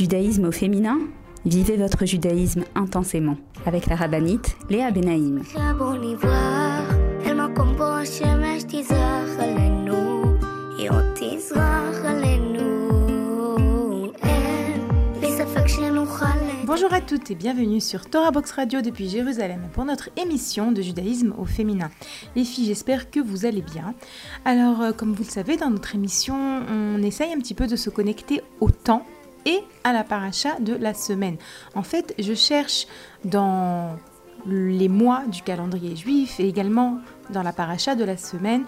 Judaïsme 0.00 0.46
au 0.46 0.50
féminin 0.50 0.98
Vivez 1.44 1.76
votre 1.76 2.06
judaïsme 2.06 2.64
intensément 2.74 3.36
avec 3.66 3.84
la 3.84 3.96
rabbinite 3.96 4.56
Léa 4.70 4.90
Benaïm. 4.90 5.42
Bonjour 16.64 16.94
à 16.94 17.00
toutes 17.02 17.30
et 17.30 17.34
bienvenue 17.34 17.82
sur 17.82 18.08
Torah 18.08 18.30
Box 18.30 18.52
Radio 18.52 18.80
depuis 18.80 19.06
Jérusalem 19.06 19.68
pour 19.74 19.84
notre 19.84 20.08
émission 20.16 20.72
de 20.72 20.80
judaïsme 20.80 21.34
au 21.36 21.44
féminin. 21.44 21.90
Les 22.36 22.44
filles, 22.44 22.64
j'espère 22.64 23.10
que 23.10 23.20
vous 23.20 23.44
allez 23.44 23.60
bien. 23.60 23.94
Alors, 24.46 24.80
euh, 24.80 24.92
comme 24.92 25.12
vous 25.12 25.24
le 25.24 25.28
savez, 25.28 25.58
dans 25.58 25.68
notre 25.68 25.94
émission, 25.94 26.62
on 26.70 27.02
essaye 27.02 27.34
un 27.34 27.38
petit 27.38 27.54
peu 27.54 27.66
de 27.66 27.76
se 27.76 27.90
connecter 27.90 28.40
au 28.60 28.70
temps 28.70 29.04
et 29.46 29.58
à 29.84 29.92
la 29.92 30.04
paracha 30.04 30.58
de 30.60 30.74
la 30.74 30.94
semaine. 30.94 31.36
En 31.74 31.82
fait, 31.82 32.14
je 32.18 32.34
cherche 32.34 32.86
dans 33.24 33.96
les 34.46 34.88
mois 34.88 35.24
du 35.26 35.42
calendrier 35.42 35.96
juif 35.96 36.40
et 36.40 36.48
également 36.48 36.98
dans 37.30 37.42
la 37.42 37.52
paracha 37.52 37.94
de 37.94 38.04
la 38.04 38.16
semaine 38.16 38.64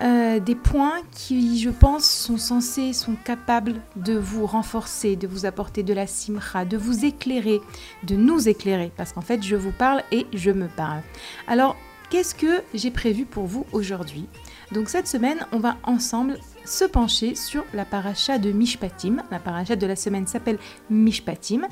euh, 0.00 0.38
des 0.38 0.54
points 0.54 1.00
qui, 1.10 1.58
je 1.58 1.70
pense, 1.70 2.08
sont 2.08 2.36
censés, 2.36 2.92
sont 2.92 3.16
capables 3.16 3.80
de 3.96 4.16
vous 4.16 4.46
renforcer, 4.46 5.16
de 5.16 5.26
vous 5.26 5.44
apporter 5.44 5.82
de 5.82 5.92
la 5.92 6.06
simcha, 6.06 6.64
de 6.64 6.76
vous 6.76 7.04
éclairer, 7.04 7.60
de 8.04 8.14
nous 8.14 8.48
éclairer, 8.48 8.92
parce 8.96 9.12
qu'en 9.12 9.22
fait, 9.22 9.42
je 9.42 9.56
vous 9.56 9.72
parle 9.72 10.04
et 10.12 10.26
je 10.32 10.52
me 10.52 10.68
parle. 10.68 11.00
Alors, 11.48 11.76
qu'est-ce 12.10 12.36
que 12.36 12.62
j'ai 12.74 12.92
prévu 12.92 13.24
pour 13.24 13.46
vous 13.46 13.66
aujourd'hui? 13.72 14.28
Donc 14.70 14.88
cette 14.88 15.08
semaine, 15.08 15.38
on 15.50 15.58
va 15.58 15.76
ensemble 15.82 16.38
se 16.68 16.84
pencher 16.84 17.34
sur 17.34 17.64
la 17.74 17.84
paracha 17.84 18.38
de 18.38 18.52
Mishpatim. 18.52 19.22
La 19.30 19.38
paracha 19.38 19.76
de 19.76 19.86
la 19.86 19.96
semaine 19.96 20.26
s'appelle 20.26 20.58
Mishpatim. 20.90 21.66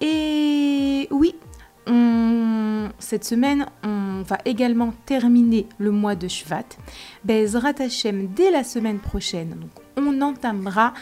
Et 0.00 1.08
oui, 1.10 1.34
cette 2.98 3.24
semaine, 3.24 3.66
on 3.82 4.22
va 4.22 4.38
également 4.44 4.92
terminer 5.06 5.66
le 5.78 5.90
mois 5.90 6.14
de 6.14 6.28
Shvat. 6.28 6.64
Bezrat 7.24 7.74
Hashem, 7.80 8.28
dès 8.34 8.50
la 8.50 8.64
semaine 8.64 8.98
prochaine, 8.98 9.56
on 9.96 10.20
entamera 10.20 10.94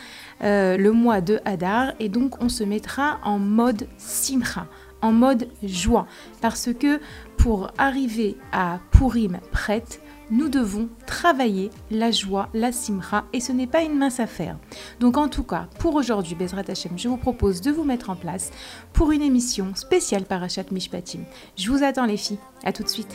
euh, 0.43 0.77
le 0.77 0.93
mois 0.93 1.21
de 1.21 1.41
Hadar 1.45 1.93
et 2.01 2.09
donc 2.09 2.43
on 2.43 2.49
se 2.49 2.65
mettra 2.65 3.21
en 3.25 3.39
mode 3.39 3.87
Simcha, 3.99 4.67
en 5.01 5.13
mode 5.13 5.49
joie. 5.63 6.07
Parce 6.41 6.71
que 6.73 7.01
pour 7.37 7.71
arriver 7.79 8.37
à 8.53 8.81
Purim 8.91 9.39
prête, 9.53 10.01
nous 10.33 10.49
devons 10.49 10.89
travailler 11.07 11.71
la 11.91 12.11
joie, 12.11 12.49
la 12.55 12.73
simra, 12.73 13.25
et 13.33 13.41
ce 13.41 13.53
n'est 13.53 13.67
pas 13.67 13.83
une 13.83 13.97
mince 13.97 14.19
affaire. 14.19 14.57
Donc 14.99 15.17
en 15.17 15.29
tout 15.29 15.45
cas, 15.45 15.69
pour 15.79 15.95
aujourd'hui, 15.95 16.35
Bezrat 16.35 16.65
Hashem, 16.69 16.93
je 16.97 17.09
vous 17.09 17.19
propose 17.19 17.61
de 17.61 17.71
vous 17.71 17.85
mettre 17.85 18.11
en 18.11 18.17
place 18.17 18.51
pour 18.93 19.13
une 19.13 19.23
émission 19.23 19.75
spéciale 19.75 20.25
Parashat 20.25 20.65
Mishpatim. 20.73 21.21
Je 21.57 21.71
vous 21.71 21.85
attends 21.85 22.07
les 22.07 22.17
filles, 22.17 22.39
à 22.65 22.73
tout 22.73 22.83
de 22.83 22.89
suite. 22.89 23.15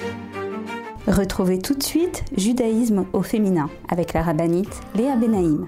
Retrouvez 1.08 1.60
tout 1.60 1.74
de 1.74 1.84
suite 1.84 2.24
Judaïsme 2.38 3.06
au 3.14 3.24
féminin 3.24 3.70
avec 3.90 4.14
la 4.14 4.22
rabbinite 4.22 4.82
Léa 4.96 5.16
Benaïm. 5.16 5.68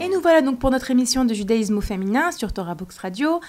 Et 0.00 0.08
nous 0.08 0.20
voilà 0.22 0.40
donc 0.40 0.58
pour 0.58 0.70
notre 0.70 0.90
émission 0.90 1.26
de 1.26 1.34
judaïsme 1.34 1.76
au 1.76 1.82
féminin 1.82 2.32
sur 2.32 2.54
Torah 2.54 2.74
Box 2.74 2.96
Radio. 2.98 3.40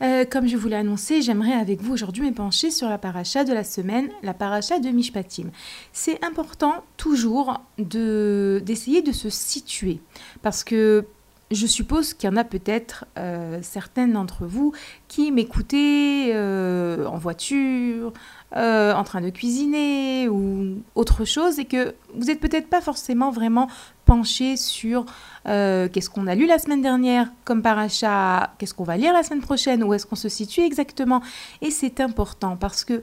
Euh, 0.00 0.24
comme 0.24 0.48
je 0.48 0.56
vous 0.56 0.68
l'ai 0.68 0.76
annoncé, 0.76 1.20
j'aimerais 1.20 1.52
avec 1.52 1.82
vous 1.82 1.92
aujourd'hui 1.92 2.28
me 2.30 2.34
pencher 2.34 2.70
sur 2.70 2.88
la 2.88 2.96
paracha 2.96 3.44
de 3.44 3.52
la 3.52 3.62
semaine, 3.62 4.08
la 4.22 4.32
paracha 4.32 4.78
de 4.78 4.88
Mishpatim. 4.88 5.50
C'est 5.92 6.24
important 6.24 6.82
toujours 6.96 7.60
de 7.78 8.62
d'essayer 8.64 9.02
de 9.02 9.12
se 9.12 9.28
situer 9.28 10.00
parce 10.42 10.64
que 10.64 11.04
je 11.50 11.66
suppose 11.66 12.14
qu'il 12.14 12.28
y 12.28 12.32
en 12.32 12.36
a 12.36 12.44
peut-être 12.44 13.04
euh, 13.18 13.58
certaines 13.62 14.12
d'entre 14.12 14.46
vous 14.46 14.72
qui 15.08 15.30
m'écoutez 15.30 16.32
euh, 16.34 17.06
en 17.06 17.18
voiture, 17.18 18.12
euh, 18.56 18.94
en 18.94 19.04
train 19.04 19.20
de 19.20 19.30
cuisiner 19.30 20.28
ou 20.28 20.82
autre 20.94 21.24
chose 21.24 21.58
et 21.58 21.64
que 21.64 21.94
vous 22.14 22.24
n'êtes 22.24 22.40
peut-être 22.40 22.68
pas 22.68 22.80
forcément 22.80 23.30
vraiment 23.30 23.68
penché 24.04 24.56
sur 24.56 25.06
qu'est-ce 25.44 26.10
qu'on 26.10 26.26
a 26.26 26.34
lu 26.34 26.46
la 26.46 26.58
semaine 26.58 26.82
dernière 26.82 27.30
comme 27.44 27.62
paracha, 27.62 28.54
qu'est-ce 28.58 28.74
qu'on 28.74 28.84
va 28.84 28.96
lire 28.96 29.12
la 29.12 29.22
semaine 29.22 29.40
prochaine, 29.40 29.82
où 29.82 29.94
est-ce 29.94 30.06
qu'on 30.06 30.16
se 30.16 30.28
situe 30.28 30.60
exactement. 30.60 31.22
Et 31.62 31.70
c'est 31.70 32.00
important 32.00 32.56
parce 32.56 32.84
que, 32.84 33.02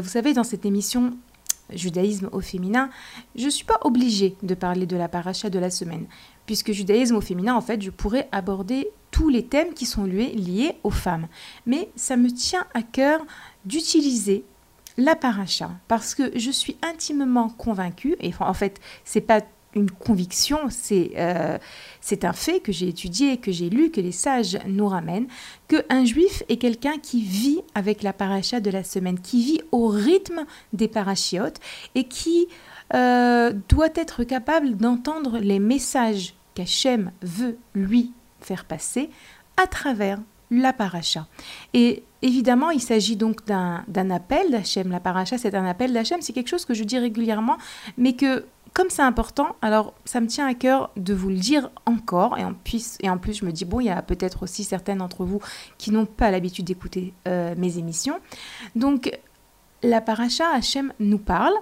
vous 0.00 0.08
savez, 0.08 0.34
dans 0.34 0.44
cette 0.44 0.64
émission, 0.64 1.12
judaïsme 1.70 2.28
au 2.32 2.40
féminin, 2.40 2.90
je 3.36 3.44
ne 3.44 3.50
suis 3.50 3.64
pas 3.64 3.78
obligée 3.82 4.36
de 4.42 4.54
parler 4.54 4.86
de 4.86 4.96
la 4.96 5.08
paracha 5.08 5.50
de 5.50 5.58
la 5.58 5.70
semaine 5.70 6.06
puisque 6.48 6.72
judaïsme 6.72 7.14
au 7.14 7.20
féminin, 7.20 7.54
en 7.54 7.60
fait, 7.60 7.82
je 7.82 7.90
pourrais 7.90 8.26
aborder 8.32 8.88
tous 9.10 9.28
les 9.28 9.44
thèmes 9.44 9.74
qui 9.74 9.84
sont 9.84 10.04
liés, 10.04 10.72
aux 10.82 10.90
femmes. 10.90 11.28
Mais 11.66 11.90
ça 11.94 12.16
me 12.16 12.30
tient 12.30 12.64
à 12.72 12.80
cœur 12.80 13.20
d'utiliser 13.66 14.44
la 14.96 15.14
paracha 15.14 15.70
parce 15.88 16.14
que 16.14 16.32
je 16.38 16.50
suis 16.50 16.78
intimement 16.80 17.50
convaincue, 17.50 18.16
et 18.20 18.32
en 18.40 18.54
fait, 18.54 18.80
c'est 19.04 19.20
pas 19.20 19.42
une 19.74 19.90
conviction, 19.90 20.58
c'est 20.70 21.10
euh, 21.16 21.58
c'est 22.00 22.24
un 22.24 22.32
fait 22.32 22.60
que 22.60 22.72
j'ai 22.72 22.88
étudié, 22.88 23.36
que 23.36 23.52
j'ai 23.52 23.68
lu, 23.68 23.90
que 23.90 24.00
les 24.00 24.12
sages 24.12 24.58
nous 24.66 24.88
ramènent, 24.88 25.28
qu'un 25.68 26.06
juif 26.06 26.42
est 26.48 26.56
quelqu'un 26.56 26.96
qui 26.96 27.20
vit 27.20 27.60
avec 27.74 28.02
la 28.02 28.14
paracha 28.14 28.60
de 28.60 28.70
la 28.70 28.84
semaine, 28.84 29.20
qui 29.20 29.44
vit 29.44 29.60
au 29.70 29.88
rythme 29.88 30.46
des 30.72 30.88
parachiotes 30.88 31.60
et 31.94 32.04
qui 32.04 32.48
euh, 32.94 33.52
doit 33.68 33.90
être 33.94 34.24
capable 34.24 34.76
d'entendre 34.76 35.38
les 35.38 35.58
messages 35.58 36.32
qu'Hachem 36.58 37.12
veut 37.22 37.56
lui 37.74 38.12
faire 38.40 38.64
passer 38.64 39.10
à 39.56 39.66
travers 39.66 40.18
la 40.50 40.72
paracha. 40.72 41.26
Et 41.72 42.02
évidemment, 42.22 42.70
il 42.70 42.80
s'agit 42.80 43.16
donc 43.16 43.46
d'un 43.46 44.10
appel 44.10 44.50
d'Hachem. 44.50 44.90
La 44.90 44.98
paracha, 44.98 45.38
c'est 45.38 45.54
un 45.54 45.66
appel 45.66 45.92
d'Hachem. 45.92 46.20
C'est 46.20 46.32
quelque 46.32 46.48
chose 46.48 46.64
que 46.64 46.74
je 46.74 46.84
dis 46.84 46.98
régulièrement, 46.98 47.58
mais 47.96 48.14
que 48.14 48.44
comme 48.74 48.90
c'est 48.90 49.02
important, 49.02 49.56
alors 49.62 49.94
ça 50.04 50.20
me 50.20 50.26
tient 50.26 50.46
à 50.46 50.54
cœur 50.54 50.90
de 50.96 51.14
vous 51.14 51.28
le 51.28 51.36
dire 51.36 51.70
encore. 51.86 52.38
Et 52.38 52.44
en 52.44 52.54
plus, 52.54 52.96
et 53.00 53.10
en 53.10 53.18
plus 53.18 53.34
je 53.34 53.44
me 53.44 53.52
dis, 53.52 53.64
bon, 53.64 53.80
il 53.80 53.86
y 53.86 53.90
a 53.90 54.02
peut-être 54.02 54.42
aussi 54.42 54.64
certaines 54.64 54.98
d'entre 54.98 55.24
vous 55.24 55.40
qui 55.78 55.90
n'ont 55.90 56.06
pas 56.06 56.30
l'habitude 56.30 56.64
d'écouter 56.64 57.14
euh, 57.26 57.54
mes 57.56 57.78
émissions. 57.78 58.18
Donc, 58.74 59.16
la 59.82 60.00
paracha, 60.00 60.44
Hachem 60.52 60.92
nous 60.98 61.18
parle 61.18 61.54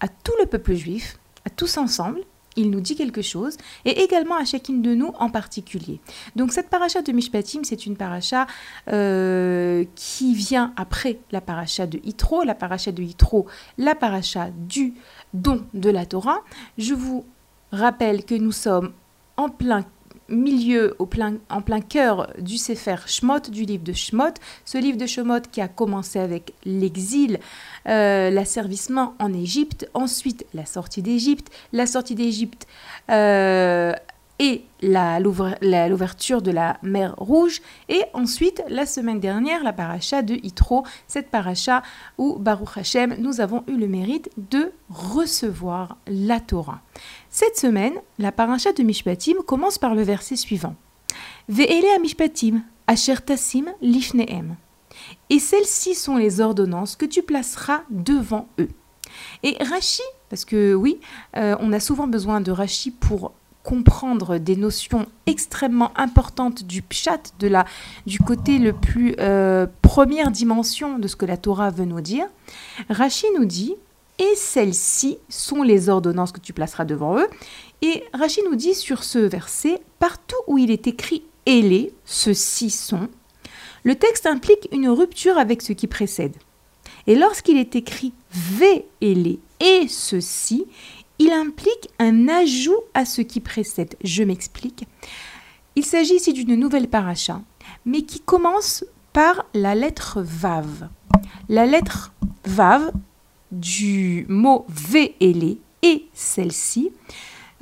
à 0.00 0.08
tout 0.08 0.34
le 0.38 0.46
peuple 0.46 0.74
juif, 0.74 1.18
à 1.44 1.50
tous 1.50 1.76
ensemble, 1.76 2.20
il 2.56 2.70
nous 2.70 2.80
dit 2.80 2.96
quelque 2.96 3.22
chose, 3.22 3.56
et 3.84 4.02
également 4.02 4.36
à 4.36 4.44
chacune 4.44 4.82
de 4.82 4.94
nous 4.94 5.12
en 5.18 5.30
particulier. 5.30 6.00
Donc 6.36 6.52
cette 6.52 6.68
paracha 6.68 7.02
de 7.02 7.12
Mishpatim, 7.12 7.64
c'est 7.64 7.86
une 7.86 7.96
paracha 7.96 8.46
euh, 8.92 9.84
qui 9.94 10.34
vient 10.34 10.72
après 10.76 11.18
la 11.32 11.40
paracha 11.40 11.86
de 11.86 11.98
Yitro, 11.98 12.42
la 12.42 12.54
paracha 12.54 12.92
de 12.92 13.02
Yitro, 13.02 13.46
la 13.78 13.94
paracha 13.94 14.50
du 14.50 14.94
don 15.32 15.64
de 15.74 15.90
la 15.90 16.06
Torah. 16.06 16.40
Je 16.78 16.94
vous 16.94 17.24
rappelle 17.72 18.24
que 18.24 18.34
nous 18.34 18.52
sommes 18.52 18.92
en 19.36 19.48
plein 19.48 19.84
milieu, 20.28 20.96
en 20.98 21.60
plein 21.60 21.80
cœur 21.80 22.30
du 22.38 22.56
Sefer 22.56 22.96
Shmot, 23.06 23.50
du 23.50 23.64
livre 23.64 23.84
de 23.84 23.92
Shmot. 23.92 24.34
Ce 24.64 24.78
livre 24.78 24.98
de 24.98 25.06
Shmot 25.06 25.40
qui 25.52 25.60
a 25.60 25.68
commencé 25.68 26.18
avec 26.18 26.52
l'exil, 26.64 27.38
euh, 27.88 28.30
l'asservissement 28.30 29.14
en 29.18 29.32
Égypte, 29.32 29.88
ensuite 29.94 30.46
la 30.54 30.66
sortie 30.66 31.02
d'Égypte, 31.02 31.50
la 31.72 31.86
sortie 31.86 32.14
d'Égypte 32.14 32.66
euh, 33.10 33.92
et 34.38 34.64
l'ouverture 34.82 36.42
de 36.42 36.50
la 36.50 36.78
mer 36.82 37.14
Rouge, 37.16 37.62
et 37.88 38.02
ensuite 38.12 38.62
la 38.68 38.86
semaine 38.86 39.20
dernière 39.20 39.62
la 39.62 39.72
paracha 39.72 40.22
de 40.22 40.34
Yitro, 40.34 40.84
cette 41.06 41.30
paracha 41.30 41.82
où 42.18 42.36
Baruch 42.38 42.76
Hashem, 42.76 43.16
nous 43.18 43.40
avons 43.40 43.62
eu 43.68 43.76
le 43.76 43.86
mérite 43.86 44.30
de 44.36 44.72
recevoir 44.90 45.96
la 46.06 46.40
Torah. 46.40 46.80
Cette 47.30 47.56
semaine, 47.56 47.94
la 48.18 48.32
paracha 48.32 48.72
de 48.72 48.82
Mishpatim 48.82 49.36
commence 49.46 49.78
par 49.78 49.94
le 49.94 50.02
verset 50.02 50.36
suivant. 50.36 50.74
Ve'ele 51.48 51.86
a 51.94 51.98
Mishpatim, 51.98 52.62
asher 52.86 53.16
tasim 53.24 53.66
lifneem. 53.80 54.56
Et 55.30 55.38
celles-ci 55.38 55.94
sont 55.94 56.16
les 56.16 56.40
ordonnances 56.40 56.96
que 56.96 57.06
tu 57.06 57.22
placeras 57.22 57.82
devant 57.90 58.48
eux. 58.58 58.68
Et 59.42 59.56
Rashi, 59.62 60.02
parce 60.28 60.44
que 60.44 60.74
oui, 60.74 61.00
euh, 61.36 61.56
on 61.60 61.72
a 61.72 61.80
souvent 61.80 62.06
besoin 62.06 62.40
de 62.40 62.50
Rashi 62.50 62.90
pour 62.90 63.32
comprendre 63.64 64.38
des 64.38 64.54
notions 64.54 65.06
extrêmement 65.26 65.90
importantes 65.98 66.62
du 66.62 66.82
pshat, 66.82 67.32
de 67.40 67.48
la, 67.48 67.64
du 68.06 68.20
côté 68.20 68.58
le 68.58 68.72
plus 68.72 69.16
euh, 69.18 69.66
première 69.82 70.30
dimension 70.30 70.98
de 70.98 71.08
ce 71.08 71.16
que 71.16 71.26
la 71.26 71.36
Torah 71.36 71.70
veut 71.70 71.86
nous 71.86 72.02
dire, 72.02 72.26
Rashi 72.88 73.26
nous 73.36 73.46
dit 73.46 73.74
et 74.20 74.36
celles-ci 74.36 75.18
sont 75.28 75.62
les 75.62 75.88
ordonnances 75.88 76.30
que 76.30 76.38
tu 76.38 76.52
placeras 76.52 76.84
devant 76.84 77.18
eux. 77.18 77.26
Et 77.82 78.04
Rashi 78.12 78.42
nous 78.48 78.54
dit 78.54 78.74
sur 78.74 79.02
ce 79.02 79.18
verset, 79.18 79.80
partout 79.98 80.36
où 80.46 80.58
il 80.58 80.70
est 80.70 80.86
écrit 80.86 81.24
les, 81.46 81.92
ceux-ci 82.04 82.70
sont, 82.70 83.08
le 83.82 83.94
texte 83.96 84.26
implique 84.26 84.68
une 84.72 84.88
rupture 84.88 85.36
avec 85.38 85.62
ce 85.62 85.72
qui 85.72 85.86
précède. 85.86 86.36
Et 87.06 87.16
lorsqu'il 87.16 87.58
est 87.58 87.76
écrit 87.76 88.12
V 88.30 88.86
les 89.00 89.38
et 89.60 89.88
ceci, 89.88 90.66
il 91.18 91.32
implique 91.32 91.88
un 91.98 92.28
ajout 92.28 92.80
à 92.94 93.04
ce 93.04 93.22
qui 93.22 93.40
précède. 93.40 93.96
Je 94.02 94.22
m'explique. 94.22 94.86
Il 95.76 95.84
s'agit 95.84 96.14
ici 96.14 96.32
d'une 96.32 96.54
nouvelle 96.54 96.88
paracha, 96.88 97.40
mais 97.84 98.02
qui 98.02 98.20
commence 98.20 98.84
par 99.12 99.46
la 99.54 99.74
lettre 99.74 100.20
Vav. 100.22 100.88
La 101.48 101.66
lettre 101.66 102.12
Vav 102.44 102.92
du 103.52 104.26
mot 104.28 104.66
les 105.20 105.58
et 105.82 106.06
celle-ci, 106.14 106.90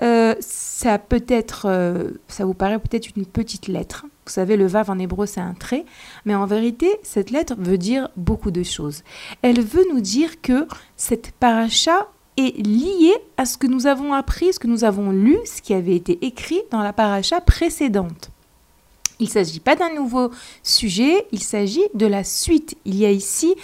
euh, 0.00 0.34
ça 0.40 0.98
peut 0.98 1.24
être, 1.28 1.66
euh, 1.66 2.12
ça 2.28 2.44
vous 2.44 2.54
paraît 2.54 2.78
peut-être 2.78 3.08
une 3.16 3.26
petite 3.26 3.68
lettre. 3.68 4.06
Vous 4.24 4.32
savez, 4.32 4.56
le 4.56 4.66
vav 4.66 4.90
en 4.90 4.98
hébreu 4.98 5.26
c'est 5.26 5.40
un 5.40 5.54
trait, 5.54 5.84
mais 6.24 6.34
en 6.34 6.46
vérité, 6.46 6.88
cette 7.02 7.30
lettre 7.30 7.54
veut 7.58 7.78
dire 7.78 8.08
beaucoup 8.16 8.50
de 8.50 8.62
choses. 8.62 9.02
Elle 9.42 9.60
veut 9.60 9.84
nous 9.92 10.00
dire 10.00 10.40
que 10.40 10.66
cette 10.96 11.32
paracha 11.32 12.08
est 12.36 12.56
liée 12.66 13.14
à 13.36 13.44
ce 13.44 13.56
que 13.56 13.66
nous 13.66 13.86
avons 13.86 14.12
appris, 14.12 14.52
ce 14.52 14.58
que 14.58 14.66
nous 14.66 14.84
avons 14.84 15.10
lu, 15.10 15.38
ce 15.44 15.62
qui 15.62 15.74
avait 15.74 15.94
été 15.94 16.18
écrit 16.24 16.60
dans 16.70 16.82
la 16.82 16.92
paracha 16.92 17.40
précédente. 17.40 18.31
Il 19.22 19.26
ne 19.26 19.30
s'agit 19.30 19.60
pas 19.60 19.76
d'un 19.76 19.94
nouveau 19.94 20.32
sujet, 20.64 21.28
il 21.30 21.40
s'agit 21.40 21.84
de 21.94 22.06
la 22.06 22.24
suite. 22.24 22.76
Il 22.84 22.96
y 22.96 23.06
a 23.06 23.10
ici 23.12 23.54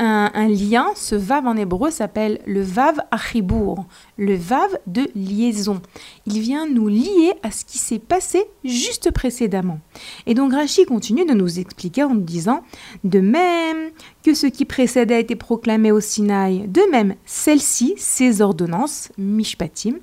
un, 0.00 0.48
lien. 0.48 0.88
Ce 0.96 1.14
vav 1.14 1.46
en 1.46 1.56
hébreu 1.56 1.92
s'appelle 1.92 2.40
le 2.46 2.62
vav 2.62 3.00
achibour, 3.12 3.86
le 4.18 4.34
vav 4.34 4.76
de 4.88 5.08
liaison. 5.14 5.80
Il 6.26 6.40
vient 6.40 6.68
nous 6.68 6.88
lier 6.88 7.32
à 7.44 7.52
ce 7.52 7.64
qui 7.64 7.78
s'est 7.78 8.00
passé 8.00 8.42
juste 8.64 9.12
précédemment. 9.12 9.78
Et 10.26 10.34
donc 10.34 10.52
Rashi 10.52 10.84
continue 10.84 11.24
de 11.24 11.34
nous 11.34 11.60
expliquer 11.60 12.02
en 12.02 12.14
nous 12.14 12.20
disant 12.20 12.64
De 13.04 13.20
même 13.20 13.90
que 14.24 14.34
ce 14.34 14.48
qui 14.48 14.64
précède 14.64 15.12
a 15.12 15.18
été 15.20 15.36
proclamé 15.36 15.92
au 15.92 16.00
Sinaï, 16.00 16.66
de 16.66 16.82
même 16.90 17.14
celles-ci, 17.24 17.94
ces 17.98 18.42
ordonnances, 18.42 19.12
mishpatim, 19.16 19.94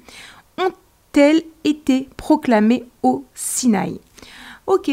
ont-elles 0.57 1.43
été 1.65 2.07
proclamées 2.15 2.85
au 3.03 3.25
Sinaï? 3.35 3.99
Ok, 4.67 4.91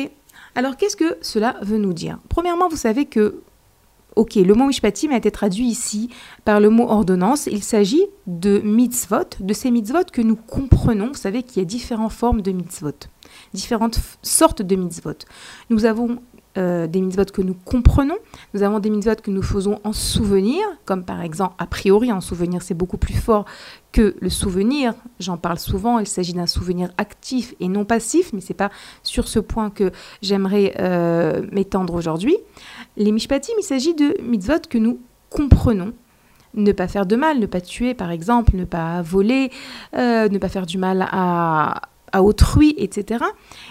alors 0.54 0.76
qu'est-ce 0.76 0.96
que 0.96 1.18
cela 1.20 1.56
veut 1.62 1.78
nous 1.78 1.92
dire? 1.92 2.18
Premièrement, 2.28 2.68
vous 2.68 2.76
savez 2.76 3.06
que 3.06 3.42
Ok, 4.18 4.34
le 4.34 4.52
mot 4.52 4.66
mishpatim 4.66 5.12
a 5.12 5.16
été 5.16 5.30
traduit 5.30 5.66
ici 5.66 6.10
par 6.44 6.58
le 6.58 6.70
mot 6.70 6.88
ordonnance. 6.88 7.46
Il 7.46 7.62
s'agit 7.62 8.04
de 8.26 8.58
mitzvot, 8.58 9.36
de 9.38 9.54
ces 9.54 9.70
mitzvot 9.70 10.10
que 10.12 10.22
nous 10.22 10.34
comprenons. 10.34 11.06
Vous 11.06 11.14
savez 11.14 11.44
qu'il 11.44 11.62
y 11.62 11.64
a 11.64 11.64
différentes 11.64 12.10
formes 12.10 12.42
de 12.42 12.50
mitzvot, 12.50 12.98
différentes 13.54 14.00
sortes 14.22 14.60
de 14.60 14.74
mitzvot. 14.74 15.18
Nous 15.70 15.84
avons 15.84 16.18
euh, 16.56 16.86
des 16.86 17.00
mitzvot 17.00 17.26
que 17.26 17.42
nous 17.42 17.54
comprenons, 17.54 18.16
nous 18.54 18.62
avons 18.62 18.78
des 18.80 18.90
mitzvot 18.90 19.16
que 19.22 19.30
nous 19.30 19.42
faisons 19.42 19.80
en 19.84 19.92
souvenir, 19.92 20.64
comme 20.86 21.04
par 21.04 21.20
exemple, 21.20 21.54
a 21.58 21.66
priori, 21.66 22.10
en 22.10 22.20
souvenir, 22.20 22.62
c'est 22.62 22.74
beaucoup 22.74 22.96
plus 22.96 23.14
fort 23.14 23.44
que 23.92 24.16
le 24.20 24.30
souvenir. 24.30 24.94
J'en 25.20 25.36
parle 25.36 25.58
souvent, 25.58 25.98
il 25.98 26.06
s'agit 26.06 26.32
d'un 26.32 26.46
souvenir 26.46 26.90
actif 26.98 27.54
et 27.60 27.68
non 27.68 27.84
passif, 27.84 28.32
mais 28.32 28.40
ce 28.40 28.52
n'est 28.52 28.56
pas 28.56 28.70
sur 29.02 29.28
ce 29.28 29.38
point 29.38 29.70
que 29.70 29.92
j'aimerais 30.22 30.74
euh, 30.80 31.46
m'étendre 31.52 31.94
aujourd'hui. 31.94 32.36
Les 32.96 33.12
mishpatim, 33.12 33.52
il 33.58 33.64
s'agit 33.64 33.94
de 33.94 34.16
mitzvot 34.22 34.60
que 34.68 34.78
nous 34.78 35.00
comprenons. 35.30 35.92
Ne 36.54 36.72
pas 36.72 36.88
faire 36.88 37.04
de 37.04 37.14
mal, 37.14 37.38
ne 37.38 37.46
pas 37.46 37.60
tuer 37.60 37.92
par 37.92 38.10
exemple, 38.10 38.56
ne 38.56 38.64
pas 38.64 39.02
voler, 39.02 39.50
euh, 39.94 40.28
ne 40.28 40.38
pas 40.38 40.48
faire 40.48 40.64
du 40.64 40.78
mal 40.78 41.06
à, 41.12 41.82
à 42.12 42.22
autrui, 42.22 42.74
etc. 42.78 43.24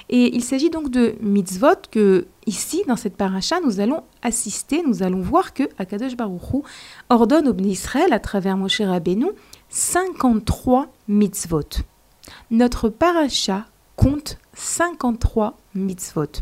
Et 0.09 0.35
il 0.35 0.43
s'agit 0.43 0.69
donc 0.69 0.89
de 0.89 1.15
mitzvot 1.21 1.75
que 1.91 2.27
ici, 2.45 2.83
dans 2.87 2.95
cette 2.95 3.15
paracha, 3.15 3.59
nous 3.63 3.79
allons 3.79 4.03
assister, 4.21 4.83
nous 4.85 5.03
allons 5.03 5.21
voir 5.21 5.53
que 5.53 5.63
Akadosh 5.77 6.15
Baruch 6.15 6.63
ordonne 7.09 7.47
au 7.47 7.55
Israël, 7.57 8.13
à 8.13 8.19
travers 8.19 8.57
Moshe 8.57 8.81
Rabbeinu, 8.81 9.27
53 9.69 10.87
mitzvot. 11.07 11.83
Notre 12.51 12.89
paracha 12.89 13.65
compte 13.95 14.37
53 14.53 15.57
mitzvot. 15.75 16.41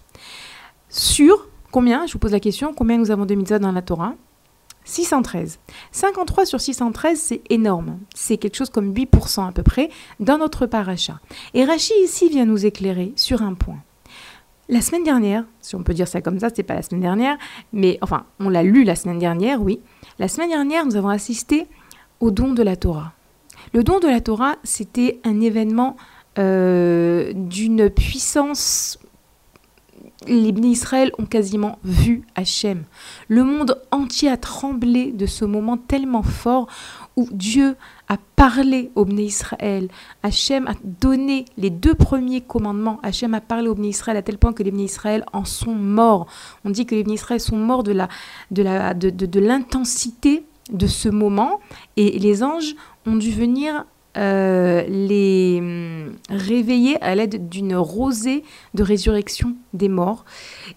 Sur 0.90 1.48
Combien 1.76 2.06
Je 2.08 2.14
vous 2.14 2.20
pose 2.20 2.32
la 2.32 2.40
question. 2.40 2.74
Combien 2.74 2.98
nous 2.98 3.12
avons 3.12 3.26
de 3.26 3.36
mitzvot 3.36 3.60
dans 3.60 3.74
la 3.74 3.82
Torah? 3.82 4.16
613. 4.86 5.60
53 5.92 6.46
sur 6.46 6.62
613, 6.62 7.20
c'est 7.20 7.42
énorme. 7.50 8.00
C'est 8.16 8.38
quelque 8.38 8.56
chose 8.56 8.70
comme 8.70 8.94
8% 8.94 9.48
à 9.48 9.52
peu 9.52 9.64
près 9.64 9.90
dans 10.20 10.38
notre 10.38 10.66
paracha. 10.66 11.20
Et 11.54 11.66
Rachi 11.66 11.94
ici 12.04 12.30
vient 12.30 12.46
nous 12.46 12.66
éclairer 12.66 13.12
sur 13.16 13.42
un 13.42 13.54
point. 13.54 13.80
La 14.68 14.82
semaine 14.82 15.04
dernière, 15.04 15.44
si 15.62 15.76
on 15.76 15.84
peut 15.84 15.94
dire 15.94 16.08
ça 16.08 16.22
comme 16.22 16.40
ça, 16.40 16.48
c'est 16.54 16.64
pas 16.64 16.74
la 16.74 16.82
semaine 16.82 17.02
dernière, 17.02 17.38
mais 17.72 18.00
enfin, 18.02 18.26
on 18.40 18.50
l'a 18.50 18.64
lu 18.64 18.84
la 18.84 18.96
semaine 18.96 19.20
dernière, 19.20 19.62
oui. 19.62 19.80
La 20.18 20.28
semaine 20.28 20.50
dernière, 20.50 20.86
nous 20.86 20.96
avons 20.96 21.10
assisté 21.10 21.68
au 22.20 22.32
don 22.32 22.54
de 22.54 22.64
la 22.64 22.76
Torah. 22.76 23.14
Le 23.74 23.84
don 23.84 24.00
de 24.00 24.08
la 24.08 24.22
Torah, 24.22 24.56
c'était 24.64 25.20
un 25.24 25.40
événement 25.42 25.98
euh, 26.40 27.32
d'une 27.36 27.90
puissance 27.90 28.98
les 30.28 30.52
Israël 30.52 31.12
ont 31.18 31.26
quasiment 31.26 31.80
vu 31.84 32.24
Hachem. 32.36 32.84
Le 33.28 33.44
monde 33.44 33.82
entier 33.92 34.30
a 34.30 34.38
tremblé 34.38 35.12
de 35.12 35.26
ce 35.26 35.46
moment 35.46 35.78
tellement 35.78 36.24
fort 36.24 36.68
où 37.16 37.28
Dieu 37.32 37.76
a 38.08 38.18
parlé 38.36 38.92
au 38.96 39.06
Bnei 39.06 39.26
Israël. 39.26 39.88
Hachem 40.24 40.68
a 40.68 40.74
donné 40.84 41.46
les 41.58 41.70
deux 41.70 41.94
premiers 41.94 42.42
commandements. 42.42 43.00
Hachem 43.04 43.34
a 43.34 43.42
parlé 43.42 43.68
au 43.68 43.76
Bnei 43.76 43.90
Israël 43.90 44.18
à 44.18 44.22
tel 44.22 44.38
point 44.38 44.54
que 44.54 44.64
les 44.64 44.72
Bnei 44.72 44.86
Israël 44.86 45.26
en 45.34 45.46
sont 45.46 45.76
morts. 45.76 46.28
On 46.66 46.70
dit 46.70 46.86
que 46.86 46.96
les 46.96 47.04
Bnei 47.04 47.16
Israël 47.16 47.40
sont 47.40 47.58
morts 47.58 47.84
de 47.84 47.92
la 47.92 48.10
de 48.52 48.64
la 48.64 48.94
de, 48.94 49.10
de 49.10 49.40
l'intensité 49.40 50.46
de 50.72 50.88
ce 50.88 51.10
moment 51.10 51.60
et 51.96 52.18
les 52.20 52.44
anges 52.44 52.76
ont 53.06 53.16
dû 53.16 53.32
venir 53.32 53.86
euh, 54.18 54.84
les 54.88 55.58
hum, 55.60 56.16
réveiller 56.30 57.02
à 57.02 57.16
l'aide 57.16 57.50
d'une 57.50 57.76
rosée 57.76 58.44
de 58.74 58.84
résurrection 58.84 59.56
des 59.74 59.90
morts. 59.90 60.26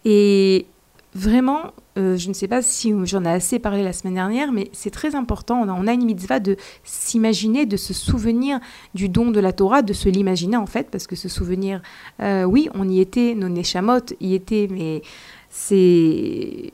Et 0.05 0.67
vraiment, 1.15 1.73
euh, 1.99 2.17
je 2.17 2.29
ne 2.29 2.35
sais 2.35 2.49
pas 2.49 2.63
si 2.63 2.95
j'en 3.05 3.25
ai 3.25 3.29
assez 3.29 3.59
parlé 3.59 3.83
la 3.83 3.93
semaine 3.93 4.15
dernière, 4.15 4.53
mais 4.53 4.71
c'est 4.73 4.91
très 4.91 5.15
important. 5.15 5.63
On 5.63 5.87
a, 5.87 5.93
une 5.93 6.05
mitzvah 6.05 6.39
de 6.39 6.57
s'imaginer, 6.85 7.67
de 7.67 7.77
se 7.77 7.93
souvenir 7.93 8.61
du 8.95 9.09
don 9.09 9.31
de 9.31 9.41
la 9.41 9.53
Torah, 9.53 9.83
de 9.83 9.93
se 9.93 10.09
l'imaginer 10.09 10.57
en 10.57 10.67
fait, 10.67 10.89
parce 10.91 11.07
que 11.07 11.17
ce 11.17 11.29
souvenir, 11.29 11.83
euh, 12.21 12.45
oui, 12.45 12.69
on 12.75 12.89
y 12.89 13.01
était, 13.01 13.35
nos 13.35 13.49
neshamot 13.49 14.15
y 14.21 14.35
étaient, 14.35 14.69
mais 14.71 15.03
c'est 15.51 16.73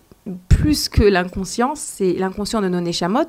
plus 0.49 0.89
que 0.89 1.03
l'inconscience, 1.03 1.81
c'est 1.81 2.13
l'inconscient 2.15 2.61
de 2.61 2.69
nos 2.69 2.81
neshamot. 2.81 3.27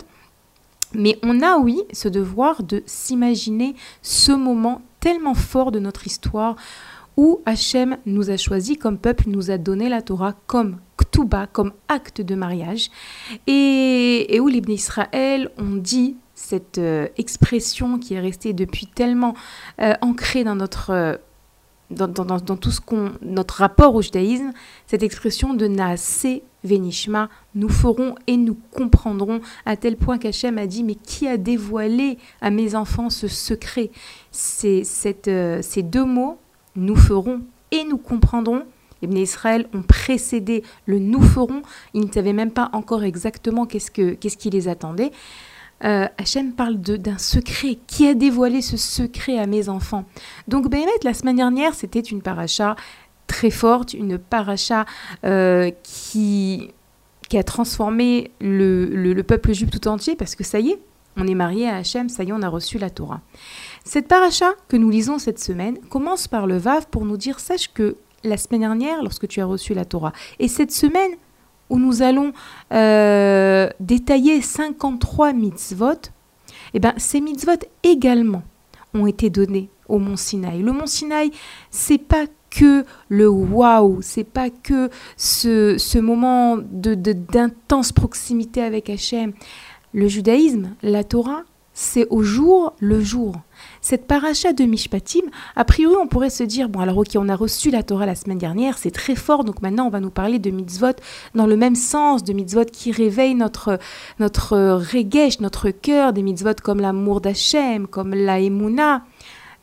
Mais 0.97 1.17
on 1.23 1.41
a, 1.41 1.57
oui, 1.57 1.81
ce 1.93 2.07
devoir 2.07 2.63
de 2.63 2.83
s'imaginer 2.85 3.75
ce 4.01 4.31
moment 4.31 4.81
tellement 4.99 5.35
fort 5.35 5.71
de 5.71 5.79
notre 5.79 6.07
histoire 6.07 6.55
où 7.17 7.41
Hachem 7.45 7.97
nous 8.05 8.29
a 8.29 8.37
choisi 8.37 8.77
comme 8.77 8.97
peuple, 8.97 9.25
nous 9.27 9.51
a 9.51 9.57
donné 9.57 9.89
la 9.89 10.01
Torah 10.01 10.33
comme 10.47 10.79
Ktuba, 10.97 11.47
comme 11.47 11.73
acte 11.87 12.21
de 12.21 12.35
mariage, 12.35 12.89
et, 13.47 14.39
où 14.41 14.47
les 14.47 14.61
Israël 14.67 15.49
ont 15.57 15.75
dit 15.75 16.17
cette 16.33 16.77
euh, 16.77 17.07
expression 17.17 17.97
qui 17.97 18.15
est 18.15 18.19
restée 18.19 18.53
depuis 18.53 18.87
tellement 18.87 19.33
euh, 19.81 19.93
ancrée 20.01 20.43
dans 20.43 20.55
notre... 20.55 21.19
Euh, 21.91 22.07
dans, 22.07 22.39
tout 22.39 22.71
ce 22.71 22.81
qu'on 22.81 23.11
notre 23.21 23.55
rapport 23.55 23.95
au 23.95 24.01
judaïsme, 24.01 24.51
cette 24.87 25.03
expression 25.03 25.53
de 25.53 25.67
Naase 25.67 26.27
Venishma, 26.63 27.29
nous 27.53 27.69
ferons 27.69 28.15
et 28.27 28.37
nous 28.37 28.57
comprendrons, 28.71 29.41
à 29.65 29.77
tel 29.77 29.97
point 29.97 30.17
qu'Hachem 30.17 30.57
a 30.57 30.65
dit 30.65 30.83
Mais 30.83 30.95
qui 30.95 31.27
a 31.27 31.37
dévoilé 31.37 32.17
à 32.41 32.49
mes 32.49 32.75
enfants 32.75 33.09
ce 33.09 33.27
secret? 33.27 33.91
Ces 34.31 34.83
deux 35.83 36.05
mots 36.05 36.37
nous 36.75 36.95
ferons 36.95 37.41
et 37.71 37.83
nous 37.83 37.97
comprendrons. 37.97 38.63
Les 39.01 39.21
Israël 39.21 39.67
ont 39.73 39.83
précédé 39.83 40.63
le 40.87 40.97
nous 40.97 41.21
ferons. 41.21 41.61
Ils 41.93 42.07
ne 42.07 42.11
savaient 42.11 42.33
même 42.33 42.51
pas 42.51 42.69
encore 42.73 43.03
exactement 43.03 43.67
qu'est-ce, 43.67 43.91
que, 43.91 44.13
qu'est-ce 44.13 44.37
qui 44.37 44.49
les 44.49 44.67
attendait. 44.67 45.11
Euh, 45.83 46.07
Hachem 46.17 46.53
parle 46.53 46.77
d'un 46.77 47.17
secret. 47.17 47.77
Qui 47.87 48.07
a 48.07 48.13
dévoilé 48.13 48.61
ce 48.61 48.77
secret 48.77 49.37
à 49.37 49.45
mes 49.45 49.69
enfants? 49.69 50.05
Donc, 50.47 50.69
Béhémet, 50.69 50.91
la 51.03 51.13
semaine 51.13 51.35
dernière, 51.35 51.73
c'était 51.73 51.99
une 51.99 52.21
paracha 52.21 52.75
très 53.27 53.49
forte, 53.49 53.93
une 53.93 54.17
paracha 54.17 54.85
euh, 55.25 55.71
qui, 55.83 56.71
qui 57.27 57.37
a 57.37 57.43
transformé 57.43 58.31
le, 58.39 58.85
le, 58.85 59.23
peuple 59.23 59.53
juif 59.53 59.69
tout 59.69 59.87
entier, 59.87 60.15
parce 60.15 60.35
que 60.35 60.43
ça 60.43 60.59
y 60.59 60.69
est, 60.69 60.79
on 61.17 61.27
est 61.27 61.35
marié 61.35 61.67
à 61.67 61.77
Hachem, 61.77 62.09
ça 62.09 62.23
y 62.23 62.29
est, 62.29 62.33
on 62.33 62.41
a 62.41 62.49
reçu 62.49 62.77
la 62.77 62.89
Torah. 62.89 63.21
Cette 63.83 64.07
paracha 64.07 64.51
que 64.67 64.77
nous 64.77 64.89
lisons 64.89 65.17
cette 65.17 65.39
semaine 65.39 65.77
commence 65.89 66.27
par 66.27 66.45
le 66.47 66.57
Vav 66.57 66.87
pour 66.87 67.05
nous 67.05 67.17
dire 67.17 67.39
Sache 67.39 67.71
que 67.73 67.97
la 68.23 68.37
semaine 68.37 68.61
dernière, 68.61 69.03
lorsque 69.03 69.27
tu 69.27 69.41
as 69.41 69.45
reçu 69.45 69.73
la 69.73 69.85
Torah, 69.85 70.11
et 70.39 70.47
cette 70.47 70.71
semaine 70.71 71.11
où 71.69 71.79
nous 71.79 72.01
allons 72.01 72.31
euh, 72.73 73.69
détailler 73.79 74.41
53 74.41 75.33
mitzvot, 75.33 76.11
eh 76.73 76.79
bien, 76.79 76.93
ces 76.97 77.21
mitzvot 77.21 77.59
également 77.83 78.43
ont 78.93 79.07
été 79.07 79.29
donnés 79.29 79.69
au 79.87 79.99
mont 79.99 80.15
Sinaï. 80.15 80.61
Le 80.61 80.71
mont 80.71 80.87
Sinaï, 80.87 81.31
c'est 81.69 81.97
pas 81.97 82.25
que 82.49 82.85
le 83.09 83.27
waouh, 83.27 83.99
c'est 84.01 84.23
pas 84.23 84.49
que 84.49 84.89
ce, 85.17 85.99
moment 85.99 86.57
de, 86.57 86.93
d'intense 86.93 87.91
proximité 87.91 88.61
avec 88.61 88.89
Hachem. 88.89 89.33
Le 89.93 90.07
judaïsme, 90.07 90.75
la 90.81 91.03
Torah, 91.03 91.43
c'est 91.73 92.07
au 92.09 92.23
jour 92.23 92.73
le 92.79 93.01
jour. 93.01 93.35
Cette 93.85 94.07
paracha 94.07 94.51
de 94.51 94.63
Mishpatim, 94.63 95.21
a 95.55 95.63
priori, 95.63 95.95
on 96.01 96.07
pourrait 96.07 96.31
se 96.31 96.41
dire 96.41 96.69
bon, 96.69 96.79
alors 96.79 96.97
ok, 96.97 97.09
on 97.17 97.29
a 97.29 97.35
reçu 97.35 97.69
la 97.69 97.83
Torah 97.83 98.07
la 98.07 98.15
semaine 98.15 98.39
dernière, 98.39 98.79
c'est 98.79 98.89
très 98.89 99.13
fort, 99.13 99.43
donc 99.43 99.61
maintenant 99.61 99.85
on 99.85 99.91
va 99.91 99.99
nous 99.99 100.09
parler 100.09 100.39
de 100.39 100.49
mitzvot 100.49 100.95
dans 101.35 101.45
le 101.45 101.55
même 101.55 101.75
sens, 101.75 102.23
de 102.23 102.33
mitzvot 102.33 102.65
qui 102.65 102.91
réveillent 102.91 103.35
notre, 103.35 103.77
notre 104.17 104.57
regesh, 104.57 105.39
notre 105.39 105.69
cœur, 105.69 106.13
des 106.13 106.23
mitzvot 106.23 106.55
comme 106.63 106.79
l'amour 106.79 107.21
d'Hachem, 107.21 107.85
comme 107.85 108.15
la 108.15 108.39
emuna. 108.39 109.05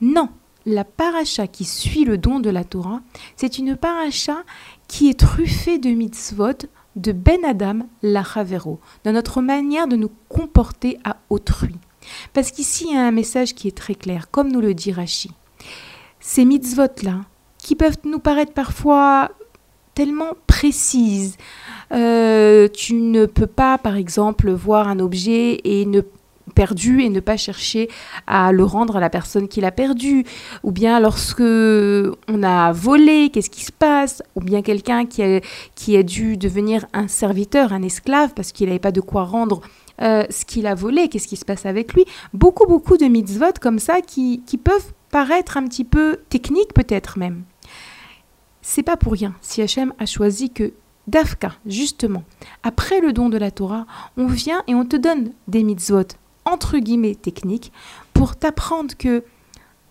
Non, 0.00 0.28
la 0.66 0.84
paracha 0.84 1.48
qui 1.48 1.64
suit 1.64 2.04
le 2.04 2.16
don 2.16 2.38
de 2.38 2.48
la 2.48 2.62
Torah, 2.62 3.00
c'est 3.34 3.58
une 3.58 3.74
paracha 3.74 4.44
qui 4.86 5.10
est 5.10 5.18
truffée 5.18 5.78
de 5.78 5.90
mitzvot 5.90 6.68
de 6.94 7.10
Ben 7.10 7.44
Adam 7.44 7.88
la 8.04 8.22
Chavero, 8.22 8.78
de 9.04 9.10
notre 9.10 9.42
manière 9.42 9.88
de 9.88 9.96
nous 9.96 10.12
comporter 10.28 11.00
à 11.02 11.16
autrui. 11.28 11.74
Parce 12.32 12.50
qu'ici, 12.50 12.86
il 12.88 12.94
y 12.94 12.96
a 12.96 13.06
un 13.06 13.10
message 13.10 13.54
qui 13.54 13.68
est 13.68 13.76
très 13.76 13.94
clair, 13.94 14.30
comme 14.30 14.50
nous 14.50 14.60
le 14.60 14.74
dit 14.74 14.92
Rashi. 14.92 15.30
Ces 16.20 16.44
mitzvot-là, 16.44 17.20
qui 17.58 17.76
peuvent 17.76 17.98
nous 18.04 18.18
paraître 18.18 18.52
parfois 18.52 19.30
tellement 19.94 20.32
précises, 20.46 21.36
euh, 21.92 22.68
tu 22.68 22.94
ne 22.94 23.26
peux 23.26 23.46
pas, 23.46 23.78
par 23.78 23.96
exemple, 23.96 24.50
voir 24.50 24.88
un 24.88 24.98
objet 24.98 25.60
et 25.64 25.84
ne 25.84 26.00
perdu 26.54 27.02
et 27.02 27.08
ne 27.08 27.20
pas 27.20 27.36
chercher 27.36 27.88
à 28.26 28.52
le 28.52 28.64
rendre 28.64 28.96
à 28.96 29.00
la 29.00 29.10
personne 29.10 29.48
qui 29.48 29.60
l'a 29.60 29.70
perdu 29.70 30.24
ou 30.62 30.72
bien 30.72 31.00
lorsque 31.00 31.40
on 31.40 32.42
a 32.42 32.72
volé 32.72 33.30
qu'est-ce 33.32 33.50
qui 33.50 33.64
se 33.64 33.72
passe? 33.72 34.22
Ou 34.34 34.40
bien 34.40 34.62
quelqu'un 34.62 35.06
qui 35.06 35.22
a, 35.22 35.40
qui 35.74 35.96
a 35.96 36.02
dû 36.02 36.36
devenir 36.36 36.86
un 36.92 37.08
serviteur 37.08 37.72
un 37.72 37.82
esclave 37.82 38.32
parce 38.34 38.52
qu'il 38.52 38.66
n'avait 38.66 38.78
pas 38.78 38.92
de 38.92 39.00
quoi 39.00 39.24
rendre 39.24 39.62
euh, 40.02 40.24
ce 40.30 40.44
qu'il 40.44 40.66
a 40.66 40.74
volé, 40.74 41.08
qu'est-ce 41.08 41.28
qui 41.28 41.36
se 41.36 41.44
passe 41.44 41.66
avec 41.66 41.94
lui. 41.94 42.04
Beaucoup, 42.32 42.66
beaucoup 42.66 42.96
de 42.96 43.06
mitzvot 43.06 43.52
comme 43.60 43.78
ça 43.78 44.00
qui, 44.00 44.42
qui 44.46 44.58
peuvent 44.58 44.92
paraître 45.10 45.56
un 45.56 45.64
petit 45.64 45.84
peu 45.84 46.18
techniques 46.28 46.74
peut-être 46.74 47.18
même. 47.18 47.44
C'est 48.62 48.82
pas 48.82 48.96
pour 48.96 49.12
rien 49.12 49.34
si 49.40 49.62
Hachem 49.62 49.92
a 49.98 50.06
choisi 50.06 50.50
que 50.50 50.72
Dafka, 51.08 51.52
justement, 51.66 52.22
après 52.62 53.00
le 53.00 53.12
don 53.12 53.28
de 53.28 53.36
la 53.36 53.50
Torah, 53.50 53.86
on 54.16 54.26
vient 54.26 54.62
et 54.68 54.74
on 54.74 54.84
te 54.84 54.96
donne 54.96 55.32
des 55.48 55.64
mitzvot 55.64 56.16
entre 56.44 56.78
guillemets 56.78 57.14
techniques 57.14 57.72
pour 58.12 58.36
t'apprendre 58.36 58.96
que 58.96 59.24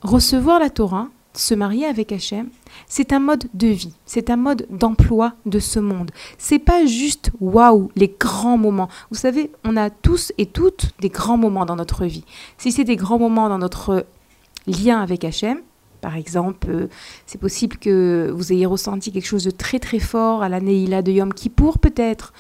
recevoir 0.02 0.60
la 0.60 0.70
Torah, 0.70 1.08
se 1.34 1.54
marier 1.54 1.86
avec 1.86 2.12
Hachem, 2.12 2.50
c'est 2.88 3.14
un 3.14 3.20
mode 3.20 3.46
de 3.54 3.68
vie, 3.68 3.94
c'est 4.06 4.30
un 4.30 4.36
mode 4.36 4.68
d'emploi 4.70 5.34
de 5.46 5.60
ce 5.60 5.80
monde. 5.80 6.12
C'est 6.38 6.60
pas 6.60 6.86
juste 6.86 7.32
waouh, 7.40 7.90
les 7.96 8.14
grands 8.20 8.58
moments. 8.58 8.90
Vous 9.12 9.18
savez, 9.18 9.52
on 9.64 9.78
a 9.78 9.90
tous 9.90 10.34
et 10.38 10.46
toutes 10.46 10.92
des 11.00 11.10
grands 11.10 11.38
moments 11.38 11.66
dans 11.66 11.76
notre 11.76 12.06
vie. 12.06 12.26
Si 12.58 12.72
c'est 12.72 12.84
des 12.84 12.96
grands 12.96 13.20
moments 13.20 13.50
dans 13.50 13.60
notre 13.60 14.06
lien 14.68 15.02
avec 15.02 15.24
Hachem, 15.24 15.60
par 16.02 16.16
exemple, 16.16 16.68
euh, 16.70 16.88
c'est 17.28 17.40
possible 17.40 17.78
que 17.78 18.32
vous 18.34 18.52
ayez 18.52 18.66
ressenti 18.66 19.12
quelque 19.12 19.28
chose 19.28 19.44
de 19.44 19.52
très 19.52 19.80
très 19.80 20.00
fort 20.00 20.42
à 20.42 20.50
l'année 20.50 20.88
de 21.02 21.12
Yom 21.12 21.32
Kippour 21.34 21.78
peut-être, 21.78 22.34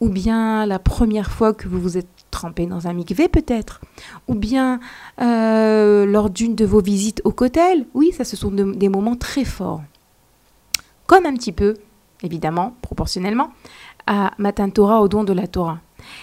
ou 0.00 0.10
bien 0.10 0.66
la 0.66 0.78
première 0.78 1.30
fois 1.30 1.54
que 1.54 1.66
vous 1.66 1.80
vous 1.80 1.96
êtes 1.96 2.06
trempé 2.36 2.66
dans 2.66 2.86
un 2.86 2.92
mikvé 2.92 3.28
peut-être, 3.28 3.80
ou 4.28 4.34
bien 4.34 4.78
euh, 5.22 6.04
lors 6.04 6.28
d'une 6.28 6.54
de 6.54 6.66
vos 6.66 6.82
visites 6.82 7.22
au 7.24 7.32
cotel. 7.32 7.86
Oui, 7.94 8.12
ça, 8.12 8.24
ce 8.24 8.36
sont 8.36 8.50
des 8.50 8.90
moments 8.90 9.16
très 9.16 9.44
forts. 9.44 9.82
Comme 11.06 11.24
un 11.24 11.32
petit 11.34 11.52
peu, 11.52 11.74
évidemment, 12.22 12.76
proportionnellement, 12.82 13.52
à 14.06 14.32
Matan 14.36 14.68
Torah, 14.68 15.00
au 15.00 15.08
don 15.08 15.24
de 15.24 15.32
la 15.32 15.46
Torah. 15.46 15.78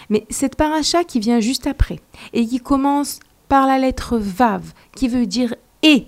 Mais 0.09 0.25
cette 0.29 0.55
paracha 0.55 1.03
qui 1.03 1.19
vient 1.19 1.39
juste 1.39 1.65
après, 1.65 1.99
et 2.31 2.45
qui 2.45 2.59
commence 2.59 3.19
par 3.49 3.65
la 3.65 3.79
lettre 3.79 4.17
Vav, 4.17 4.73
qui 4.95 5.07
veut 5.07 5.25
dire 5.25 5.55
et, 5.81 6.07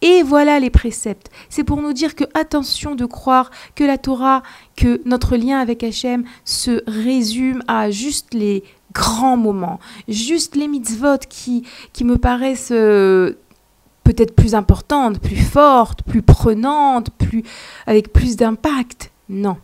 et 0.00 0.22
voilà 0.22 0.60
les 0.60 0.70
préceptes. 0.70 1.28
C'est 1.48 1.64
pour 1.64 1.82
nous 1.82 1.92
dire 1.92 2.14
que 2.14 2.24
attention 2.34 2.94
de 2.94 3.04
croire 3.04 3.50
que 3.74 3.84
la 3.84 3.98
Torah, 3.98 4.42
que 4.76 5.02
notre 5.04 5.36
lien 5.36 5.58
avec 5.58 5.82
Hachem 5.82 6.24
se 6.44 6.82
résume 6.86 7.62
à 7.66 7.90
juste 7.90 8.32
les 8.32 8.62
grands 8.92 9.36
moments, 9.36 9.78
juste 10.08 10.56
les 10.56 10.68
mitzvot 10.68 11.18
qui, 11.28 11.64
qui 11.92 12.04
me 12.04 12.18
paraissent 12.18 12.72
euh, 12.72 13.34
peut-être 14.04 14.34
plus 14.34 14.54
importantes, 14.54 15.20
plus 15.20 15.36
fortes, 15.36 16.02
plus 16.02 16.22
prenantes, 16.22 17.10
plus, 17.10 17.44
avec 17.86 18.12
plus 18.12 18.36
d'impact. 18.36 19.12
Non. 19.28 19.56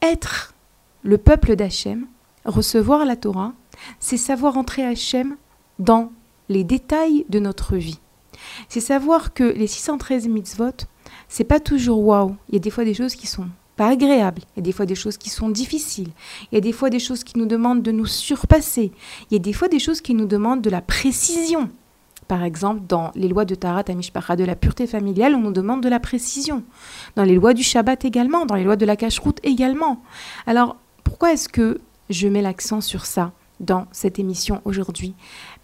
Être 0.00 0.54
le 1.02 1.18
peuple 1.18 1.56
d'Hachem, 1.56 2.06
recevoir 2.44 3.04
la 3.04 3.16
Torah, 3.16 3.52
c'est 4.00 4.16
savoir 4.16 4.56
entrer 4.56 4.84
Hachem 4.84 5.36
dans 5.78 6.10
les 6.48 6.64
détails 6.64 7.26
de 7.28 7.38
notre 7.38 7.76
vie. 7.76 8.00
C'est 8.68 8.80
savoir 8.80 9.34
que 9.34 9.44
les 9.44 9.66
613 9.66 10.28
mitzvot, 10.28 10.86
c'est 11.28 11.44
pas 11.44 11.60
toujours 11.60 12.00
waouh. 12.04 12.36
Il 12.48 12.54
y 12.54 12.56
a 12.56 12.60
des 12.60 12.70
fois 12.70 12.84
des 12.84 12.94
choses 12.94 13.14
qui 13.14 13.26
sont 13.26 13.48
pas 13.78 13.88
agréables. 13.88 14.42
Il 14.54 14.58
y 14.58 14.60
a 14.60 14.62
des 14.62 14.72
fois 14.72 14.84
des 14.84 14.96
choses 14.96 15.16
qui 15.16 15.30
sont 15.30 15.48
difficiles. 15.48 16.10
Il 16.50 16.56
y 16.56 16.58
a 16.58 16.60
des 16.60 16.72
fois 16.72 16.90
des 16.90 16.98
choses 16.98 17.22
qui 17.22 17.38
nous 17.38 17.46
demandent 17.46 17.82
de 17.82 17.92
nous 17.92 18.06
surpasser. 18.06 18.90
Il 19.30 19.34
y 19.34 19.36
a 19.36 19.42
des 19.42 19.52
fois 19.52 19.68
des 19.68 19.78
choses 19.78 20.00
qui 20.00 20.14
nous 20.14 20.26
demandent 20.26 20.60
de 20.60 20.68
la 20.68 20.82
précision. 20.82 21.70
Par 22.26 22.42
exemple, 22.42 22.82
dans 22.88 23.12
les 23.14 23.28
lois 23.28 23.44
de 23.44 23.54
Tarat 23.54 23.84
Amishpacha, 23.88 24.34
de 24.34 24.44
la 24.44 24.56
pureté 24.56 24.88
familiale, 24.88 25.36
on 25.36 25.40
nous 25.40 25.52
demande 25.52 25.80
de 25.80 25.88
la 25.88 26.00
précision. 26.00 26.64
Dans 27.14 27.22
les 27.22 27.36
lois 27.36 27.54
du 27.54 27.62
Shabbat 27.62 28.04
également, 28.04 28.44
dans 28.46 28.56
les 28.56 28.64
lois 28.64 28.76
de 28.76 28.84
la 28.84 28.96
cache-route 28.96 29.38
également. 29.44 30.02
Alors, 30.46 30.76
pourquoi 31.04 31.32
est-ce 31.32 31.48
que 31.48 31.80
je 32.10 32.26
mets 32.26 32.42
l'accent 32.42 32.80
sur 32.80 33.06
ça 33.06 33.32
dans 33.60 33.86
cette 33.92 34.18
émission 34.18 34.60
aujourd'hui? 34.64 35.14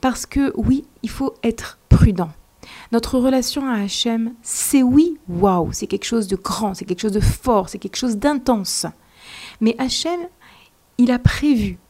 Parce 0.01 0.25
que 0.25 0.53
oui, 0.57 0.85
il 1.03 1.11
faut 1.11 1.35
être 1.43 1.79
prudent. 1.89 2.31
Notre 2.95 3.19
relation 3.19 3.69
à 3.69 3.81
Hachem, 3.81 4.35
c'est 4.41 4.85
oui, 4.85 5.19
waouh, 5.29 5.73
c'est 5.73 5.89
quelque 5.89 6.05
chose 6.05 6.29
de 6.29 6.37
grand, 6.37 6.75
c'est 6.75 6.85
quelque 6.85 7.01
chose 7.01 7.11
de 7.11 7.19
fort, 7.19 7.69
c'est 7.69 7.81
quelque 7.81 7.97
chose 7.97 8.19
d'intense. 8.19 8.87
Mais 9.61 9.75
Hachem, 9.79 10.21
il 10.99 11.11
a 11.11 11.19
prévu 11.19 11.81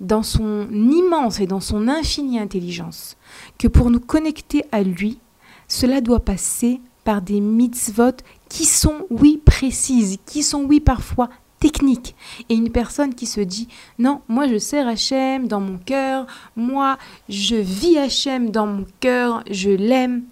dans 0.00 0.24
son 0.24 0.68
immense 0.72 1.38
et 1.38 1.46
dans 1.46 1.60
son 1.60 1.86
infinie 1.86 2.40
intelligence 2.40 3.16
que 3.58 3.68
pour 3.68 3.92
nous 3.92 4.00
connecter 4.00 4.64
à 4.72 4.82
lui, 4.82 5.20
cela 5.68 6.00
doit 6.00 6.24
passer 6.24 6.80
par 7.04 7.22
des 7.22 7.38
mitzvot 7.38 8.16
qui 8.48 8.64
sont, 8.64 9.06
oui, 9.08 9.40
précises, 9.44 10.18
qui 10.26 10.42
sont, 10.42 10.64
oui, 10.64 10.80
parfois 10.80 11.30
technique. 11.60 12.16
Et 12.48 12.54
une 12.56 12.72
personne 12.72 13.14
qui 13.14 13.26
se 13.26 13.40
dit 13.40 13.68
non, 14.00 14.22
moi 14.26 14.48
je 14.48 14.58
sers 14.58 14.88
Hachem 14.88 15.46
dans 15.46 15.60
mon 15.60 15.78
cœur, 15.78 16.26
moi 16.56 16.98
je 17.28 17.54
vis 17.54 17.98
Hachem 17.98 18.50
dans 18.50 18.66
mon 18.66 18.86
cœur, 18.98 19.44
je 19.48 19.70
l'aime, 19.70 20.24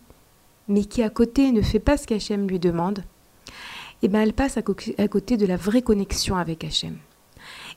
mais 0.69 0.85
qui 0.85 1.03
à 1.03 1.11
côté 1.11 1.53
ne 1.53 1.63
fait 1.63 1.79
pas 1.79 1.97
ce 1.97 2.07
qu'Hachem 2.07 2.49
lui 2.49 2.59
demande, 2.59 3.03
eh 4.03 4.09
ben 4.09 4.21
elle 4.21 4.33
passe 4.33 4.57
à, 4.57 4.63
côté 4.63 5.37
de 5.37 5.47
la 5.47 5.57
vraie 5.57 5.83
connexion 5.83 6.37
avec 6.37 6.65
Hachem. 6.65 6.97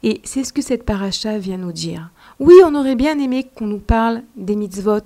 Et 0.03 0.21
c'est 0.24 0.43
ce 0.43 0.53
que 0.53 0.62
cette 0.62 0.83
paracha 0.83 1.38
vient 1.38 1.57
nous 1.57 1.71
dire. 1.71 2.10
Oui, 2.39 2.55
on 2.65 2.75
aurait 2.75 2.95
bien 2.95 3.17
aimé 3.19 3.48
qu'on 3.55 3.67
nous 3.67 3.79
parle 3.79 4.24
des 4.36 4.55
mitzvot 4.55 5.03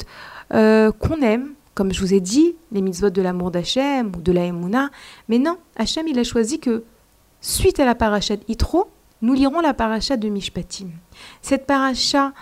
euh, 0.53 0.91
qu'on 0.91 1.21
aime, 1.21 1.53
comme 1.73 1.93
je 1.93 1.99
vous 1.99 2.13
ai 2.13 2.21
dit, 2.21 2.55
les 2.71 2.81
mitzvot 2.81 3.09
de 3.09 3.21
l'amour 3.21 3.51
d'Hachem 3.51 4.11
ou 4.15 4.21
de 4.21 4.31
la 4.31 4.45
Emouna, 4.45 4.89
mais 5.29 5.39
non, 5.39 5.57
Hachem 5.75 6.07
il 6.07 6.19
a 6.19 6.23
choisi 6.23 6.59
que 6.59 6.83
Suite 7.47 7.79
à 7.79 7.85
la 7.85 7.93
paracha 7.93 8.33
Itro, 8.47 8.89
nous 9.21 9.35
lirons 9.35 9.59
la 9.59 9.75
paracha 9.75 10.17
de 10.17 10.29
Mishpatim. 10.29 10.87
Cette 11.43 11.67
paracha 11.67 12.33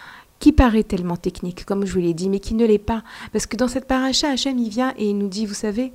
qui 0.43 0.51
paraît 0.51 0.83
tellement 0.83 1.15
technique, 1.15 1.63
comme 1.63 1.85
je 1.85 1.93
vous 1.93 2.01
l'ai 2.01 2.13
dit, 2.13 2.29
mais 2.29 2.41
qui 2.41 2.53
ne 2.53 2.65
l'est 2.65 2.77
pas. 2.77 3.01
Parce 3.31 3.45
que 3.45 3.55
dans 3.55 3.69
cette 3.69 3.87
paracha, 3.87 4.27
Hachem, 4.29 4.59
il 4.59 4.67
vient 4.67 4.93
et 4.97 5.09
il 5.09 5.17
nous 5.17 5.29
dit, 5.29 5.45
vous 5.45 5.53
savez, 5.53 5.93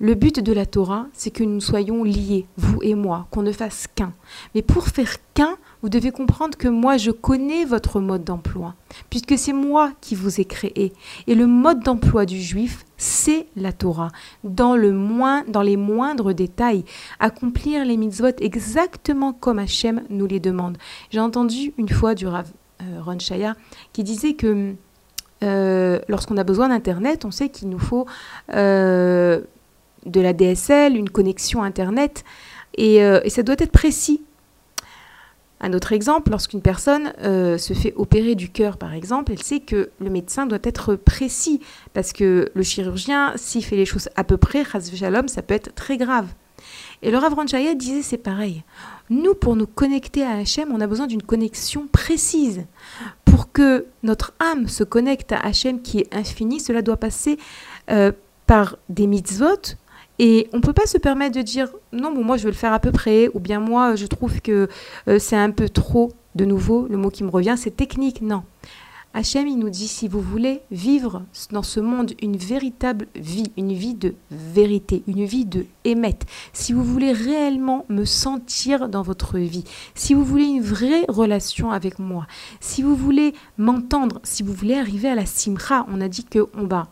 le 0.00 0.14
but 0.14 0.40
de 0.40 0.52
la 0.52 0.66
Torah, 0.66 1.06
c'est 1.12 1.30
que 1.30 1.44
nous 1.44 1.60
soyons 1.60 2.02
liés, 2.02 2.48
vous 2.56 2.82
et 2.82 2.96
moi, 2.96 3.28
qu'on 3.30 3.42
ne 3.42 3.52
fasse 3.52 3.86
qu'un. 3.94 4.12
Mais 4.56 4.62
pour 4.62 4.88
faire 4.88 5.18
qu'un, 5.34 5.56
vous 5.82 5.88
devez 5.88 6.10
comprendre 6.10 6.58
que 6.58 6.66
moi, 6.66 6.96
je 6.96 7.12
connais 7.12 7.64
votre 7.64 8.00
mode 8.00 8.24
d'emploi, 8.24 8.74
puisque 9.08 9.38
c'est 9.38 9.52
moi 9.52 9.92
qui 10.00 10.16
vous 10.16 10.40
ai 10.40 10.44
créé. 10.44 10.92
Et 11.28 11.36
le 11.36 11.46
mode 11.46 11.78
d'emploi 11.78 12.26
du 12.26 12.42
juif, 12.42 12.84
c'est 12.96 13.46
la 13.54 13.72
Torah, 13.72 14.10
dans, 14.42 14.74
le 14.74 14.90
moins, 14.90 15.44
dans 15.46 15.62
les 15.62 15.76
moindres 15.76 16.34
détails, 16.34 16.84
accomplir 17.20 17.84
les 17.84 17.96
mitzvot 17.96 18.34
exactement 18.40 19.32
comme 19.32 19.60
Hachem 19.60 20.02
nous 20.10 20.26
les 20.26 20.40
demande. 20.40 20.76
J'ai 21.10 21.20
entendu 21.20 21.72
une 21.78 21.88
fois 21.88 22.16
du 22.16 22.26
Rav 22.26 22.50
Ron 23.04 23.18
Shaya 23.18 23.54
qui 23.92 24.04
disait 24.04 24.34
que 24.34 24.74
euh, 25.42 25.98
lorsqu'on 26.08 26.36
a 26.36 26.44
besoin 26.44 26.68
d'Internet, 26.68 27.24
on 27.24 27.30
sait 27.30 27.48
qu'il 27.48 27.68
nous 27.68 27.78
faut 27.78 28.06
euh, 28.52 29.40
de 30.06 30.20
la 30.20 30.32
DSL, 30.32 30.96
une 30.96 31.10
connexion 31.10 31.62
Internet, 31.62 32.24
et, 32.76 33.00
ça 33.28 33.42
doit 33.42 33.56
être 33.58 33.70
précis 33.70 34.22
un 35.64 35.72
autre 35.72 35.92
exemple, 35.92 36.30
lorsqu'une 36.30 36.60
personne 36.60 37.14
euh, 37.22 37.56
se 37.56 37.72
fait 37.72 37.94
opérer 37.96 38.34
du 38.34 38.50
cœur, 38.50 38.76
par 38.76 38.92
exemple, 38.92 39.32
elle 39.32 39.42
sait 39.42 39.60
que 39.60 39.88
le 39.98 40.10
médecin 40.10 40.44
doit 40.44 40.58
être 40.62 40.94
précis, 40.94 41.60
parce 41.94 42.12
que 42.12 42.50
le 42.52 42.62
chirurgien, 42.62 43.32
s'il 43.36 43.64
fait 43.64 43.76
les 43.76 43.86
choses 43.86 44.10
à 44.14 44.24
peu 44.24 44.36
près, 44.36 44.64
ça 44.64 45.42
peut 45.42 45.54
être 45.54 45.74
très 45.74 45.96
grave. 45.96 46.26
Et 47.02 47.10
le 47.10 47.16
Rav 47.16 47.32
Ranchaya 47.32 47.74
disait 47.74 48.02
c'est 48.02 48.18
pareil. 48.18 48.62
Nous, 49.10 49.34
pour 49.34 49.56
nous 49.56 49.66
connecter 49.66 50.24
à 50.24 50.32
Hachem, 50.32 50.70
on 50.72 50.80
a 50.80 50.86
besoin 50.86 51.06
d'une 51.06 51.22
connexion 51.22 51.86
précise. 51.90 52.64
Pour 53.24 53.52
que 53.52 53.86
notre 54.02 54.32
âme 54.38 54.68
se 54.68 54.84
connecte 54.84 55.32
à 55.32 55.38
Hachem 55.38 55.82
qui 55.82 55.98
est 55.98 56.14
infini, 56.14 56.60
cela 56.60 56.82
doit 56.82 56.96
passer 56.96 57.38
euh, 57.90 58.12
par 58.46 58.76
des 58.88 59.06
mitzvot, 59.06 59.76
et 60.18 60.48
on 60.52 60.58
ne 60.58 60.62
peut 60.62 60.72
pas 60.72 60.86
se 60.86 60.98
permettre 60.98 61.36
de 61.36 61.42
dire 61.42 61.68
non, 61.92 62.12
bon, 62.12 62.22
moi 62.22 62.36
je 62.36 62.44
vais 62.44 62.50
le 62.50 62.56
faire 62.56 62.72
à 62.72 62.78
peu 62.78 62.92
près, 62.92 63.28
ou 63.34 63.40
bien 63.40 63.60
moi 63.60 63.96
je 63.96 64.06
trouve 64.06 64.40
que 64.40 64.68
euh, 65.08 65.18
c'est 65.18 65.36
un 65.36 65.50
peu 65.50 65.68
trop. 65.68 66.12
De 66.34 66.44
nouveau, 66.44 66.88
le 66.88 66.96
mot 66.96 67.10
qui 67.10 67.22
me 67.22 67.30
revient, 67.30 67.54
c'est 67.56 67.76
technique. 67.76 68.20
Non. 68.20 68.42
Hachem, 69.16 69.46
il 69.46 69.60
nous 69.60 69.70
dit 69.70 69.86
si 69.86 70.08
vous 70.08 70.20
voulez 70.20 70.60
vivre 70.72 71.22
dans 71.52 71.62
ce 71.62 71.78
monde 71.78 72.14
une 72.20 72.36
véritable 72.36 73.06
vie, 73.14 73.52
une 73.56 73.72
vie 73.72 73.94
de 73.94 74.16
vérité, 74.32 75.04
une 75.06 75.24
vie 75.24 75.44
de 75.44 75.66
émettre, 75.84 76.26
si 76.52 76.72
vous 76.72 76.82
voulez 76.82 77.12
réellement 77.12 77.86
me 77.88 78.04
sentir 78.04 78.88
dans 78.88 79.02
votre 79.02 79.38
vie, 79.38 79.62
si 79.94 80.14
vous 80.14 80.24
voulez 80.24 80.46
une 80.46 80.62
vraie 80.62 81.04
relation 81.06 81.70
avec 81.70 82.00
moi, 82.00 82.26
si 82.58 82.82
vous 82.82 82.96
voulez 82.96 83.34
m'entendre, 83.56 84.18
si 84.24 84.42
vous 84.42 84.52
voulez 84.52 84.74
arriver 84.74 85.08
à 85.08 85.14
la 85.14 85.26
simra, 85.26 85.86
on 85.88 86.00
a 86.00 86.08
dit 86.08 86.24
qu'on 86.24 86.66
va 86.66 86.88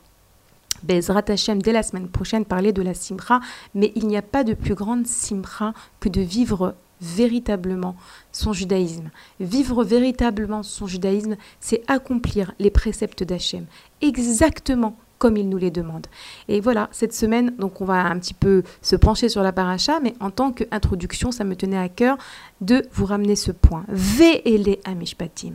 Bezrat 0.85 1.25
Hashem 1.29 1.61
dès 1.61 1.73
la 1.73 1.83
semaine 1.83 2.09
prochaine 2.09 2.45
parler 2.45 2.73
de 2.73 2.83
la 2.83 2.95
simra, 2.95 3.41
mais 3.75 3.93
il 3.95 4.07
n'y 4.07 4.17
a 4.17 4.23
pas 4.23 4.45
de 4.45 4.55
plus 4.55 4.75
grande 4.75 5.07
simra 5.07 5.75
que 6.01 6.09
de 6.09 6.21
vivre 6.21 6.75
véritablement 7.03 7.97
son 8.31 8.53
judaïsme. 8.53 9.11
Vivre 9.41 9.85
véritablement 9.85 10.63
son 10.63 10.87
judaïsme, 10.87 11.37
c'est 11.61 11.83
accomplir 11.89 12.53
les 12.59 12.71
préceptes 12.71 13.25
d'Hachem, 13.25 13.67
exactement 14.01 14.97
comme 15.19 15.37
il 15.37 15.49
nous 15.49 15.59
les 15.59 15.71
demande. 15.71 16.09
Et 16.49 16.59
voilà, 16.61 16.89
cette 16.91 17.15
semaine, 17.15 17.55
donc 17.57 17.81
on 17.81 17.85
va 17.85 18.05
un 18.07 18.19
petit 18.19 18.35
peu 18.35 18.65
se 18.81 18.97
pencher 18.97 19.29
sur 19.29 19.45
la 19.45 19.53
paracha, 19.53 20.01
mais 20.01 20.15
en 20.19 20.31
tant 20.31 20.51
qu'introduction, 20.51 21.31
ça 21.31 21.45
me 21.45 21.55
tenait 21.55 21.79
à 21.79 21.89
cœur 21.89 22.19
de 22.61 22.89
vous 22.93 23.07
ramener 23.07 23.37
ce 23.37 23.53
point. 23.53 23.85
Ve'ele 23.87 24.79
à 24.85 24.95
Mishpatim. 24.95 25.55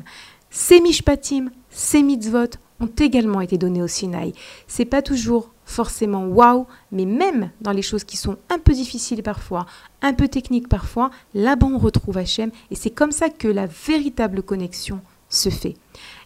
Ces 0.49 0.79
Mishpatim, 0.79 1.49
ces 1.69 2.01
mitzvot, 2.01 2.55
ont 2.79 2.89
également 2.97 3.41
été 3.41 3.57
donnés 3.57 3.83
au 3.83 3.87
Sinaï. 3.87 4.31
C'est 4.67 4.85
pas 4.85 5.01
toujours 5.01 5.51
forcément 5.67 6.25
waouh, 6.25 6.65
mais 6.91 7.05
même 7.05 7.51
dans 7.61 7.73
les 7.73 7.83
choses 7.83 8.03
qui 8.03 8.17
sont 8.17 8.37
un 8.49 8.57
peu 8.57 8.73
difficiles 8.73 9.21
parfois, 9.21 9.67
un 10.01 10.13
peu 10.13 10.27
techniques 10.27 10.69
parfois, 10.69 11.11
là-bas 11.35 11.67
on 11.67 11.77
retrouve 11.77 12.17
Hachem 12.17 12.49
et 12.71 12.75
c'est 12.75 12.89
comme 12.89 13.11
ça 13.11 13.29
que 13.29 13.47
la 13.47 13.67
véritable 13.67 14.41
connexion 14.41 15.01
se 15.29 15.49
fait. 15.49 15.75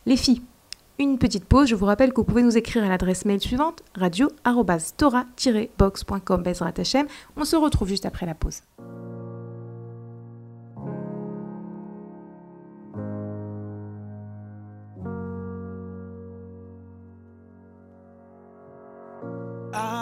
Les 0.06 0.15
filles, 0.15 0.41
une 0.99 1.17
petite 1.17 1.45
pause, 1.45 1.67
je 1.67 1.75
vous 1.75 1.86
rappelle 1.86 2.12
que 2.12 2.17
vous 2.17 2.23
pouvez 2.23 2.43
nous 2.43 2.58
écrire 2.58 2.84
à 2.84 2.88
l'adresse 2.88 3.25
mail 3.25 3.41
suivante 3.41 3.82
radio-tora-box.com 3.95 6.43
On 7.36 7.45
se 7.45 7.56
retrouve 7.56 7.88
juste 7.88 8.06
après 8.06 8.27
la 8.27 8.36
pause. 8.36 8.62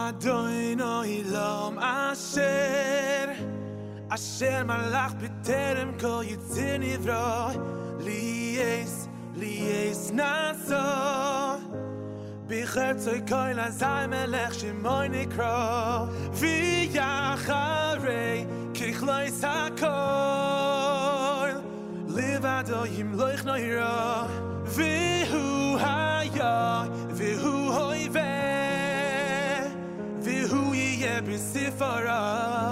אדונו 0.10 1.04
אילום 1.04 1.80
אשר 1.80 3.32
אשר 4.10 4.64
מלך 4.64 5.14
בטרם 5.14 5.92
כל 6.00 6.24
יציר 6.26 6.78
נברא 6.80 7.52
ליאס 8.00 9.08
ליאס 9.36 10.12
נעזו 10.12 10.76
בחרצוי 12.48 13.22
כל 13.28 13.60
עזי 13.60 13.86
מלך 14.08 14.54
שמוי 14.54 15.10
נקרא 15.10 16.06
ויחרי 16.34 18.46
ככלויס 18.74 19.44
הכל 19.44 19.90
לבדו 22.08 22.86
ימלוך 22.86 23.46
נוירו 23.46 24.28
והוא 24.66 25.80
היה 25.80 26.84
והוא 27.10 27.74
אויבנו 27.74 28.59
be 31.30 31.38
safe 31.38 31.76
for 31.76 32.08
us. 32.08 32.69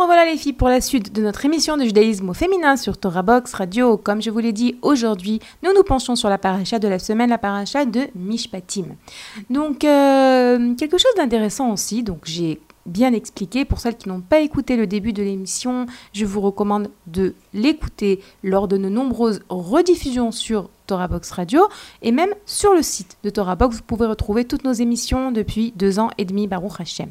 Revoilà 0.00 0.24
les 0.24 0.38
filles 0.38 0.54
pour 0.54 0.68
la 0.68 0.80
suite 0.80 1.12
de 1.12 1.20
notre 1.20 1.44
émission 1.44 1.76
de 1.76 1.84
judaïsme 1.84 2.30
au 2.30 2.32
féminin 2.32 2.76
sur 2.76 2.96
Torah 2.96 3.22
Box 3.22 3.52
Radio. 3.52 3.98
Comme 3.98 4.22
je 4.22 4.30
vous 4.30 4.38
l'ai 4.38 4.52
dit, 4.52 4.76
aujourd'hui, 4.80 5.40
nous 5.62 5.74
nous 5.74 5.82
penchons 5.82 6.16
sur 6.16 6.30
la 6.30 6.38
paracha 6.38 6.78
de 6.78 6.88
la 6.88 6.98
semaine, 6.98 7.28
la 7.28 7.36
paracha 7.36 7.84
de 7.84 8.08
Mishpatim. 8.14 8.86
Donc, 9.50 9.84
euh, 9.84 10.74
quelque 10.74 10.96
chose 10.96 11.12
d'intéressant 11.18 11.70
aussi, 11.70 12.02
donc 12.02 12.20
j'ai 12.24 12.60
bien 12.86 13.12
expliqué. 13.12 13.66
Pour 13.66 13.78
celles 13.78 13.96
qui 13.96 14.08
n'ont 14.08 14.22
pas 14.22 14.40
écouté 14.40 14.76
le 14.76 14.86
début 14.86 15.12
de 15.12 15.22
l'émission, 15.22 15.84
je 16.14 16.24
vous 16.24 16.40
recommande 16.40 16.88
de 17.06 17.34
l'écouter 17.52 18.20
lors 18.42 18.68
de 18.68 18.78
nos 18.78 18.90
nombreuses 18.90 19.42
rediffusions 19.50 20.32
sur 20.32 20.70
Torah 20.86 21.08
Box 21.08 21.30
Radio 21.30 21.68
et 22.00 22.10
même 22.10 22.34
sur 22.46 22.72
le 22.72 22.80
site 22.80 23.18
de 23.22 23.28
Torah 23.28 23.54
Box. 23.54 23.76
Vous 23.76 23.82
pouvez 23.82 24.06
retrouver 24.06 24.46
toutes 24.46 24.64
nos 24.64 24.72
émissions 24.72 25.30
depuis 25.30 25.74
deux 25.76 25.98
ans 25.98 26.10
et 26.16 26.24
demi, 26.24 26.46
Baruch 26.46 26.80
Hashem. 26.80 27.10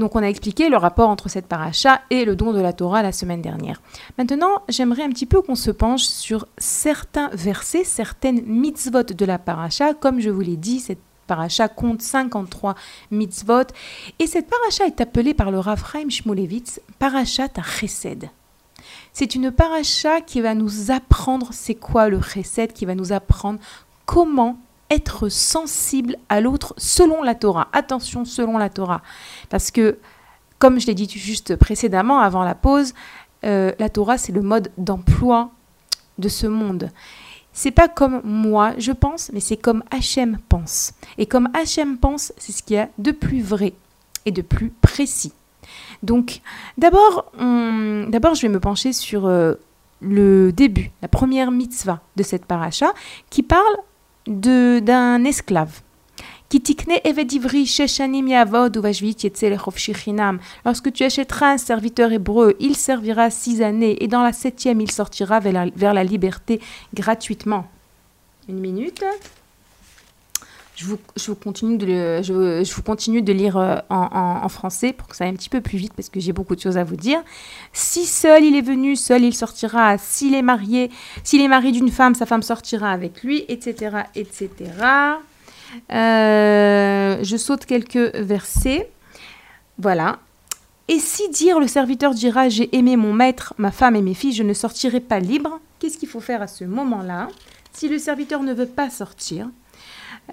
Donc 0.00 0.16
on 0.16 0.22
a 0.22 0.26
expliqué 0.26 0.70
le 0.70 0.78
rapport 0.78 1.10
entre 1.10 1.28
cette 1.28 1.46
paracha 1.46 2.00
et 2.08 2.24
le 2.24 2.34
don 2.34 2.54
de 2.54 2.60
la 2.60 2.72
Torah 2.72 3.02
la 3.02 3.12
semaine 3.12 3.42
dernière. 3.42 3.82
Maintenant, 4.16 4.62
j'aimerais 4.70 5.02
un 5.02 5.10
petit 5.10 5.26
peu 5.26 5.42
qu'on 5.42 5.54
se 5.54 5.70
penche 5.70 6.04
sur 6.04 6.46
certains 6.56 7.28
versets, 7.34 7.84
certaines 7.84 8.42
mitzvot 8.46 9.02
de 9.02 9.24
la 9.26 9.38
paracha. 9.38 9.92
Comme 9.92 10.18
je 10.18 10.30
vous 10.30 10.40
l'ai 10.40 10.56
dit, 10.56 10.80
cette 10.80 11.02
paracha 11.26 11.68
compte 11.68 12.00
53 12.00 12.76
mitzvot. 13.10 13.66
Et 14.18 14.26
cette 14.26 14.48
paracha 14.48 14.86
est 14.86 15.02
appelée 15.02 15.34
par 15.34 15.50
le 15.50 15.58
Rav 15.58 15.84
Chaim 15.92 16.08
Shmulevitz 16.08 16.80
parachat 16.98 17.48
à 17.56 17.62
chesed. 17.62 18.30
C'est 19.12 19.34
une 19.34 19.50
paracha 19.50 20.22
qui 20.22 20.40
va 20.40 20.54
nous 20.54 20.90
apprendre 20.90 21.50
c'est 21.52 21.74
quoi 21.74 22.08
le 22.08 22.22
chesed, 22.22 22.72
qui 22.72 22.86
va 22.86 22.94
nous 22.94 23.12
apprendre 23.12 23.60
comment 24.06 24.58
être 24.90 25.28
sensible 25.28 26.16
à 26.28 26.40
l'autre 26.40 26.74
selon 26.76 27.22
la 27.22 27.34
Torah. 27.34 27.68
Attention, 27.72 28.24
selon 28.24 28.58
la 28.58 28.68
Torah. 28.68 29.02
Parce 29.48 29.70
que, 29.70 29.98
comme 30.58 30.80
je 30.80 30.86
l'ai 30.86 30.94
dit 30.94 31.08
juste 31.08 31.56
précédemment, 31.56 32.18
avant 32.20 32.42
la 32.42 32.54
pause, 32.54 32.94
euh, 33.44 33.72
la 33.78 33.88
Torah, 33.88 34.18
c'est 34.18 34.32
le 34.32 34.42
mode 34.42 34.70
d'emploi 34.76 35.50
de 36.18 36.28
ce 36.28 36.46
monde. 36.46 36.90
C'est 37.52 37.70
pas 37.70 37.88
comme 37.88 38.20
moi 38.24 38.74
je 38.78 38.92
pense, 38.92 39.30
mais 39.32 39.40
c'est 39.40 39.56
comme 39.56 39.82
Hachem 39.90 40.38
pense. 40.48 40.92
Et 41.18 41.26
comme 41.26 41.48
Hachem 41.54 41.98
pense, 41.98 42.32
c'est 42.36 42.52
ce 42.52 42.62
qu'il 42.62 42.76
y 42.76 42.78
a 42.78 42.88
de 42.98 43.12
plus 43.12 43.42
vrai 43.42 43.74
et 44.26 44.30
de 44.30 44.42
plus 44.42 44.70
précis. 44.82 45.32
Donc, 46.02 46.40
d'abord, 46.78 47.32
d'abord, 47.38 48.34
je 48.34 48.42
vais 48.42 48.48
me 48.48 48.60
pencher 48.60 48.92
sur 48.92 49.26
euh, 49.26 49.54
le 50.00 50.52
début, 50.52 50.90
la 51.02 51.08
première 51.08 51.50
mitzvah 51.50 52.00
de 52.16 52.22
cette 52.22 52.44
paracha, 52.44 52.92
qui 53.28 53.42
parle 53.42 53.76
d'un 54.30 55.24
esclave. 55.24 55.82
Lorsque 60.64 60.92
tu 60.92 61.04
achèteras 61.04 61.52
un 61.52 61.58
serviteur 61.58 62.12
hébreu, 62.12 62.56
il 62.58 62.74
servira 62.76 63.30
six 63.30 63.62
années 63.62 64.02
et 64.02 64.08
dans 64.08 64.22
la 64.22 64.32
septième, 64.32 64.80
il 64.80 64.90
sortira 64.90 65.38
vers 65.40 65.94
la, 65.94 66.04
liberté 66.04 66.60
gratuitement. 66.94 67.66
Une 68.48 68.58
minute. 68.58 69.04
Je 70.80 70.86
vous, 70.86 71.34
continue, 71.34 71.76
de 71.76 73.32
lire 73.34 73.58
euh, 73.58 73.76
en, 73.90 74.48
français 74.48 74.94
pour 74.94 75.08
que 75.08 75.14
ça 75.14 75.24
aille 75.24 75.30
un 75.30 75.34
petit 75.34 75.50
peu 75.50 75.60
plus 75.60 75.76
vite 75.76 75.92
parce 75.94 76.08
que 76.08 76.20
j'ai 76.20 76.32
beaucoup 76.32 76.56
de 76.56 76.60
choses 76.60 76.78
à 76.78 76.84
vous 76.84 76.96
dire. 76.96 77.22
Si 77.74 78.06
seul 78.06 78.44
il 78.44 78.56
est 78.56 78.62
venu, 78.62 78.96
seul 78.96 79.22
il 79.24 79.34
sortira. 79.34 79.98
S'il 79.98 80.34
est 80.34 80.40
marié, 80.40 80.90
s'il 81.22 81.42
est 81.42 81.48
marié 81.48 81.70
d'une 81.70 81.90
femme, 81.90 82.14
sa 82.14 82.24
femme 82.24 82.42
sortira 82.42 82.92
avec 82.92 83.22
lui, 83.22 83.44
etc., 83.48 84.04
etc. 84.14 84.48
Euh, 85.92 87.18
je 87.22 87.36
saute 87.36 87.66
quelques 87.66 88.16
versets. 88.16 88.90
Voilà. 89.76 90.18
Et 90.88 90.98
si 90.98 91.28
dire 91.28 91.60
le 91.60 91.66
serviteur 91.66 92.14
dira 92.14 92.48
j'ai 92.48 92.74
aimé 92.74 92.96
mon 92.96 93.12
maître, 93.12 93.52
ma 93.58 93.70
femme 93.70 93.96
et 93.96 94.02
mes 94.02 94.14
filles, 94.14 94.32
je 94.32 94.44
ne 94.44 94.54
sortirai 94.54 95.00
pas 95.00 95.20
libre, 95.20 95.60
qu'est-ce 95.78 95.98
qu'il 95.98 96.08
faut 96.08 96.20
faire 96.20 96.40
à 96.40 96.46
ce 96.46 96.64
moment-là? 96.64 97.28
Si 97.70 97.86
le 97.86 97.98
serviteur 97.98 98.42
ne 98.42 98.54
veut 98.54 98.64
pas 98.64 98.88
sortir, 98.88 99.50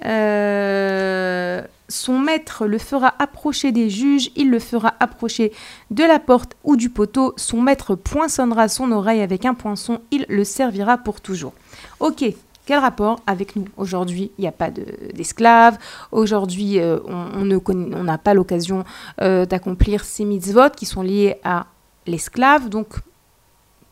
euh, 0.06 1.62
son 1.90 2.20
maître 2.20 2.66
le 2.66 2.78
fera 2.78 3.14
approcher 3.20 3.72
des 3.72 3.90
juges, 3.90 4.32
il 4.36 4.50
le 4.50 4.60
fera 4.60 4.94
approcher 5.00 5.52
de 5.92 6.04
la 6.04 6.20
porte 6.20 6.56
ou 6.64 6.76
du 6.76 6.90
poteau, 6.90 7.34
son 7.38 7.62
maître 7.62 7.96
poinçonnera 7.96 8.68
son 8.68 8.92
oreille 8.92 9.22
avec 9.22 9.46
un 9.46 9.54
poinçon, 9.54 10.02
il 10.12 10.26
le 10.30 10.44
servira 10.44 10.98
pour 10.98 11.22
toujours. 11.22 11.54
Ok, 12.00 12.26
quel 12.66 12.80
rapport 12.80 13.22
avec 13.26 13.56
nous? 13.56 13.66
Aujourd'hui, 13.78 14.32
il 14.38 14.42
n'y 14.42 14.48
a 14.48 14.52
pas 14.52 14.70
d'esclaves. 14.70 15.78
Aujourd'hui, 16.12 16.80
euh, 16.80 17.00
on 17.08 17.46
n'a 17.46 18.18
pas 18.18 18.34
l'occasion 18.34 18.84
euh, 19.22 19.46
d'accomplir 19.46 20.04
ces 20.04 20.26
mitzvot 20.26 20.70
qui 20.76 20.86
sont 20.86 21.02
liés 21.02 21.38
à 21.46 21.68
l'esclave. 22.06 22.68
Donc, 22.68 22.96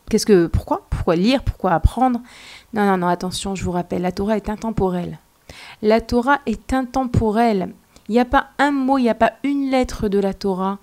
qu'est-ce 0.09 0.25
que, 0.25 0.47
pourquoi? 0.47 0.85
Pourquoi 0.89 1.15
lire? 1.15 1.41
Pourquoi 1.43 1.71
apprendre? 1.71 2.19
Non, 2.73 2.85
non, 2.85 2.97
non, 2.97 3.07
attention, 3.07 3.55
je 3.55 3.63
vous 3.63 3.71
rappelle, 3.71 4.01
la 4.01 4.11
Torah 4.11 4.35
est 4.35 4.49
intemporelle. 4.49 5.19
La 5.81 6.01
Torah 6.01 6.41
est 6.45 6.73
intemporelle. 6.73 7.73
Il 8.07 8.13
n'y 8.13 8.19
a 8.19 8.25
pas 8.25 8.49
un 8.59 8.71
mot, 8.71 8.97
il 8.97 9.03
n'y 9.03 9.09
a 9.09 9.15
pas 9.15 9.33
une 9.43 9.69
lettre 9.69 10.09
de 10.09 10.19
la 10.19 10.33
Torah 10.33 10.79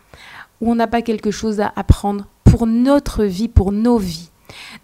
où 0.61 0.71
on 0.71 0.75
n'a 0.75 0.87
pas 0.87 1.03
quelque 1.03 1.31
chose 1.31 1.61
à 1.61 1.73
apprendre 1.77 2.27
pour 2.45 2.67
notre 2.67 3.25
vie, 3.25 3.49
pour 3.49 3.73
nos 3.73 3.99
vies. 3.99 4.31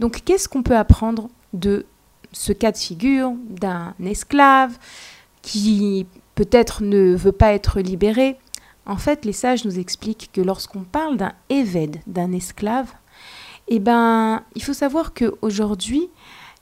Donc, 0.00 0.22
qu'est-ce 0.24 0.48
qu'on 0.48 0.62
peut 0.62 0.76
apprendre 0.76 1.28
de 1.52 1.86
ce 2.32 2.52
cas 2.52 2.72
de 2.72 2.76
figure 2.76 3.32
d'un 3.48 3.94
esclave 4.04 4.78
qui 5.42 6.06
peut-être 6.34 6.82
ne 6.82 7.14
veut 7.14 7.32
pas 7.32 7.52
être 7.52 7.80
libéré, 7.80 8.36
en 8.86 8.96
fait, 8.96 9.24
les 9.24 9.32
sages 9.32 9.64
nous 9.64 9.78
expliquent 9.78 10.30
que 10.32 10.40
lorsqu'on 10.40 10.82
parle 10.82 11.16
d'un 11.16 11.32
éved, 11.50 11.98
d'un 12.06 12.32
esclave, 12.32 12.92
eh 13.68 13.80
ben, 13.80 14.42
il 14.54 14.62
faut 14.62 14.72
savoir 14.72 15.12
qu'aujourd'hui, 15.12 16.08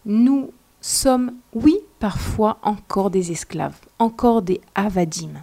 nous 0.05 0.50
sommes, 0.87 1.33
oui, 1.53 1.79
parfois 1.99 2.59
encore 2.62 3.11
des 3.11 3.33
esclaves, 3.33 3.79
encore 3.99 4.42
des 4.42 4.61
avadim. 4.75 5.42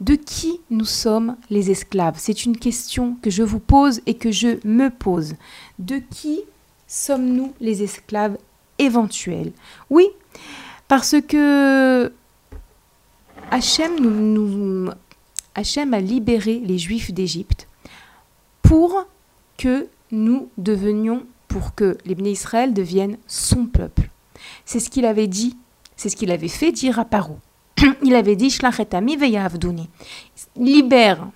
De 0.00 0.14
qui 0.14 0.60
nous 0.70 0.84
sommes 0.84 1.36
les 1.48 1.70
esclaves? 1.70 2.16
C'est 2.18 2.44
une 2.44 2.56
question 2.56 3.16
que 3.22 3.30
je 3.30 3.42
vous 3.42 3.60
pose 3.60 4.00
et 4.06 4.14
que 4.14 4.30
je 4.30 4.58
me 4.66 4.90
pose. 4.90 5.36
De 5.78 5.98
qui 5.98 6.40
sommes-nous 6.86 7.54
les 7.60 7.82
esclaves 7.82 8.36
éventuelle. 8.78 9.52
Oui, 9.88 10.06
parce 10.88 11.14
que 11.26 12.12
Hachem, 13.50 14.00
nous, 14.00 14.90
Hachem 15.54 15.94
a 15.94 16.00
libéré 16.00 16.58
les 16.58 16.78
Juifs 16.78 17.12
d'Égypte 17.12 17.68
pour 18.60 19.06
que 19.56 19.86
nous 20.10 20.48
devenions, 20.58 21.24
pour 21.48 21.74
que 21.74 21.96
les 22.04 22.30
Israël 22.30 22.74
deviennent 22.74 23.18
son 23.26 23.66
peuple. 23.66 24.11
C'est 24.64 24.80
ce 24.80 24.90
qu'il 24.90 25.06
avait 25.06 25.26
dit, 25.26 25.56
c'est 25.96 26.08
ce 26.08 26.16
qu'il 26.16 26.30
avait 26.30 26.48
fait 26.48 26.72
dire 26.72 26.98
à 26.98 27.04
Paro. 27.04 27.38
Il 28.02 28.14
avait 28.14 28.36
dit 28.36 28.50
Shlachetami 28.50 29.16
veya. 29.16 29.48
Libère, 30.56 31.28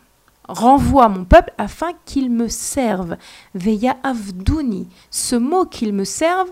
renvoie 0.48 1.08
mon 1.08 1.24
peuple 1.24 1.52
afin 1.58 1.92
qu'il 2.04 2.30
me 2.30 2.48
serve. 2.48 3.16
Veya 3.54 3.96
avduni. 4.02 4.88
Ce 5.10 5.36
mot 5.36 5.64
qu'il 5.64 5.92
me 5.92 6.04
serve, 6.04 6.50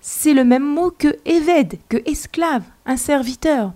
c'est 0.00 0.34
le 0.34 0.44
même 0.44 0.64
mot 0.64 0.90
que 0.90 1.16
Eved, 1.24 1.78
que 1.88 1.96
esclave, 2.08 2.62
un 2.86 2.96
serviteur. 2.96 3.72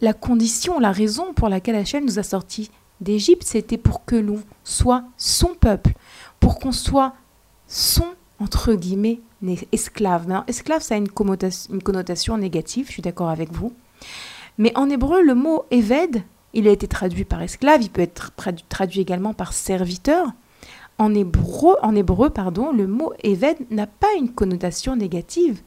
La 0.00 0.12
condition, 0.12 0.78
la 0.78 0.92
raison 0.92 1.32
pour 1.32 1.48
laquelle 1.48 1.76
Hachem 1.76 2.04
nous 2.04 2.18
a 2.18 2.22
sortis 2.22 2.70
d'Égypte, 3.00 3.44
c'était 3.44 3.78
pour 3.78 4.04
que 4.04 4.16
l'on 4.16 4.42
soit 4.64 5.04
son 5.16 5.54
peuple, 5.54 5.92
pour 6.40 6.58
qu'on 6.58 6.72
soit 6.72 7.14
son, 7.66 8.06
entre 8.38 8.74
guillemets, 8.74 9.20
esclave. 9.72 10.44
esclave, 10.46 10.82
ça 10.82 10.94
a 10.94 10.98
une 10.98 11.08
connotation, 11.08 12.36
négative, 12.36 12.86
je 12.86 12.92
suis 12.92 13.02
d'accord 13.02 13.30
avec 13.30 13.52
vous. 13.52 13.72
Mais 14.58 14.72
en 14.76 14.88
hébreu, 14.90 15.22
le 15.22 15.34
mot 15.34 15.64
Eved, 15.70 16.22
il 16.52 16.68
a 16.68 16.70
été 16.70 16.86
traduit 16.86 17.24
par 17.24 17.42
esclave, 17.42 17.82
il 17.82 17.90
peut 17.90 18.02
être 18.02 18.32
traduit 18.68 19.00
également 19.00 19.34
par 19.34 19.52
serviteur. 19.52 20.28
En 20.98 21.14
hébreu, 21.14 21.76
en 21.82 21.96
hébreu 21.96 22.30
pardon, 22.30 22.72
le 22.72 22.86
mot 22.86 23.12
Eved 23.24 23.56
n'a 23.70 23.86
pas 23.86 24.12
une 24.18 24.32
connotation 24.32 24.94
négative. 24.94 25.60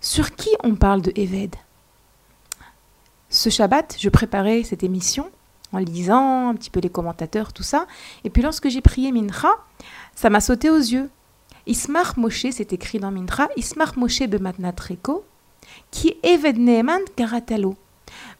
Sur 0.00 0.34
qui 0.34 0.50
on 0.64 0.74
parle 0.74 1.02
de 1.02 1.12
Eved? 1.14 1.54
Ce 3.28 3.50
Shabbat, 3.50 3.96
je 3.98 4.08
préparais 4.08 4.62
cette 4.64 4.82
émission 4.82 5.30
en 5.72 5.78
lisant 5.78 6.48
un 6.48 6.54
petit 6.54 6.70
peu 6.70 6.80
les 6.80 6.88
commentateurs, 6.88 7.52
tout 7.52 7.62
ça. 7.62 7.86
Et 8.24 8.30
puis 8.30 8.42
lorsque 8.42 8.68
j'ai 8.68 8.80
prié 8.80 9.12
Mincha, 9.12 9.50
ça 10.14 10.30
m'a 10.30 10.40
sauté 10.40 10.70
aux 10.70 10.78
yeux. 10.78 11.10
Ismar 11.66 12.18
Moshe, 12.18 12.46
c'est 12.50 12.72
écrit 12.72 12.98
dans 12.98 13.10
Mincha, 13.10 13.48
Ismar 13.56 13.98
Moshe 13.98 14.22
bematnatreko, 14.22 15.24
qui 15.90 16.16
Eved 16.22 16.58
Neeman 16.58 17.02
karatalo. 17.16 17.76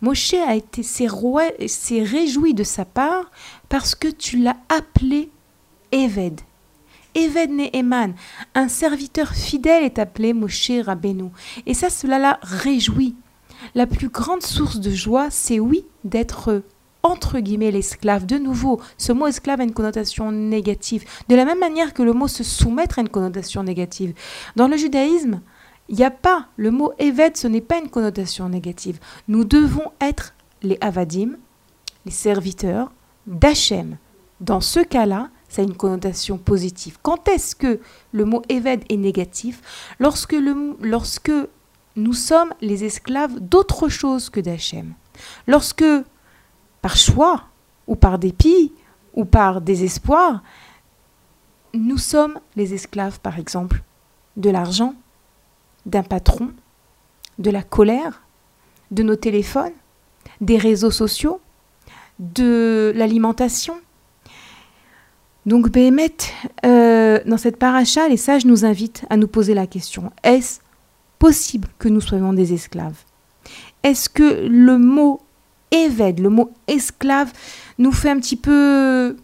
Moshe 0.00 0.34
a 0.34 0.54
été 0.54 0.82
s'est 0.82 2.02
réjoui 2.02 2.54
de 2.54 2.64
sa 2.64 2.84
part 2.84 3.30
parce 3.68 3.94
que 3.94 4.08
tu 4.08 4.38
l'as 4.38 4.56
appelé 4.68 5.30
Eved. 5.92 6.40
Eved 7.14 7.50
Neheman, 7.50 8.14
un 8.54 8.68
serviteur 8.68 9.34
fidèle 9.34 9.84
est 9.84 9.98
appelé 9.98 10.32
Moshe 10.32 10.70
Rabbeinu. 10.84 11.30
Et 11.66 11.74
ça, 11.74 11.90
cela 11.90 12.18
la 12.18 12.38
réjouit. 12.42 13.16
La 13.74 13.86
plus 13.86 14.08
grande 14.08 14.42
source 14.42 14.80
de 14.80 14.90
joie, 14.90 15.28
c'est 15.30 15.60
oui, 15.60 15.84
d'être 16.04 16.62
entre 17.02 17.38
guillemets 17.40 17.70
l'esclave. 17.70 18.26
De 18.26 18.36
nouveau, 18.36 18.80
ce 18.98 19.12
mot 19.12 19.26
esclave 19.26 19.60
a 19.60 19.64
une 19.64 19.72
connotation 19.72 20.32
négative, 20.32 21.04
de 21.28 21.36
la 21.36 21.44
même 21.44 21.58
manière 21.58 21.94
que 21.94 22.02
le 22.02 22.12
mot 22.12 22.28
se 22.28 22.44
soumettre 22.44 22.98
a 22.98 23.02
une 23.02 23.08
connotation 23.08 23.62
négative. 23.62 24.14
Dans 24.56 24.68
le 24.68 24.76
judaïsme, 24.76 25.40
il 25.88 25.96
n'y 25.96 26.04
a 26.04 26.10
pas, 26.10 26.46
le 26.56 26.70
mot 26.70 26.92
évêque, 26.98 27.36
ce 27.36 27.48
n'est 27.48 27.60
pas 27.60 27.78
une 27.78 27.90
connotation 27.90 28.48
négative. 28.48 29.00
Nous 29.28 29.44
devons 29.44 29.90
être 30.00 30.34
les 30.62 30.78
avadim, 30.80 31.36
les 32.04 32.12
serviteurs 32.12 32.92
d'Hachem. 33.26 33.96
Dans 34.40 34.60
ce 34.60 34.80
cas-là, 34.80 35.30
ça 35.48 35.62
a 35.62 35.64
une 35.64 35.76
connotation 35.76 36.38
positive. 36.38 36.98
Quand 37.02 37.28
est-ce 37.28 37.56
que 37.56 37.80
le 38.12 38.24
mot 38.24 38.42
évêque 38.48 38.86
est 38.88 38.96
négatif? 38.96 39.94
Lorsque, 39.98 40.36
lorsque 40.80 41.32
nous 41.96 42.12
sommes 42.12 42.54
les 42.60 42.84
esclaves 42.84 43.40
d'autre 43.40 43.88
chose 43.88 44.30
que 44.30 44.40
d'Hachem. 44.40 44.94
Lorsque, 45.48 45.84
par 46.82 46.96
choix, 46.96 47.44
ou 47.86 47.96
par 47.96 48.18
dépit, 48.18 48.72
ou 49.14 49.24
par 49.24 49.60
désespoir, 49.60 50.42
nous 51.74 51.98
sommes 51.98 52.38
les 52.56 52.74
esclaves, 52.74 53.20
par 53.20 53.38
exemple, 53.38 53.82
de 54.36 54.50
l'argent, 54.50 54.94
d'un 55.86 56.02
patron, 56.02 56.50
de 57.38 57.50
la 57.50 57.62
colère, 57.62 58.22
de 58.90 59.02
nos 59.02 59.16
téléphones, 59.16 59.72
des 60.40 60.56
réseaux 60.56 60.90
sociaux, 60.90 61.40
de 62.18 62.92
l'alimentation. 62.94 63.80
Donc, 65.46 65.70
Béhémet, 65.70 66.16
euh, 66.66 67.20
dans 67.24 67.38
cette 67.38 67.56
paracha, 67.56 68.08
les 68.08 68.16
sages 68.16 68.44
nous 68.44 68.64
invitent 68.64 69.04
à 69.10 69.16
nous 69.16 69.28
poser 69.28 69.54
la 69.54 69.66
question 69.66 70.12
est-ce 70.22 70.60
possible 71.18 71.68
que 71.78 71.88
nous 71.88 72.00
soyons 72.00 72.32
des 72.32 72.52
esclaves? 72.52 73.04
Est-ce 73.82 74.08
que 74.08 74.46
le 74.46 74.76
mot 74.78 75.20
le 75.72 76.28
mot 76.28 76.52
esclave, 76.66 77.32
nous 77.78 77.92
fait 77.92 78.10
un 78.10 78.18
petit 78.18 78.36
peu 78.36 79.16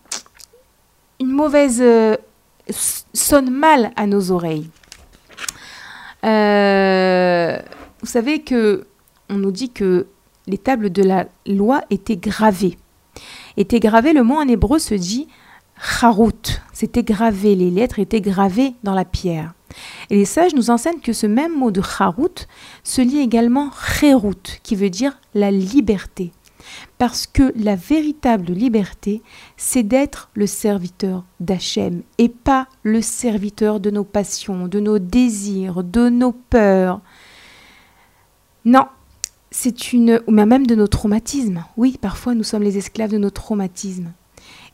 une 1.21 1.31
mauvaise. 1.31 1.81
Euh, 1.83 2.17
sonne 2.71 3.51
mal 3.51 3.93
à 3.97 4.07
nos 4.07 4.31
oreilles 4.33 4.69
euh, 6.25 7.59
Vous 8.01 8.07
savez 8.07 8.43
que 8.43 8.87
on 9.29 9.35
nous 9.35 9.53
dit 9.53 9.71
que 9.71 10.07
les 10.47 10.59
tables 10.59 10.91
de 10.91 11.03
la 11.03 11.27
loi 11.47 11.83
étaient 11.91 12.17
gravées. 12.17 12.79
Étaient 13.57 13.81
gravées, 13.81 14.13
le 14.13 14.23
mot 14.23 14.37
en 14.37 14.47
hébreu 14.47 14.79
se 14.79 14.95
dit 14.95 15.27
Harut. 16.01 16.61
C'était 16.73 17.03
gravé, 17.03 17.55
les 17.55 17.71
lettres 17.71 17.99
étaient 17.99 18.21
gravées 18.21 18.75
dans 18.85 18.95
la 18.95 19.05
pierre. 19.05 19.56
Et 20.11 20.17
les 20.17 20.25
sages 20.25 20.55
nous 20.55 20.71
enseignent 20.71 21.01
que 21.01 21.13
ce 21.13 21.27
même 21.27 21.57
mot 21.57 21.71
de 21.71 21.83
Harut 21.99 22.47
se 22.85 23.03
lie 23.03 23.21
également 23.21 23.71
Cherut, 23.73 24.61
qui 24.63 24.77
veut 24.77 24.91
dire 24.91 25.19
la 25.35 25.51
liberté. 25.51 26.33
Parce 26.99 27.27
que 27.27 27.53
la 27.57 27.77
véritable 27.77 28.53
liberté, 28.53 29.23
c'est 29.57 29.83
d'être 29.83 30.31
le 30.35 30.47
serviteur 30.47 31.25
d'Hachem 31.41 32.03
et 32.19 32.29
pas 32.29 32.67
le 32.83 33.03
serviteur 33.03 33.81
de 33.81 33.91
nos 33.91 34.05
passions, 34.05 34.67
de 34.67 34.81
nos 34.81 34.99
désirs, 34.99 35.85
de 35.85 36.09
nos 36.09 36.33
peurs. 36.33 37.01
Non, 38.65 38.87
c'est 39.51 39.93
une. 39.93 40.21
ou 40.27 40.33
même 40.33 40.67
de 40.67 40.75
nos 40.75 40.89
traumatismes. 40.89 41.65
Oui, 41.77 41.99
parfois 42.01 42.35
nous 42.35 42.45
sommes 42.45 42.63
les 42.63 42.79
esclaves 42.79 43.11
de 43.11 43.19
nos 43.19 43.31
traumatismes. 43.31 44.13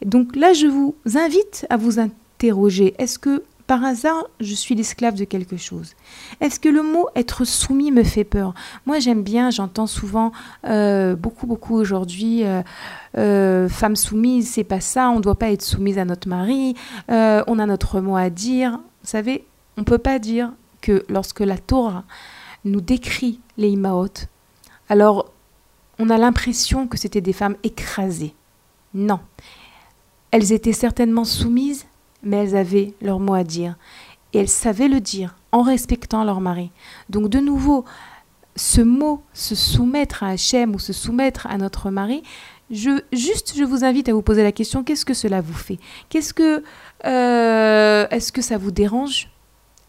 Et 0.00 0.06
donc 0.06 0.34
là, 0.34 0.52
je 0.52 0.66
vous 0.66 0.94
invite 1.14 1.66
à 1.70 1.76
vous 1.76 1.98
interroger. 1.98 2.94
Est-ce 2.98 3.18
que 3.18 3.42
par 3.66 3.84
hasard, 3.84 4.24
je 4.40 4.54
suis 4.54 4.74
l'esclave 4.74 5.14
de 5.14 5.24
quelque 5.24 5.56
chose 5.56 5.94
Est-ce 6.40 6.60
que 6.60 6.68
le 6.68 6.82
mot 6.82 7.08
être 7.14 7.44
soumis 7.44 7.90
me 7.90 8.02
fait 8.02 8.24
peur? 8.24 8.54
Moi, 8.86 8.98
j'aime 8.98 9.22
bien, 9.22 9.50
j'entends 9.50 9.86
souvent 9.86 10.32
euh, 10.66 11.14
beaucoup, 11.16 11.46
beaucoup 11.46 11.74
aujourd'hui, 11.74 12.44
euh, 12.44 12.62
euh, 13.18 13.68
femme 13.68 13.96
soumise, 13.96 14.50
c'est 14.50 14.64
pas 14.64 14.80
ça, 14.80 15.10
on 15.10 15.16
ne 15.16 15.22
doit 15.22 15.38
pas 15.38 15.50
être 15.50 15.62
soumise 15.62 15.98
à 15.98 16.04
notre 16.04 16.28
mari, 16.28 16.74
on 17.08 17.58
a 17.58 17.66
notre 17.66 18.00
mot 18.00 18.16
à 18.16 18.30
dire. 18.30 18.72
Vous 19.02 19.08
savez, 19.08 19.44
on 19.76 19.82
ne 19.82 19.86
peut 19.86 19.98
pas 19.98 20.18
dire 20.18 20.52
que 20.80 21.04
lorsque 21.08 21.40
la 21.40 21.58
Torah 21.58 22.04
nous 22.64 22.80
décrit 22.80 23.40
les 23.56 23.70
Imaot, 23.70 24.08
alors 24.88 25.30
on 25.98 26.10
a 26.10 26.18
l'impression 26.18 26.86
que 26.86 26.98
c'était 26.98 27.20
des 27.20 27.32
femmes 27.32 27.56
écrasées. 27.62 28.34
Non. 28.94 29.20
Elles 30.30 30.52
étaient 30.52 30.72
certainement 30.72 31.24
soumises, 31.24 31.86
mais 32.22 32.36
elles 32.38 32.56
avaient 32.56 32.94
leur 33.00 33.20
mot 33.20 33.34
à 33.34 33.44
dire. 33.44 33.76
Et 34.32 34.38
elles 34.38 34.48
savaient 34.48 34.88
le 34.88 35.00
dire 35.00 35.36
en 35.52 35.62
respectant 35.62 36.24
leur 36.24 36.40
mari. 36.40 36.70
Donc 37.10 37.28
de 37.28 37.38
nouveau, 37.38 37.84
ce 38.56 38.80
mot, 38.80 39.22
se 39.32 39.54
soumettre 39.54 40.22
à 40.22 40.28
Hachem 40.28 40.74
ou 40.74 40.78
se 40.78 40.92
soumettre 40.92 41.46
à 41.46 41.58
notre 41.58 41.90
mari, 41.90 42.22
je, 42.70 43.02
juste, 43.12 43.54
je 43.56 43.64
vous 43.64 43.84
invite 43.84 44.08
à 44.08 44.14
vous 44.14 44.22
poser 44.22 44.42
la 44.42 44.52
question, 44.52 44.82
qu'est-ce 44.82 45.04
que 45.04 45.14
cela 45.14 45.40
vous 45.40 45.52
fait? 45.52 45.78
Qu'est-ce 46.08 46.32
que, 46.32 46.62
euh, 47.04 48.06
est-ce 48.10 48.32
que 48.32 48.40
ça 48.40 48.56
vous 48.56 48.70
dérange? 48.70 49.28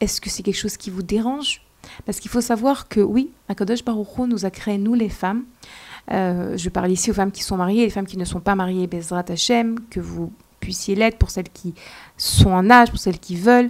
Est-ce 0.02 0.20
que 0.20 0.30
c'est 0.30 0.44
quelque 0.44 0.58
chose 0.58 0.76
qui 0.76 0.90
vous 0.90 1.04
dérange? 1.04 1.62
Parce 2.06 2.20
qu'il 2.20 2.30
faut 2.30 2.42
savoir 2.42 2.88
que 2.88 3.00
oui, 3.00 3.32
Akadosh 3.48 3.84
Baruch 3.84 4.18
Hu 4.18 4.28
nous 4.28 4.46
a 4.46 4.50
créé, 4.50 4.78
nous 4.78 4.94
les 4.94 5.10
femmes. 5.10 5.44
Euh, 6.12 6.58
je 6.58 6.70
parle 6.70 6.92
ici 6.92 7.12
aux 7.12 7.14
femmes 7.14 7.32
qui 7.32 7.44
sont 7.44 7.56
mariées, 7.56 7.84
les 7.86 7.90
femmes 7.90 8.06
qui 8.06 8.18
ne 8.18 8.26
sont 8.26 8.42
pas 8.42 8.56
mariées, 8.56 8.88
Bezrat 8.88 9.26
Hachem, 9.30 9.80
que 9.90 10.02
vous 10.02 10.34
puissiez 10.64 10.96
l'être, 10.96 11.18
pour 11.18 11.30
celles 11.30 11.50
qui 11.50 11.74
sont 12.18 12.52
en 12.52 12.70
âge, 12.70 12.90
pour 12.90 13.00
celles 13.00 13.20
qui 13.20 13.36
veulent. 13.36 13.70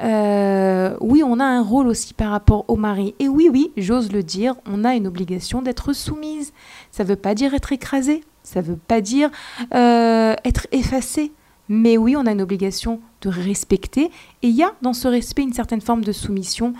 Euh, 0.00 0.96
oui, 1.00 1.22
on 1.24 1.38
a 1.38 1.44
un 1.44 1.62
rôle 1.62 1.86
aussi 1.86 2.14
par 2.14 2.30
rapport 2.30 2.64
au 2.68 2.76
mari. 2.76 3.14
Et 3.20 3.28
oui, 3.28 3.48
oui, 3.52 3.72
j'ose 3.76 4.10
le 4.10 4.22
dire, 4.22 4.54
on 4.66 4.84
a 4.84 4.94
une 4.94 5.06
obligation 5.06 5.62
d'être 5.62 5.92
soumise. 5.92 6.52
Ça 6.90 7.04
ne 7.04 7.08
veut 7.08 7.16
pas 7.16 7.34
dire 7.34 7.54
être 7.54 7.72
écrasé, 7.72 8.24
ça 8.42 8.60
ne 8.60 8.66
veut 8.66 8.76
pas 8.76 9.00
dire 9.00 9.30
euh, 9.74 10.34
être 10.44 10.66
effacé. 10.72 11.32
Mais 11.68 11.96
oui, 11.96 12.16
on 12.16 12.26
a 12.26 12.32
une 12.32 12.42
obligation 12.42 13.00
de 13.20 13.28
respecter. 13.28 14.10
Et 14.42 14.48
il 14.48 14.56
y 14.56 14.64
a 14.64 14.72
dans 14.82 14.92
ce 14.92 15.06
respect 15.06 15.42
une 15.42 15.52
certaine 15.52 15.80
forme 15.80 16.02
de 16.02 16.12
soumission 16.12 16.72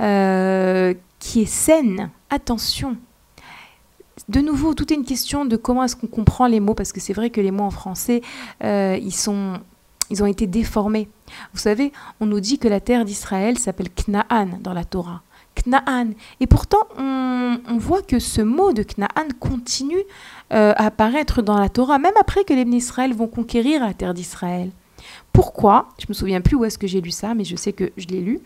euh, 0.00 0.94
qui 1.18 1.42
est 1.42 1.52
saine. 1.52 2.10
Attention, 2.30 2.96
de 4.30 4.40
nouveau, 4.40 4.74
tout 4.74 4.92
est 4.92 4.96
une 4.96 5.04
question 5.04 5.44
de 5.44 5.56
comment 5.56 5.82
est-ce 5.82 5.96
qu'on 5.96 6.06
comprend 6.06 6.46
les 6.46 6.60
mots, 6.60 6.74
parce 6.74 6.92
que 6.92 7.00
c'est 7.00 7.12
vrai 7.12 7.30
que 7.30 7.40
les 7.40 7.50
mots 7.50 7.64
en 7.64 7.70
français, 7.70 8.22
euh, 8.62 8.96
ils, 9.02 9.14
sont, 9.14 9.54
ils 10.08 10.22
ont 10.22 10.26
été 10.26 10.46
déformés. 10.46 11.08
Vous 11.52 11.58
savez, 11.58 11.92
on 12.20 12.26
nous 12.26 12.38
dit 12.38 12.58
que 12.58 12.68
la 12.68 12.78
terre 12.78 13.04
d'Israël 13.04 13.58
s'appelle 13.58 13.88
Knaan 13.90 14.60
dans 14.60 14.72
la 14.72 14.84
Torah. 14.84 15.22
Knaan. 15.56 16.12
Et 16.38 16.46
pourtant, 16.46 16.78
on, 16.96 17.58
voit 17.78 18.02
que 18.02 18.20
ce 18.20 18.40
mot 18.40 18.72
de 18.72 18.84
Knaan 18.84 19.28
continue 19.40 20.04
euh, 20.52 20.72
à 20.76 20.86
apparaître 20.86 21.42
dans 21.42 21.58
la 21.58 21.68
Torah, 21.68 21.98
même 21.98 22.14
après 22.20 22.44
que 22.44 22.54
les 22.54 22.62
Israël 22.76 23.12
vont 23.12 23.26
conquérir 23.26 23.84
la 23.84 23.94
terre 23.94 24.14
d'Israël. 24.14 24.70
Pourquoi? 25.32 25.88
Je 25.98 26.06
me 26.08 26.14
souviens 26.14 26.40
plus 26.40 26.54
où 26.54 26.64
est-ce 26.64 26.78
que 26.78 26.86
j'ai 26.86 27.00
lu 27.00 27.10
ça, 27.10 27.34
mais 27.34 27.44
je 27.44 27.56
sais 27.56 27.72
que 27.72 27.90
je 27.96 28.06
l'ai 28.06 28.20
lu. 28.20 28.38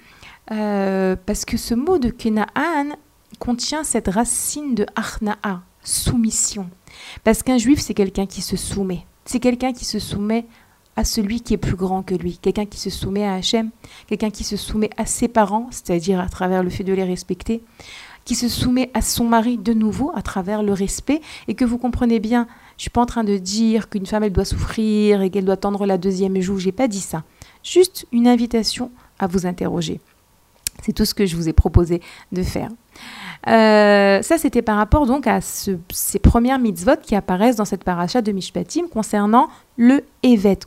Euh, 0.51 1.15
parce 1.27 1.45
que 1.45 1.59
ce 1.59 1.75
mot 1.75 1.99
de 1.99 2.09
Knaan 2.09 2.97
contient 3.39 3.85
cette 3.85 4.09
racine 4.09 4.75
de 4.75 4.87
Arna'a, 4.97 5.63
soumission. 5.85 6.69
Parce 7.23 7.43
qu'un 7.43 7.59
juif, 7.59 7.81
c'est 7.81 7.95
quelqu'un 7.95 8.27
qui 8.27 8.43
se 8.43 8.57
soumet. 8.57 9.07
C'est 9.25 9.41
quelqu'un 9.41 9.73
qui 9.73 9.85
se 9.85 9.99
soumet 9.99 10.47
à 10.97 11.05
celui 11.05 11.41
qui 11.41 11.55
est 11.55 11.59
plus 11.59 11.77
grand 11.77 12.03
que 12.03 12.15
lui, 12.15 12.39
quelqu'un 12.39 12.67
qui 12.67 12.79
se 12.79 12.91
soumet 12.91 13.25
à 13.25 13.35
Hachem, 13.35 13.71
quelqu'un 14.07 14.31
qui 14.31 14.45
se 14.45 14.57
soumet 14.57 14.91
à 14.97 15.07
ses 15.07 15.29
parents, 15.29 15.69
c'est-à-dire 15.71 16.21
à 16.21 16.29
travers 16.29 16.63
le 16.63 16.71
fait 16.71 16.85
de 16.85 16.93
les 16.93 17.05
respecter, 17.05 17.63
qui 18.25 18.35
se 18.35 18.49
soumet 18.49 18.91
à 18.95 19.03
son 19.03 19.25
mari 19.25 19.59
de 19.59 19.75
nouveau 19.75 20.13
à 20.15 20.23
travers 20.23 20.63
le 20.63 20.73
respect, 20.73 21.21
et 21.49 21.55
que 21.55 21.65
vous 21.65 21.79
comprenez 21.79 22.21
bien, 22.21 22.47
je 22.77 22.83
suis 22.83 22.91
pas 22.91 23.03
en 23.03 23.07
train 23.07 23.25
de 23.25 23.37
dire 23.37 23.89
qu'une 23.89 24.07
femme 24.07 24.25
elle 24.25 24.33
doit 24.33 24.45
souffrir 24.45 25.23
et 25.23 25.31
qu'elle 25.31 25.45
doit 25.45 25.57
tendre 25.57 25.85
la 25.85 25.99
deuxième 25.99 26.41
joue, 26.41 26.59
j'ai 26.59 26.73
pas 26.73 26.89
dit 26.89 27.01
ça. 27.01 27.25
Juste 27.63 28.07
une 28.13 28.29
invitation 28.29 28.91
à 29.19 29.27
vous 29.27 29.47
interroger. 29.47 30.01
C'est 30.83 30.93
tout 30.93 31.05
ce 31.05 31.15
que 31.15 31.27
je 31.27 31.37
vous 31.37 31.49
ai 31.49 31.53
proposé 31.53 32.01
de 32.33 32.43
faire. 32.43 32.71
Euh, 33.47 34.23
ça, 34.23 34.39
c'était 34.39 34.63
par 34.63 34.77
rapport 34.77 35.07
donc 35.07 35.27
à 35.27 35.41
ces 35.41 36.19
premières 36.19 36.59
mitzvot 36.59 36.97
qui 37.03 37.15
apparaissent 37.15 37.57
dans 37.57 37.65
cette 37.65 37.85
paracha 37.85 38.23
de 38.23 38.33
Mishpatim 38.33 38.89
concernant 38.89 39.49
le 39.77 40.05
Evet, 40.23 40.61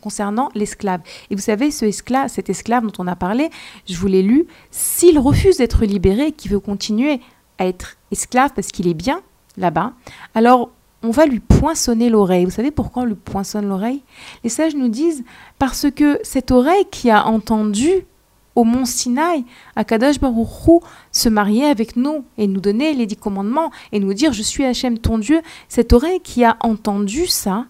concernant 0.00 0.48
l'esclave. 0.54 1.00
Et 1.30 1.34
vous 1.34 1.42
savez, 1.42 1.70
ce 1.70 1.84
esclave, 1.84 2.28
cet 2.28 2.50
esclave 2.50 2.84
dont 2.84 2.92
on 2.98 3.06
a 3.06 3.16
parlé, 3.16 3.50
je 3.88 3.96
vous 3.96 4.06
l'ai 4.06 4.22
lu, 4.22 4.46
s'il 4.70 5.18
refuse 5.18 5.58
d'être 5.58 5.84
libéré, 5.84 6.32
qu'il 6.32 6.50
veut 6.50 6.60
continuer 6.60 7.20
à 7.58 7.66
être 7.66 7.96
esclave 8.10 8.50
parce 8.54 8.68
qu'il 8.68 8.88
est 8.88 8.94
bien 8.94 9.20
là-bas, 9.56 9.92
alors 10.34 10.70
on 11.04 11.10
va 11.10 11.26
lui 11.26 11.40
poinçonner 11.40 12.08
l'oreille. 12.08 12.44
Vous 12.44 12.50
savez 12.50 12.70
pourquoi 12.70 13.02
on 13.02 13.06
lui 13.06 13.14
poinçonne 13.14 13.68
l'oreille? 13.68 14.02
Les 14.42 14.50
sages 14.50 14.74
nous 14.74 14.88
disent 14.88 15.22
parce 15.58 15.86
que 15.90 16.18
cette 16.22 16.50
oreille 16.50 16.86
qui 16.90 17.10
a 17.10 17.26
entendu 17.26 18.06
au 18.54 18.64
mont 18.64 18.84
Sinaï, 18.84 19.44
Akadosh 19.76 20.20
Baruch 20.20 20.82
se 21.12 21.28
marier 21.28 21.64
avec 21.64 21.96
nous 21.96 22.24
et 22.38 22.46
nous 22.46 22.60
donner 22.60 22.94
les 22.94 23.06
dix 23.06 23.16
commandements 23.16 23.70
et 23.92 24.00
nous 24.00 24.14
dire 24.14 24.32
je 24.32 24.42
suis 24.42 24.64
Hachem 24.64 24.98
ton 24.98 25.18
Dieu, 25.18 25.40
cette 25.68 25.92
oreille 25.92 26.20
qui 26.20 26.44
a 26.44 26.56
entendu 26.60 27.26
ça 27.26 27.66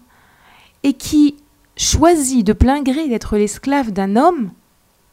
et 0.83 0.93
qui 0.93 1.35
choisit 1.77 2.45
de 2.45 2.53
plein 2.53 2.81
gré 2.81 3.07
d'être 3.07 3.37
l'esclave 3.37 3.91
d'un 3.91 4.15
homme, 4.15 4.51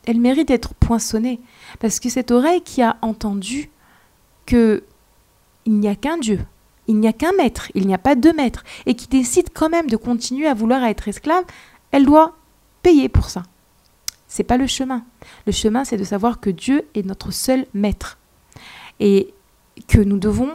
elle 0.06 0.20
mérite 0.20 0.48
d'être 0.48 0.74
poinçonnée 0.74 1.40
parce 1.80 2.00
que 2.00 2.08
cette 2.08 2.30
oreille 2.30 2.62
qui 2.62 2.82
a 2.82 2.96
entendu 3.02 3.70
que 4.46 4.84
il 5.64 5.78
n'y 5.78 5.88
a 5.88 5.94
qu'un 5.94 6.18
Dieu, 6.18 6.40
il 6.88 6.98
n'y 6.98 7.08
a 7.08 7.12
qu'un 7.12 7.32
maître, 7.32 7.70
il 7.74 7.86
n'y 7.86 7.94
a 7.94 7.98
pas 7.98 8.14
deux 8.14 8.32
maîtres, 8.32 8.64
et 8.86 8.94
qui 8.94 9.06
décide 9.06 9.48
quand 9.54 9.68
même 9.68 9.88
de 9.88 9.96
continuer 9.96 10.46
à 10.46 10.54
vouloir 10.54 10.82
être 10.84 11.06
esclave, 11.08 11.44
elle 11.92 12.04
doit 12.04 12.36
payer 12.82 13.08
pour 13.08 13.30
ça. 13.30 13.44
C'est 14.34 14.44
pas 14.44 14.56
le 14.56 14.66
chemin. 14.66 15.04
Le 15.44 15.52
chemin, 15.52 15.84
c'est 15.84 15.98
de 15.98 16.04
savoir 16.04 16.40
que 16.40 16.48
Dieu 16.48 16.88
est 16.94 17.04
notre 17.04 17.30
seul 17.32 17.66
maître 17.74 18.16
et 18.98 19.34
que 19.88 20.00
nous 20.00 20.16
devons 20.16 20.52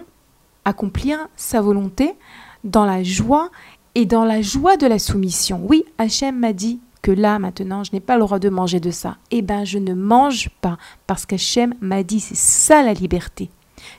accomplir 0.66 1.20
sa 1.36 1.62
volonté 1.62 2.16
dans 2.63 2.86
la 2.86 3.04
joie 3.04 3.52
et 3.94 4.08
dans 4.08 4.26
la 4.26 4.42
joie 4.42 4.78
de 4.78 4.88
la 4.88 4.98
soumission. 4.98 5.62
Oui, 5.63 5.86
Hachem 6.00 6.40
m'a 6.40 6.54
dit 6.54 6.80
que 7.04 7.12
là, 7.12 7.38
maintenant, 7.38 7.84
je 7.84 7.92
n'ai 7.94 8.00
pas 8.00 8.16
le 8.16 8.22
droit 8.22 8.40
de 8.40 8.50
manger 8.50 8.80
de 8.80 8.90
ça. 8.90 9.18
Eh 9.30 9.44
bien, 9.44 9.63
je 9.63 9.78
ne 9.78 9.94
mange 9.94 10.50
pas 10.60 10.80
parce 11.06 11.28
qu'Hachem 11.28 11.76
m'a 11.80 12.02
dit, 12.02 12.20
c'est 12.20 12.36
ça 12.36 12.82
la 12.82 12.94
liberté. 12.94 13.52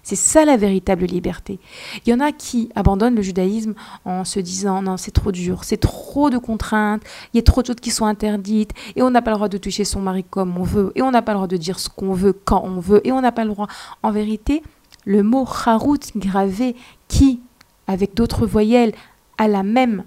C'est 0.03 0.17
ça 0.17 0.45
la 0.45 0.57
véritable 0.57 1.05
liberté. 1.05 1.59
Il 2.05 2.11
y 2.11 2.14
en 2.14 2.21
a 2.21 2.33
qui 2.33 2.69
abandonnent 2.75 3.14
le 3.14 3.23
judaïsme 3.23 3.75
en 4.05 4.25
se 4.25 4.41
disant 4.41 4.83
non, 4.83 4.97
c'est 4.97 5.11
trop 5.11 5.33
dur, 5.33 5.64
c'est 5.64 5.77
trop 5.77 6.31
de 6.31 6.38
contraintes, 6.38 7.03
il 7.33 7.38
y 7.38 7.41
a 7.41 7.43
trop 7.43 7.62
de 7.62 7.69
choses 7.69 7.77
qui 7.77 7.91
sont 7.91 8.07
interdites, 8.07 8.73
et 8.97 9.03
on 9.03 9.11
n'a 9.11 9.23
pas 9.23 9.31
le 9.31 9.37
droit 9.37 9.49
de 9.49 9.59
toucher 9.59 9.85
son 9.85 10.01
mari 10.01 10.25
comme 10.29 10.57
on 10.59 10.62
veut, 10.62 10.93
et 10.95 11.03
on 11.03 11.11
n'a 11.11 11.23
pas 11.23 11.33
le 11.33 11.37
droit 11.37 11.47
de 11.49 11.57
dire 11.57 11.79
ce 11.79 11.88
qu'on 11.88 12.12
veut 12.12 12.33
quand 12.33 12.62
on 12.64 12.81
veut, 12.81 13.07
et 13.07 13.12
on 13.12 13.21
n'a 13.21 13.33
pas 13.33 13.45
le 13.45 13.51
droit. 13.51 13.69
En 14.03 14.11
vérité, 14.11 14.62
le 15.05 15.23
mot 15.23 15.47
charout 15.47 16.01
gravé 16.17 16.77
qui, 17.09 17.41
avec 17.87 18.14
d'autres 18.14 18.47
voyelles, 18.47 18.93
a 19.38 19.49
la 19.49 19.62
même 19.62 20.05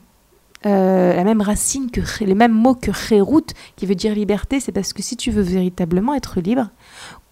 euh, 0.65 1.15
la 1.15 1.23
même 1.23 1.41
racine 1.41 1.89
que 1.89 2.01
les 2.23 2.35
mêmes 2.35 2.53
mots 2.53 2.75
que 2.75 2.91
Kherout, 2.91 3.47
qui 3.75 3.85
veut 3.85 3.95
dire 3.95 4.13
liberté, 4.13 4.59
c'est 4.59 4.71
parce 4.71 4.93
que 4.93 5.01
si 5.01 5.17
tu 5.17 5.31
veux 5.31 5.41
véritablement 5.41 6.13
être 6.13 6.39
libre, 6.39 6.69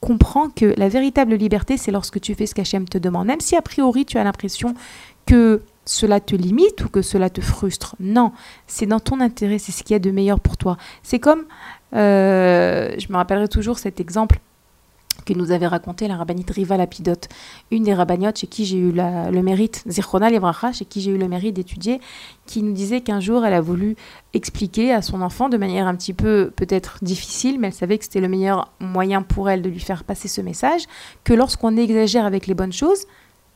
comprends 0.02 0.50
que 0.50 0.74
la 0.78 0.89
véritable 0.89 1.36
liberté, 1.36 1.78
c'est 1.78 1.92
lorsque 1.92 2.20
tu 2.20 2.34
fais 2.34 2.46
ce 2.46 2.56
qu'Hachem 2.56 2.88
te 2.88 2.98
demande. 2.98 3.28
Même 3.28 3.42
si 3.42 3.56
a 3.56 3.62
priori 3.62 4.06
tu 4.06 4.18
as 4.18 4.24
l'impression 4.24 4.74
que 5.26 5.62
cela 5.86 6.20
te 6.20 6.36
limite 6.36 6.84
ou 6.86 6.89
que 6.89 7.02
cela 7.02 7.30
te 7.30 7.42
frustre. 7.42 7.96
Non, 8.00 8.32
c'est 8.68 8.86
dans 8.86 9.00
ton 9.00 9.20
intérêt, 9.20 9.58
c'est 9.58 9.72
ce 9.72 9.84
qu'il 9.84 9.94
y 9.94 9.96
a 9.96 10.00
de 10.00 10.12
meilleur 10.12 10.39
pour 10.39 10.58
toi. 10.58 10.78
C'est 11.04 11.20
comme, 11.20 11.46
euh, 11.96 12.92
je 12.98 13.12
me 13.12 13.18
rappellerai 13.18 13.48
toujours 13.48 13.80
cet 13.80 14.00
exemple 14.00 14.39
que 15.25 15.34
nous 15.34 15.51
avait 15.51 15.67
raconté 15.67 16.08
la 16.08 16.15
rabbinite 16.15 16.49
Riva 16.51 16.77
Lapidote, 16.77 17.29
une 17.71 17.84
des 17.84 17.93
rabbiniotes 17.93 18.39
chez 18.39 18.47
qui 18.47 18.65
j'ai 18.65 18.77
eu 18.77 18.91
le 18.91 19.41
mérite, 19.41 19.84
Zirchona 19.88 20.29
Livracha, 20.29 20.71
chez 20.71 20.86
qui 20.86 21.01
j'ai 21.01 21.12
eu 21.12 21.17
le 21.17 21.27
mérite 21.27 21.55
d'étudier, 21.55 21.99
qui 22.45 22.63
nous 22.63 22.73
disait 22.73 23.01
qu'un 23.01 23.19
jour 23.19 23.45
elle 23.45 23.53
a 23.53 23.62
voulu 23.62 23.95
expliquer 24.34 24.93
à 24.93 25.01
son 25.01 25.21
enfant 25.21 25.49
de 25.49 25.58
manière 25.58 25.88
un 25.88 25.95
petit 25.95 26.13
peu 26.13 26.51
peut-être 26.55 26.99
difficile, 27.01 27.60
mais 27.60 27.67
elle 27.67 27.73
savait 27.73 27.97
que 27.97 28.05
c'était 28.05 28.21
le 28.21 28.27
meilleur 28.27 28.71
moyen 28.79 29.21
pour 29.21 29.49
elle 29.49 29.62
de 29.62 29.69
lui 29.69 29.79
faire 29.79 30.03
passer 30.03 30.27
ce 30.27 30.41
message, 30.41 30.84
que 31.23 31.34
lorsqu'on 31.34 31.77
exagère 31.77 32.25
avec 32.25 32.47
les 32.47 32.53
bonnes 32.53 32.73
choses, 32.73 33.05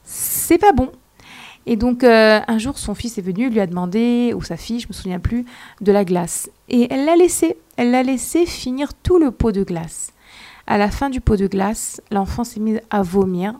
c'est 0.04 0.58
pas 0.58 0.71
bon. 0.73 0.89
Et 1.65 1.76
donc 1.78 2.04
euh, 2.04 2.39
un 2.47 2.58
jour 2.58 2.78
son 2.78 2.93
fils 2.93 3.17
est 3.17 3.21
venu, 3.21 3.49
lui 3.49 3.60
a 3.60 3.67
demandé, 3.67 4.34
ou 4.36 4.41
sa 4.41 4.58
fille, 4.58 4.80
je 4.80 4.88
me 4.88 4.93
souviens 4.93 5.19
plus, 5.19 5.45
de 5.82 5.91
la 5.91 6.04
glace. 6.04 6.49
Et 6.69 6.88
elle 6.91 7.06
l'a 7.06 7.15
laissé, 7.15 7.58
elle 7.78 7.91
l'a 7.91 8.04
laissé 8.04 8.45
finir 8.45 8.93
tout 8.93 9.17
le 9.17 9.32
pot 9.32 9.52
de 9.52 9.63
glace. 9.63 10.12
À 10.65 10.78
la 10.78 10.89
fin 10.89 11.10
du 11.10 11.19
pot 11.19 11.36
de 11.36 11.47
glace, 11.47 12.02
l'enfant 12.12 12.43
s'est 12.43 12.60
mis 12.60 12.80
à 12.89 13.02
vomir 13.02 13.54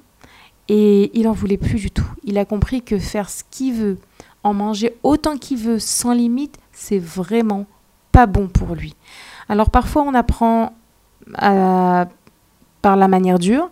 et 0.70 1.12
il 1.18 1.24
n'en 1.24 1.34
voulait 1.34 1.58
plus 1.58 1.76
du 1.76 1.92
tout. 1.92 2.08
Il 2.24 2.38
a 2.38 2.46
compris 2.46 2.82
que 2.82 2.98
faire 2.98 3.30
ce 3.30 3.44
qu'il 3.52 3.74
veut, 3.74 3.98
en 4.44 4.54
manger 4.54 4.96
autant 5.04 5.38
qu'il 5.38 5.58
veut, 5.58 5.80
sans 5.80 6.14
limite, 6.14 6.58
c'est 6.72 7.00
vraiment 7.00 7.66
pas 8.12 8.26
bon 8.26 8.48
pour 8.48 8.76
lui. 8.76 8.96
Alors 9.50 9.70
parfois 9.70 10.04
on 10.04 10.14
apprend 10.14 10.74
par 11.38 12.08
la 12.96 13.08
manière 13.08 13.40
dure, 13.40 13.70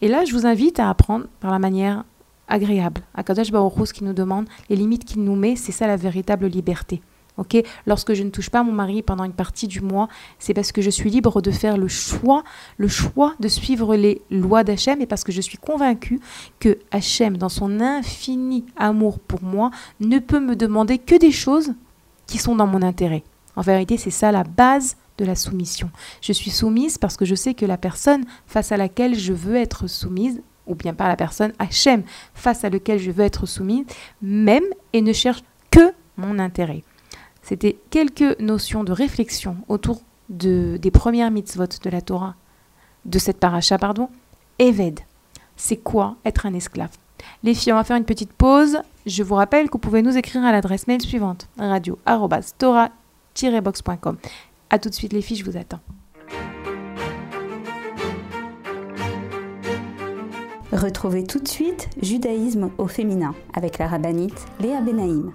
et 0.00 0.08
là 0.08 0.24
je 0.24 0.32
vous 0.32 0.46
invite 0.46 0.80
à 0.80 0.88
apprendre 0.88 1.26
par 1.40 1.50
la 1.50 1.58
manière 1.58 2.04
agréable. 2.48 3.02
Akadosh 3.14 3.50
Baruch 3.50 3.92
qui 3.92 4.04
nous 4.04 4.12
demande 4.12 4.46
les 4.70 4.76
limites 4.76 5.04
qu'il 5.04 5.24
nous 5.24 5.36
met, 5.36 5.56
c'est 5.56 5.72
ça 5.72 5.86
la 5.86 5.96
véritable 5.96 6.46
liberté. 6.46 7.02
Lorsque 7.86 8.14
je 8.14 8.22
ne 8.22 8.30
touche 8.30 8.50
pas 8.50 8.62
mon 8.62 8.72
mari 8.72 9.02
pendant 9.02 9.24
une 9.24 9.32
partie 9.32 9.68
du 9.68 9.80
mois, 9.80 10.08
c'est 10.38 10.54
parce 10.54 10.72
que 10.72 10.82
je 10.82 10.90
suis 10.90 11.10
libre 11.10 11.42
de 11.42 11.50
faire 11.50 11.76
le 11.76 11.88
choix, 11.88 12.44
le 12.78 12.88
choix 12.88 13.34
de 13.40 13.48
suivre 13.48 13.94
les 13.96 14.22
lois 14.30 14.64
d'Hachem 14.64 15.00
et 15.00 15.06
parce 15.06 15.24
que 15.24 15.32
je 15.32 15.40
suis 15.40 15.58
convaincue 15.58 16.20
que 16.60 16.78
Hachem, 16.90 17.36
dans 17.36 17.48
son 17.48 17.80
infini 17.80 18.64
amour 18.76 19.18
pour 19.18 19.42
moi, 19.42 19.70
ne 20.00 20.18
peut 20.18 20.40
me 20.40 20.56
demander 20.56 20.98
que 20.98 21.14
des 21.14 21.32
choses 21.32 21.74
qui 22.26 22.38
sont 22.38 22.56
dans 22.56 22.66
mon 22.66 22.82
intérêt. 22.82 23.22
En 23.54 23.62
vérité, 23.62 23.96
c'est 23.96 24.10
ça 24.10 24.32
la 24.32 24.44
base 24.44 24.96
de 25.18 25.24
la 25.24 25.34
soumission. 25.34 25.90
Je 26.20 26.32
suis 26.32 26.50
soumise 26.50 26.98
parce 26.98 27.16
que 27.16 27.24
je 27.24 27.34
sais 27.34 27.54
que 27.54 27.64
la 27.64 27.78
personne 27.78 28.24
face 28.46 28.72
à 28.72 28.76
laquelle 28.76 29.18
je 29.18 29.32
veux 29.32 29.56
être 29.56 29.86
soumise, 29.86 30.42
ou 30.66 30.74
bien 30.74 30.94
pas 30.94 31.08
la 31.08 31.16
personne 31.16 31.52
Hachem 31.58 32.02
face 32.34 32.64
à 32.64 32.70
laquelle 32.70 32.98
je 32.98 33.10
veux 33.10 33.24
être 33.24 33.46
soumise, 33.46 33.86
m'aime 34.20 34.66
et 34.92 35.00
ne 35.00 35.12
cherche 35.12 35.42
que 35.70 35.92
mon 36.16 36.38
intérêt. 36.38 36.82
C'était 37.46 37.78
quelques 37.90 38.40
notions 38.40 38.82
de 38.82 38.90
réflexion 38.90 39.58
autour 39.68 40.00
de, 40.30 40.80
des 40.82 40.90
premières 40.90 41.30
mitzvot 41.30 41.68
de 41.80 41.90
la 41.90 42.00
Torah, 42.00 42.34
de 43.04 43.20
cette 43.20 43.38
paracha, 43.38 43.78
pardon. 43.78 44.08
Eved, 44.58 44.98
c'est 45.54 45.76
quoi 45.76 46.16
être 46.24 46.46
un 46.46 46.54
esclave? 46.54 46.90
Les 47.44 47.54
filles, 47.54 47.72
on 47.72 47.76
va 47.76 47.84
faire 47.84 47.98
une 47.98 48.04
petite 48.04 48.32
pause. 48.32 48.78
Je 49.06 49.22
vous 49.22 49.36
rappelle 49.36 49.68
que 49.68 49.74
vous 49.74 49.78
pouvez 49.78 50.02
nous 50.02 50.16
écrire 50.16 50.44
à 50.44 50.50
l'adresse 50.50 50.88
mail 50.88 51.00
suivante 51.00 51.46
radio-tora-box.com. 51.56 54.16
A 54.70 54.78
tout 54.80 54.88
de 54.88 54.94
suite, 54.94 55.12
les 55.12 55.22
filles, 55.22 55.36
je 55.36 55.44
vous 55.44 55.56
attends. 55.56 55.78
Retrouvez 60.72 61.22
tout 61.22 61.38
de 61.38 61.46
suite 61.46 61.88
Judaïsme 62.02 62.70
au 62.76 62.88
féminin 62.88 63.36
avec 63.54 63.78
la 63.78 63.86
rabbinite 63.86 64.46
Léa 64.58 64.80
Benaïm. 64.80 65.30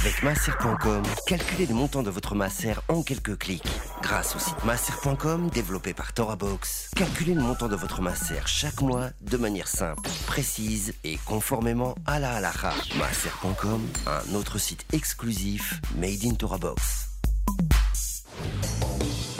Avec 0.00 0.22
masser.com, 0.22 1.02
calculez 1.26 1.66
le 1.66 1.74
montant 1.74 2.04
de 2.04 2.10
votre 2.10 2.36
masser 2.36 2.72
en 2.86 3.02
quelques 3.02 3.36
clics. 3.36 3.66
Grâce 4.00 4.36
au 4.36 4.38
site 4.38 4.64
masser.com 4.64 5.50
développé 5.50 5.92
par 5.92 6.12
ToraBox, 6.12 6.90
calculez 6.94 7.34
le 7.34 7.40
montant 7.40 7.66
de 7.66 7.74
votre 7.74 8.00
masser 8.00 8.40
chaque 8.46 8.80
mois 8.80 9.08
de 9.22 9.36
manière 9.36 9.66
simple, 9.66 10.08
précise 10.28 10.94
et 11.02 11.18
conformément 11.24 11.96
à 12.06 12.20
la 12.20 12.34
halakha. 12.34 12.72
Masser.com, 12.96 13.84
un 14.06 14.34
autre 14.36 14.58
site 14.58 14.86
exclusif 14.92 15.80
made 15.96 16.24
in 16.24 16.34
ToraBox. 16.34 17.08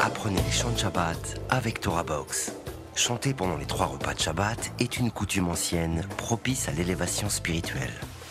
Apprenez 0.00 0.42
les 0.42 0.52
chants 0.52 0.72
de 0.72 0.78
Shabbat 0.78 1.40
avec 1.50 1.80
ToraBox. 1.80 2.50
Chanter 2.96 3.32
pendant 3.32 3.58
les 3.58 3.66
trois 3.66 3.86
repas 3.86 4.12
de 4.12 4.18
Shabbat 4.18 4.72
est 4.80 4.98
une 4.98 5.12
coutume 5.12 5.50
ancienne 5.50 6.04
propice 6.16 6.68
à 6.68 6.72
l'élévation 6.72 7.28
spirituelle. 7.28 7.94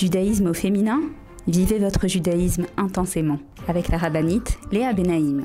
Judaïsme 0.00 0.46
au 0.46 0.54
féminin 0.54 0.98
Vivez 1.46 1.78
votre 1.78 2.08
judaïsme 2.08 2.64
intensément 2.78 3.38
avec 3.68 3.88
la 3.88 3.98
rabbinite 3.98 4.58
Léa 4.72 4.94
Benaïm. 4.94 5.44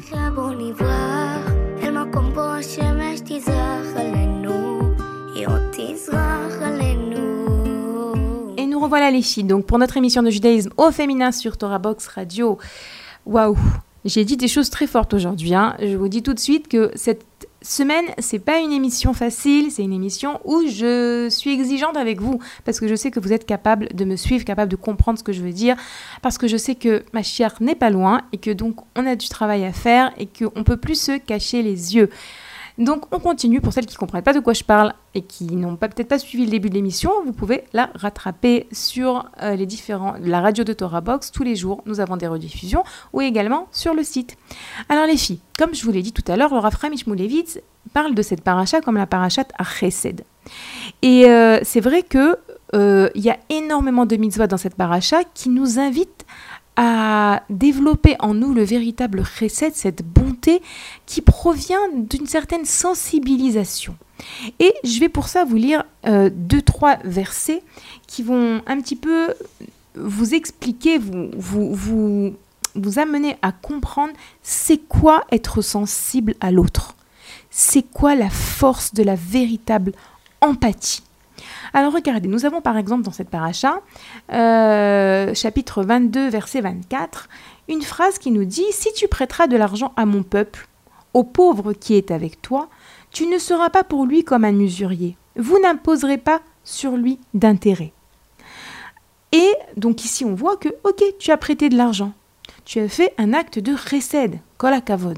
Et 8.57 8.65
nous 8.65 8.79
revoilà 8.79 9.11
les 9.11 9.21
filles, 9.21 9.43
donc 9.43 9.65
pour 9.65 9.77
notre 9.77 9.97
émission 9.97 10.23
de 10.23 10.29
judaïsme 10.29 10.69
au 10.77 10.89
féminin 10.89 11.33
sur 11.33 11.57
Torah 11.57 11.79
Box 11.79 12.07
Radio. 12.07 12.57
Waouh, 13.25 13.57
j'ai 14.05 14.23
dit 14.23 14.37
des 14.37 14.47
choses 14.47 14.69
très 14.69 14.87
fortes 14.87 15.13
aujourd'hui. 15.13 15.53
Hein. 15.53 15.75
Je 15.81 15.97
vous 15.97 16.07
dis 16.07 16.23
tout 16.23 16.33
de 16.33 16.39
suite 16.39 16.69
que 16.69 16.91
cette 16.95 17.44
semaine, 17.65 18.05
c'est 18.19 18.39
pas 18.39 18.59
une 18.59 18.71
émission 18.71 19.13
facile, 19.13 19.71
c'est 19.71 19.83
une 19.83 19.93
émission 19.93 20.39
où 20.43 20.61
je 20.67 21.27
suis 21.29 21.51
exigeante 21.51 21.97
avec 21.97 22.21
vous 22.21 22.39
parce 22.63 22.79
que 22.79 22.87
je 22.87 22.95
sais 22.95 23.11
que 23.11 23.19
vous 23.19 23.33
êtes 23.33 23.45
capable 23.45 23.89
de 23.93 24.05
me 24.05 24.15
suivre, 24.15 24.45
capable 24.45 24.71
de 24.71 24.75
comprendre 24.75 25.19
ce 25.19 25.23
que 25.23 25.33
je 25.33 25.41
veux 25.41 25.51
dire, 25.51 25.75
parce 26.21 26.37
que 26.37 26.47
je 26.47 26.57
sais 26.57 26.75
que 26.75 27.03
ma 27.13 27.23
chère 27.23 27.55
n'est 27.61 27.75
pas 27.75 27.89
loin 27.89 28.21
et 28.31 28.37
que 28.37 28.51
donc 28.51 28.77
on 28.95 29.05
a 29.05 29.15
du 29.15 29.29
travail 29.29 29.65
à 29.65 29.71
faire 29.71 30.11
et 30.17 30.27
qu'on 30.27 30.63
peut 30.63 30.77
plus 30.77 30.99
se 30.99 31.17
cacher 31.17 31.61
les 31.61 31.95
yeux. 31.95 32.09
Donc 32.77 33.05
on 33.13 33.19
continue, 33.19 33.61
pour 33.61 33.71
celles 33.71 33.85
qui 33.85 33.95
ne 33.95 33.99
comprennent 33.99 34.23
pas 34.23 34.33
de 34.33 34.39
quoi 34.39 34.53
je 34.53 34.63
parle 34.63 34.93
et 35.13 35.21
qui 35.21 35.55
n'ont 35.55 35.77
pas, 35.77 35.87
peut-être 35.87 36.09
pas 36.09 36.19
suivi 36.19 36.45
le 36.45 36.51
début 36.51 36.69
de 36.69 36.73
l'émission, 36.73 37.11
vous 37.25 37.31
pouvez 37.31 37.63
la 37.71 37.89
rattraper 37.95 38.67
sur 38.71 39.29
euh, 39.41 39.55
les 39.55 39.65
différents, 39.65 40.15
la 40.21 40.41
radio 40.41 40.63
de 40.63 40.73
Torah 40.73 41.01
Box 41.01 41.31
tous 41.31 41.43
les 41.43 41.55
jours. 41.55 41.81
Nous 41.85 42.01
avons 42.01 42.17
des 42.17 42.27
rediffusions 42.27 42.83
ou 43.13 43.21
également 43.21 43.67
sur 43.71 43.93
le 43.93 44.03
site. 44.03 44.37
Alors 44.89 45.05
les 45.05 45.17
filles, 45.17 45.39
comme 45.57 45.73
je 45.73 45.83
vous 45.85 45.91
l'ai 45.91 46.01
dit 46.01 46.11
tout 46.11 46.29
à 46.29 46.35
l'heure, 46.35 46.53
le 46.53 46.59
Rafram 46.59 46.91
Ishmoulevitz 46.91 47.59
parle 47.93 48.13
de 48.13 48.21
cette 48.21 48.41
paracha 48.41 48.81
comme 48.81 48.97
la 48.97 49.07
parachat 49.07 49.45
à 49.57 49.63
Chesed. 49.63 50.23
Et 51.01 51.29
euh, 51.29 51.59
c'est 51.63 51.79
vrai 51.79 52.03
que 52.03 52.37
euh, 52.73 53.09
il 53.15 53.23
y 53.23 53.29
a 53.29 53.37
énormément 53.49 54.05
de 54.05 54.15
mitzvahs 54.17 54.47
dans 54.47 54.57
cette 54.57 54.75
paracha 54.75 55.23
qui 55.33 55.49
nous 55.49 55.79
invitent 55.79 56.25
à 56.75 57.43
développer 57.49 58.15
en 58.19 58.33
nous 58.33 58.53
le 58.53 58.63
véritable 58.63 59.23
chesed, 59.23 59.73
cette 59.73 60.03
bonté 60.05 60.61
qui 61.05 61.21
provient 61.21 61.89
d'une 61.93 62.27
certaine 62.27 62.65
sensibilisation. 62.65 63.95
Et 64.59 64.73
je 64.83 64.99
vais 64.99 65.09
pour 65.09 65.27
ça 65.27 65.43
vous 65.43 65.55
lire 65.55 65.83
euh, 66.05 66.29
deux, 66.33 66.61
trois 66.61 66.97
versets 67.03 67.63
qui 68.07 68.23
vont 68.23 68.61
un 68.65 68.81
petit 68.81 68.95
peu 68.95 69.33
vous 69.95 70.33
expliquer, 70.33 70.97
vous, 70.97 71.31
vous, 71.37 71.73
vous, 71.73 72.33
vous 72.75 72.99
amener 72.99 73.37
à 73.41 73.51
comprendre 73.51 74.13
c'est 74.43 74.77
quoi 74.77 75.25
être 75.31 75.61
sensible 75.61 76.35
à 76.39 76.51
l'autre. 76.51 76.95
C'est 77.49 77.83
quoi 77.83 78.15
la 78.15 78.29
force 78.29 78.93
de 78.93 79.03
la 79.03 79.15
véritable 79.15 79.93
empathie. 80.41 81.03
Alors 81.75 81.91
regardez, 81.91 82.29
nous 82.29 82.45
avons 82.45 82.61
par 82.61 82.77
exemple 82.77 83.03
dans 83.03 83.11
cette 83.11 83.29
paracha, 83.29 83.81
euh, 84.31 85.33
chapitre 85.33 85.83
22, 85.83 86.29
verset 86.29 86.61
24, 86.61 87.27
une 87.67 87.81
phrase 87.81 88.17
qui 88.17 88.31
nous 88.31 88.45
dit 88.45 88.63
Si 88.71 88.93
tu 88.93 89.09
prêteras 89.09 89.47
de 89.47 89.57
l'argent 89.57 89.91
à 89.97 90.05
mon 90.05 90.23
peuple, 90.23 90.69
au 91.13 91.25
pauvre 91.25 91.73
qui 91.73 91.95
est 91.95 92.11
avec 92.11 92.41
toi, 92.41 92.69
tu 93.11 93.27
ne 93.27 93.37
seras 93.37 93.69
pas 93.69 93.83
pour 93.83 94.05
lui 94.05 94.23
comme 94.23 94.45
un 94.45 94.57
usurier. 94.57 95.17
Vous 95.35 95.59
n'imposerez 95.59 96.17
pas 96.17 96.39
sur 96.63 96.95
lui 96.95 97.19
d'intérêt. 97.33 97.91
Et 99.33 99.51
donc 99.75 100.05
ici 100.05 100.23
on 100.23 100.33
voit 100.33 100.55
que, 100.55 100.69
ok, 100.85 101.03
tu 101.19 101.31
as 101.31 101.37
prêté 101.37 101.67
de 101.67 101.75
l'argent. 101.75 102.13
Tu 102.63 102.79
as 102.79 102.87
fait 102.87 103.13
un 103.17 103.33
acte 103.33 103.59
de 103.59 103.73
récède, 103.73 104.39
kol 104.57 104.81
kavod. 104.81 105.17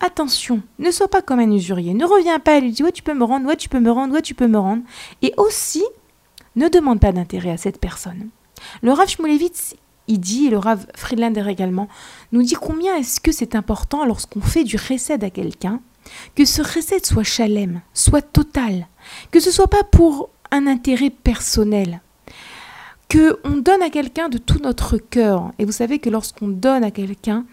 Attention, 0.00 0.62
ne 0.78 0.90
sois 0.90 1.08
pas 1.08 1.22
comme 1.22 1.40
un 1.40 1.50
usurier. 1.50 1.94
Ne 1.94 2.04
reviens 2.04 2.38
pas 2.38 2.56
et 2.56 2.60
lui 2.60 2.72
dis 2.72 2.82
ouais 2.82 2.92
tu 2.92 3.02
peux 3.02 3.14
me 3.14 3.24
rendre, 3.24 3.46
ouais 3.46 3.56
tu 3.56 3.68
peux 3.68 3.80
me 3.80 3.90
rendre, 3.90 4.14
ouais 4.14 4.22
tu 4.22 4.34
peux 4.34 4.48
me 4.48 4.58
rendre. 4.58 4.82
Et 5.22 5.34
aussi, 5.36 5.84
ne 6.56 6.68
demande 6.68 7.00
pas 7.00 7.12
d'intérêt 7.12 7.50
à 7.50 7.56
cette 7.56 7.80
personne. 7.80 8.28
Le 8.82 8.92
Rav 8.92 9.08
Shmulevitz, 9.08 9.76
il 10.06 10.20
dit, 10.20 10.46
et 10.46 10.50
le 10.50 10.58
Rav 10.58 10.86
Friedlander 10.94 11.44
également, 11.48 11.88
nous 12.32 12.42
dit 12.42 12.54
combien 12.54 12.96
est-ce 12.96 13.20
que 13.20 13.32
c'est 13.32 13.54
important 13.54 14.04
lorsqu'on 14.04 14.40
fait 14.40 14.64
du 14.64 14.76
recède 14.76 15.24
à 15.24 15.30
quelqu'un, 15.30 15.80
que 16.34 16.44
ce 16.44 16.62
recède 16.62 17.06
soit 17.06 17.22
chalem, 17.22 17.80
soit 17.94 18.22
total, 18.22 18.86
que 19.30 19.40
ce 19.40 19.50
soit 19.50 19.68
pas 19.68 19.82
pour 19.82 20.30
un 20.50 20.66
intérêt 20.66 21.10
personnel, 21.10 22.00
que 23.08 23.38
on 23.44 23.56
donne 23.56 23.82
à 23.82 23.90
quelqu'un 23.90 24.28
de 24.28 24.38
tout 24.38 24.58
notre 24.58 24.98
cœur. 24.98 25.52
Et 25.58 25.64
vous 25.64 25.72
savez 25.72 25.98
que 25.98 26.10
lorsqu'on 26.10 26.48
donne 26.48 26.84
à 26.84 26.90
quelqu'un, 26.90 27.44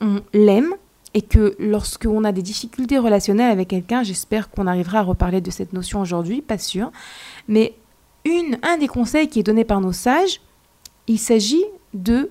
on 0.00 0.22
l'aime, 0.32 0.74
et 1.14 1.22
que 1.22 1.54
lorsqu'on 1.58 2.24
a 2.24 2.32
des 2.32 2.42
difficultés 2.42 2.98
relationnelles 2.98 3.50
avec 3.50 3.68
quelqu'un, 3.68 4.02
j'espère 4.02 4.50
qu'on 4.50 4.66
arrivera 4.66 5.00
à 5.00 5.02
reparler 5.02 5.40
de 5.40 5.50
cette 5.50 5.72
notion 5.72 6.00
aujourd'hui, 6.00 6.42
pas 6.42 6.58
sûr, 6.58 6.92
mais 7.48 7.74
une, 8.24 8.58
un 8.62 8.76
des 8.78 8.88
conseils 8.88 9.28
qui 9.28 9.40
est 9.40 9.44
donné 9.44 9.64
par 9.64 9.80
nos 9.80 9.92
sages, 9.92 10.40
il 11.06 11.18
s'agit 11.18 11.64
de 11.94 12.30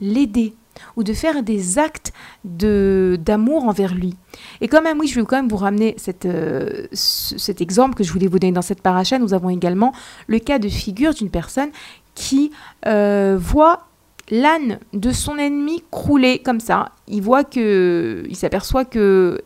l'aider 0.00 0.54
ou 0.96 1.02
de 1.02 1.12
faire 1.12 1.42
des 1.42 1.78
actes 1.78 2.12
de 2.44 3.18
d'amour 3.20 3.64
envers 3.64 3.94
lui. 3.94 4.14
Et 4.60 4.68
quand 4.68 4.82
même, 4.82 5.00
oui, 5.00 5.08
je 5.08 5.18
vais 5.18 5.26
quand 5.26 5.36
même 5.36 5.48
vous 5.48 5.56
ramener 5.56 5.96
euh, 6.24 6.86
cet 6.92 7.60
exemple 7.60 7.94
que 7.94 8.04
je 8.04 8.12
voulais 8.12 8.28
vous 8.28 8.38
donner 8.38 8.52
dans 8.52 8.62
cette 8.62 8.82
paracha. 8.82 9.18
Nous 9.18 9.34
avons 9.34 9.50
également 9.50 9.92
le 10.28 10.38
cas 10.38 10.60
de 10.60 10.68
figure 10.68 11.14
d'une 11.14 11.30
personne 11.30 11.70
qui 12.14 12.52
euh, 12.86 13.36
voit 13.40 13.87
l'âne 14.30 14.78
de 14.92 15.12
son 15.12 15.38
ennemi 15.38 15.82
crouler 15.90 16.40
comme 16.40 16.60
ça. 16.60 16.92
Il 17.06 17.22
voit 17.22 17.44
que, 17.44 18.24
il 18.28 18.36
s'aperçoit 18.36 18.84
que 18.84 19.40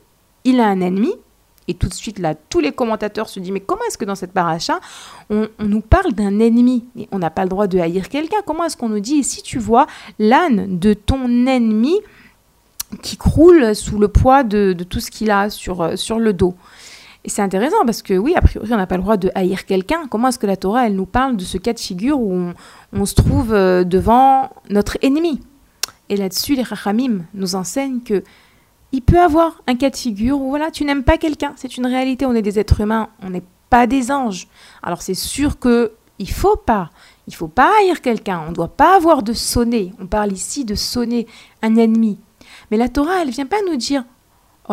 il 0.44 0.60
a 0.60 0.66
un 0.66 0.80
ennemi. 0.80 1.12
Et 1.68 1.74
tout 1.74 1.88
de 1.88 1.94
suite, 1.94 2.18
là, 2.18 2.34
tous 2.34 2.58
les 2.58 2.72
commentateurs 2.72 3.28
se 3.28 3.38
disent, 3.38 3.52
mais 3.52 3.60
comment 3.60 3.82
est-ce 3.86 3.96
que 3.96 4.04
dans 4.04 4.16
cette 4.16 4.32
paracha, 4.32 4.80
on, 5.30 5.48
nous 5.60 5.80
parle 5.80 6.12
d'un 6.12 6.40
ennemi? 6.40 6.84
On 7.12 7.20
n'a 7.20 7.30
pas 7.30 7.44
le 7.44 7.48
droit 7.48 7.68
de 7.68 7.78
haïr 7.78 8.08
quelqu'un. 8.08 8.38
Comment 8.44 8.64
est-ce 8.64 8.76
qu'on 8.76 8.88
nous 8.88 9.00
dit, 9.00 9.22
si 9.22 9.42
tu 9.42 9.58
vois 9.58 9.86
l'âne 10.18 10.78
de 10.78 10.92
ton 10.92 11.46
ennemi 11.46 12.00
qui 13.00 13.16
croule 13.16 13.76
sous 13.76 13.98
le 13.98 14.08
poids 14.08 14.42
de, 14.42 14.74
tout 14.88 14.98
ce 14.98 15.10
qu'il 15.10 15.30
a 15.30 15.50
sur 15.50 15.84
le 16.18 16.32
dos? 16.32 16.56
Et 17.24 17.28
c'est 17.28 17.42
intéressant 17.42 17.84
parce 17.84 18.02
que 18.02 18.14
oui, 18.14 18.34
a 18.34 18.40
priori, 18.40 18.72
on 18.72 18.76
n'a 18.76 18.86
pas 18.86 18.96
le 18.96 19.02
droit 19.02 19.16
de 19.16 19.30
haïr 19.34 19.64
quelqu'un. 19.64 20.06
Comment 20.10 20.28
est-ce 20.28 20.40
que 20.40 20.46
la 20.46 20.56
Torah, 20.56 20.86
elle 20.86 20.96
nous 20.96 21.06
parle 21.06 21.36
de 21.36 21.44
ce 21.44 21.56
cas 21.56 21.72
de 21.72 21.78
figure 21.78 22.18
où 22.18 22.52
on, 22.92 23.04
se 23.06 23.14
trouve 23.14 23.54
euh, 23.54 23.84
devant 23.84 24.50
notre 24.70 24.98
ennemi? 25.02 25.40
Et 26.08 26.16
là-dessus, 26.16 26.56
les 26.56 26.62
Rachamim 26.62 27.24
nous 27.34 27.54
enseignent 27.54 28.00
que 28.00 28.24
il 28.90 29.02
peut 29.02 29.20
avoir 29.20 29.62
un 29.66 29.76
cas 29.76 29.88
de 29.88 29.96
figure 29.96 30.40
où 30.40 30.50
voilà, 30.50 30.70
tu 30.70 30.84
n'aimes 30.84 31.04
pas 31.04 31.16
quelqu'un. 31.16 31.52
C'est 31.56 31.76
une 31.76 31.86
réalité. 31.86 32.26
On 32.26 32.34
est 32.34 32.42
des 32.42 32.58
êtres 32.58 32.80
humains, 32.80 33.08
on 33.22 33.30
n'est 33.30 33.44
pas 33.70 33.86
des 33.86 34.10
anges. 34.10 34.48
Alors 34.82 35.00
c'est 35.00 35.14
sûr 35.14 35.58
que 35.58 35.92
il 36.18 36.30
faut 36.30 36.56
pas, 36.56 36.90
il 37.26 37.34
faut 37.34 37.48
pas 37.48 37.70
haïr 37.80 38.00
quelqu'un. 38.00 38.42
On 38.46 38.50
ne 38.50 38.54
doit 38.54 38.76
pas 38.76 38.96
avoir 38.96 39.22
de 39.22 39.32
sonner. 39.32 39.92
On 40.00 40.06
parle 40.06 40.32
ici 40.32 40.64
de 40.64 40.74
sonner 40.74 41.26
un 41.62 41.76
ennemi. 41.76 42.18
Mais 42.70 42.76
la 42.76 42.88
Torah, 42.88 43.22
elle 43.22 43.30
vient 43.30 43.46
pas 43.46 43.62
nous 43.66 43.76
dire 43.76 44.04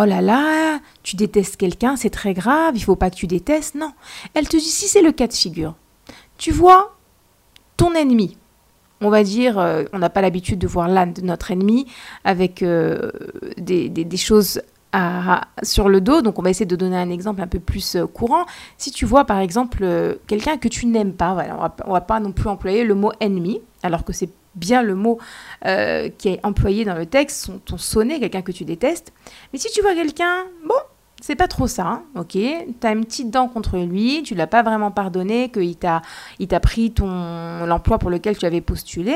Oh 0.02 0.06
là 0.06 0.22
là, 0.22 0.80
tu 1.04 1.18
détestes 1.18 1.58
quelqu'un, 1.58 1.98
c'est 1.98 2.10
très 2.10 2.34
grave, 2.34 2.72
il 2.78 2.82
faut 2.82 2.96
pas 2.96 3.10
que 3.10 3.18
tu 3.18 3.28
détestes. 3.28 3.76
Non. 3.76 3.92
Elle 4.34 4.48
te 4.48 4.56
dit 4.56 4.64
si 4.64 4.88
c'est 4.88 5.02
le 5.02 5.12
cas 5.12 5.28
de 5.28 5.34
figure. 5.34 5.76
Tu 6.38 6.52
vois 6.52 6.96
ton 7.76 7.94
ennemi. 7.94 8.38
On 9.02 9.10
va 9.10 9.24
dire, 9.24 9.60
euh, 9.60 9.84
on 9.92 10.00
n'a 10.00 10.10
pas 10.10 10.22
l'habitude 10.22 10.58
de 10.58 10.68
voir 10.68 10.88
l'âne 10.88 11.12
de 11.12 11.22
notre 11.22 11.52
ennemi 11.52 11.86
avec 12.24 12.64
euh, 12.64 13.12
des, 13.58 14.18
choses 14.18 14.62
sur 15.64 15.90
le 15.90 16.00
dos. 16.00 16.22
Donc 16.22 16.40
on 16.40 16.44
va 16.44 16.50
essayer 16.50 16.66
de 16.66 16.78
donner 16.78 16.98
un 16.98 17.10
exemple 17.10 17.42
un 17.42 17.48
peu 17.48 17.60
plus 17.60 17.98
euh, 17.98 18.08
courant. 18.08 18.46
Si 18.78 18.92
tu 18.92 19.06
vois 19.06 19.26
par 19.26 19.40
exemple 19.40 20.18
quelqu'un 20.28 20.56
que 20.56 20.70
tu 20.70 20.86
n'aimes 20.86 21.14
pas, 21.14 21.34
voilà, 21.34 21.58
on 21.58 21.62
va, 21.62 21.76
va 21.92 22.02
pas 22.02 22.22
non 22.22 22.32
plus 22.32 22.48
employer 22.48 22.86
le 22.86 22.96
mot 22.96 23.12
ennemi, 23.20 23.60
alors 23.84 24.06
que 24.06 24.14
c'est 24.14 24.30
bien 24.60 24.82
le 24.82 24.96
mot 24.96 25.20
euh, 25.66 26.10
qui 26.18 26.30
est 26.30 26.40
employé 26.44 26.86
dans 26.86 26.96
le 26.96 27.06
texte, 27.06 27.52
ton 27.66 27.78
sonnet, 27.78 28.20
quelqu'un 28.20 28.42
que 28.42 28.52
tu 28.52 28.66
détestes. 28.66 29.14
Mais 29.54 29.60
si 29.60 29.70
tu 29.72 29.82
vois 29.82 29.96
quelqu'un, 29.96 30.46
bon, 30.68 30.76
c'est 31.22 31.36
pas 31.36 31.48
trop 31.48 31.68
ça, 31.68 31.86
hein, 31.86 32.04
ok 32.16 32.32
Tu 32.32 32.88
as 32.88 32.92
une 32.92 33.06
petite 33.06 33.30
dent 33.30 33.48
contre 33.48 33.78
lui, 33.78 34.24
tu 34.24 34.36
l'as 34.36 34.48
pas 34.48 34.64
vraiment 34.64 34.92
pardonné, 34.92 35.50
qu'il 35.50 35.76
t'a, 35.76 36.02
il 36.40 36.48
t'a 36.48 36.60
pris 36.60 36.92
ton, 36.92 37.66
l'emploi 37.66 37.98
pour 38.00 38.10
lequel 38.10 38.38
tu 38.38 38.46
avais 38.46 38.62
postulé, 38.62 39.16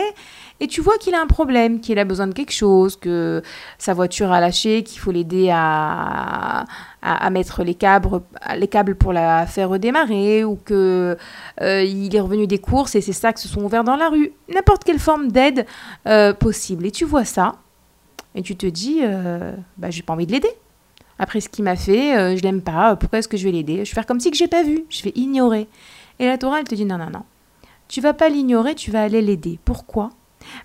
et 0.63 0.67
tu 0.67 0.79
vois 0.79 0.97
qu'il 0.97 1.13
a 1.13 1.21
un 1.21 1.27
problème, 1.27 1.81
qu'il 1.81 1.99
a 1.99 2.05
besoin 2.05 2.25
de 2.27 2.33
quelque 2.33 2.53
chose, 2.53 2.95
que 2.95 3.41
sa 3.77 3.93
voiture 3.93 4.31
a 4.31 4.39
lâché, 4.39 4.83
qu'il 4.83 4.97
faut 4.97 5.11
l'aider 5.11 5.49
à, 5.51 6.63
à, 7.01 7.29
mettre 7.31 7.63
les 7.63 7.75
câbles, 7.75 8.21
les 8.55 8.69
câbles 8.69 8.95
pour 8.95 9.11
la 9.11 9.45
faire 9.45 9.67
redémarrer, 9.67 10.45
ou 10.45 10.55
que 10.55 11.17
euh, 11.59 11.83
il 11.83 12.15
est 12.15 12.19
revenu 12.21 12.47
des 12.47 12.59
courses 12.59 12.95
et 12.95 13.01
ses 13.01 13.11
sacs 13.11 13.39
se 13.39 13.49
sont 13.49 13.61
ouverts 13.61 13.83
dans 13.83 13.97
la 13.97 14.07
rue. 14.07 14.31
N'importe 14.53 14.85
quelle 14.85 14.99
forme 14.99 15.33
d'aide 15.33 15.65
euh, 16.07 16.33
possible. 16.33 16.85
Et 16.85 16.91
tu 16.91 17.03
vois 17.03 17.25
ça, 17.25 17.55
et 18.33 18.41
tu 18.41 18.55
te 18.55 18.65
dis, 18.65 18.99
euh, 19.03 19.53
bah, 19.75 19.89
j'ai 19.89 20.01
pas 20.01 20.13
envie 20.13 20.27
de 20.27 20.31
l'aider. 20.31 20.51
Après 21.19 21.41
ce 21.41 21.49
qu'il 21.49 21.65
m'a 21.65 21.75
fait, 21.75 22.17
euh, 22.17 22.37
je 22.37 22.41
l'aime 22.41 22.61
pas, 22.61 22.95
pourquoi 22.95 23.19
est-ce 23.19 23.27
que 23.27 23.35
je 23.35 23.43
vais 23.43 23.51
l'aider? 23.51 23.83
Je 23.83 23.91
vais 23.91 23.95
faire 23.95 24.05
comme 24.05 24.21
si 24.21 24.31
que 24.31 24.37
j'ai 24.37 24.47
pas 24.47 24.63
vu, 24.63 24.85
je 24.89 25.03
vais 25.03 25.11
ignorer. 25.15 25.67
Et 26.19 26.25
la 26.25 26.37
Torah, 26.37 26.59
elle 26.59 26.67
te 26.69 26.75
dit 26.75 26.85
non, 26.85 26.97
non, 26.97 27.09
non. 27.09 27.23
Tu 27.89 27.99
vas 27.99 28.13
pas 28.13 28.29
l'ignorer, 28.29 28.75
tu 28.75 28.91
vas 28.91 29.03
aller 29.03 29.21
l'aider. 29.21 29.59
Pourquoi? 29.65 30.09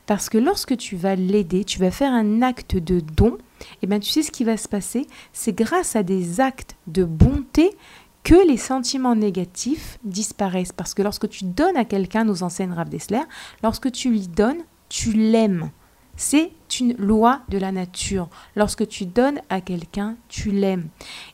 Parce 0.06 0.28
que 0.28 0.38
lorsque 0.38 0.76
tu 0.76 0.96
vas 0.96 1.14
l'aider, 1.14 1.64
tu 1.64 1.78
vas 1.78 1.90
faire 1.90 2.12
un 2.12 2.42
acte 2.42 2.76
de 2.76 3.00
don, 3.00 3.38
et 3.60 3.64
eh 3.82 3.86
bien 3.86 3.98
tu 3.98 4.10
sais 4.10 4.22
ce 4.22 4.30
qui 4.30 4.44
va 4.44 4.56
se 4.56 4.68
passer? 4.68 5.06
C'est 5.32 5.52
grâce 5.52 5.96
à 5.96 6.02
des 6.02 6.40
actes 6.40 6.76
de 6.86 7.04
bonté 7.04 7.76
que 8.24 8.46
les 8.46 8.56
sentiments 8.56 9.16
négatifs 9.16 9.98
disparaissent. 10.04 10.72
Parce 10.72 10.94
que 10.94 11.02
lorsque 11.02 11.28
tu 11.28 11.44
donnes 11.44 11.76
à 11.76 11.84
quelqu'un, 11.84 12.24
nous 12.24 12.42
enseigne 12.42 12.72
Rav 12.72 12.88
Dessler, 12.88 13.22
lorsque 13.62 13.90
tu 13.90 14.10
lui 14.10 14.28
donnes, 14.28 14.62
tu 14.88 15.12
l'aimes. 15.12 15.70
C'est 16.16 16.50
une 16.80 16.94
loi 16.96 17.40
de 17.48 17.58
la 17.58 17.70
nature. 17.70 18.28
Lorsque 18.56 18.86
tu 18.88 19.06
donnes 19.06 19.40
à 19.48 19.60
quelqu'un, 19.60 20.16
tu 20.28 20.50
l'aimes. 20.50 20.88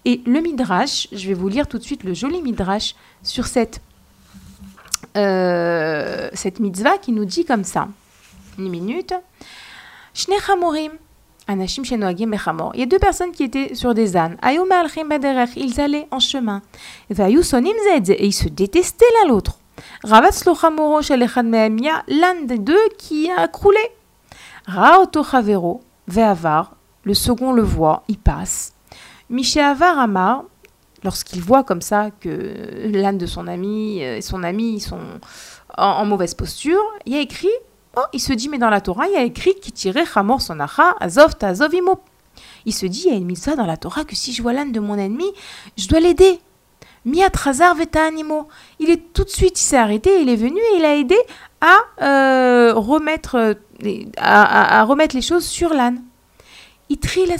Et 0.05 0.20
le 0.26 0.40
midrash, 0.40 1.09
je 1.11 1.26
vais 1.26 1.34
vous 1.34 1.49
lire 1.49 1.66
tout 1.66 1.78
de 1.78 1.82
suite 1.82 2.05
le 2.05 2.12
joli 2.12 2.42
midrash 2.42 2.95
sur 3.22 3.47
cette, 3.47 3.80
euh, 5.16 6.28
cette 6.34 6.61
mitzvah 6.61 6.99
qui 6.99 7.12
nous 7.12 7.24
dit 7.24 7.45
comme 7.45 7.64
ça. 7.64 7.88
Une 8.59 8.69
minute. 8.69 9.15
Il 12.75 12.81
y 12.81 12.83
a 12.83 12.87
deux 12.87 12.99
personnes 12.99 13.33
qui 13.33 13.45
étaient 13.45 13.75
sur 13.75 13.95
des 13.95 14.17
ânes. 14.17 14.37
Ils 14.43 15.81
allaient 15.81 16.07
en 16.11 16.21
chemin. 16.21 16.63
Et 17.11 18.27
ils 18.27 18.33
se 18.33 18.49
détestaient 18.49 19.05
l'un 19.23 19.29
l'autre. 19.29 19.59
l'un 22.09 22.35
des 22.45 22.59
deux 22.59 22.89
qui 22.99 23.31
a 23.31 23.49
croulé. 23.49 23.81
Raoto 24.67 25.23
Chavero, 25.23 25.83
Ve'avar, 26.09 26.77
le 27.03 27.13
second 27.13 27.53
le 27.53 27.63
voit, 27.63 28.03
il 28.09 28.19
passe. 28.19 28.73
Miché 29.29 29.61
Avar 29.61 29.99
Amar, 29.99 30.45
lorsqu'il 31.03 31.43
voit 31.43 31.65
comme 31.65 31.83
ça 31.83 32.11
que 32.21 32.89
l'âne 32.91 33.19
de 33.19 33.27
son 33.27 33.47
ami 33.47 34.01
et 34.01 34.23
son 34.23 34.43
ami 34.43 34.81
sont 34.81 35.01
en, 35.77 36.05
mauvaise 36.07 36.35
posture, 36.35 36.81
il 37.05 37.13
y 37.13 37.17
a 37.17 37.21
écrit, 37.21 37.49
oh, 37.97 38.05
il 38.12 38.20
se 38.20 38.32
dit, 38.32 38.49
mais 38.49 38.59
dans 38.59 38.70
la 38.70 38.80
Torah, 38.80 39.07
il 39.07 39.12
y 39.12 39.16
a 39.16 39.22
écrit 39.22 39.55
qui 39.61 39.72
tirait 39.72 40.05
Hamor 40.14 40.40
Sonacha, 40.40 40.97
Azov 41.01 41.36
Tazovimo. 41.36 42.01
Il 42.66 42.74
se 42.74 42.86
dit, 42.86 43.05
il 43.07 43.11
y 43.11 43.14
a 43.14 43.16
une 43.16 43.26
mitzvah 43.26 43.57
dans 43.57 43.66
la 43.66 43.76
Torah 43.76 44.05
que 44.05 44.16
si 44.16 44.32
je 44.32 44.42
vois 44.42 44.53
l'âne 44.53 44.72
de 44.72 44.80
mon 44.80 44.97
ennemi, 44.97 45.30
je 45.76 45.88
dois 45.88 46.01
l'aider. 46.01 46.40
Miatrazar 47.05 47.74
veta 47.74 48.03
animo. 48.05 48.49
Il 48.78 48.90
est 48.90 49.12
tout 49.12 49.24
de 49.24 49.28
suite, 49.28 49.61
il 49.61 49.64
s'est 49.64 49.76
arrêté, 49.76 50.22
il 50.22 50.28
est 50.28 50.36
venu 50.36 50.59
et 50.59 50.78
il 50.78 50.84
a 50.84 50.97
aidé 50.97 51.16
à, 51.61 51.76
euh, 52.03 52.72
remettre, 52.74 53.57
à, 54.16 54.84
remettre 54.84 55.14
les 55.14 55.22
choses 55.22 55.45
sur 55.45 55.74
l'âne. 55.74 56.03
Itri 56.88 57.26
la. 57.26 57.36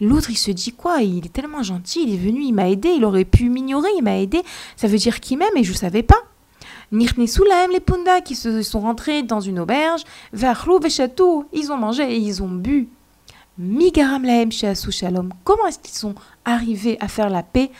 L'autre, 0.00 0.30
il 0.30 0.36
se 0.36 0.50
dit 0.50 0.72
quoi 0.72 1.02
Il 1.02 1.26
est 1.26 1.32
tellement 1.32 1.62
gentil, 1.62 2.02
il 2.06 2.14
est 2.14 2.18
venu, 2.18 2.42
il 2.42 2.52
m'a 2.52 2.68
aidé, 2.68 2.90
il 2.90 3.04
aurait 3.04 3.24
pu 3.24 3.48
m'ignorer, 3.48 3.88
il 3.96 4.02
m'a 4.02 4.18
aidé. 4.18 4.42
Ça 4.76 4.86
veut 4.86 4.98
dire 4.98 5.20
qu'il 5.20 5.38
m'aime 5.38 5.56
et 5.56 5.64
je 5.64 5.72
ne 5.72 5.76
savais 5.76 6.02
pas. 6.02 6.22
Qui 8.24 8.34
se 8.34 8.62
sont 8.62 8.80
rentrés 8.80 9.22
dans 9.22 9.40
une 9.40 9.60
auberge, 9.60 10.02
ils 10.32 11.72
ont 11.72 11.76
mangé 11.76 12.12
et 12.12 12.16
ils 12.16 12.42
ont 12.42 12.48
bu. 12.48 12.88
Migaram 13.58 14.24
laem 14.24 14.50
shalom. 14.50 15.30
Comment 15.44 15.66
est-ce 15.66 15.78
qu'ils 15.78 15.96
sont 15.96 16.14
arrivés 16.44 16.96
à 17.00 17.08
faire 17.08 17.30
la 17.30 17.42
paix 17.42 17.70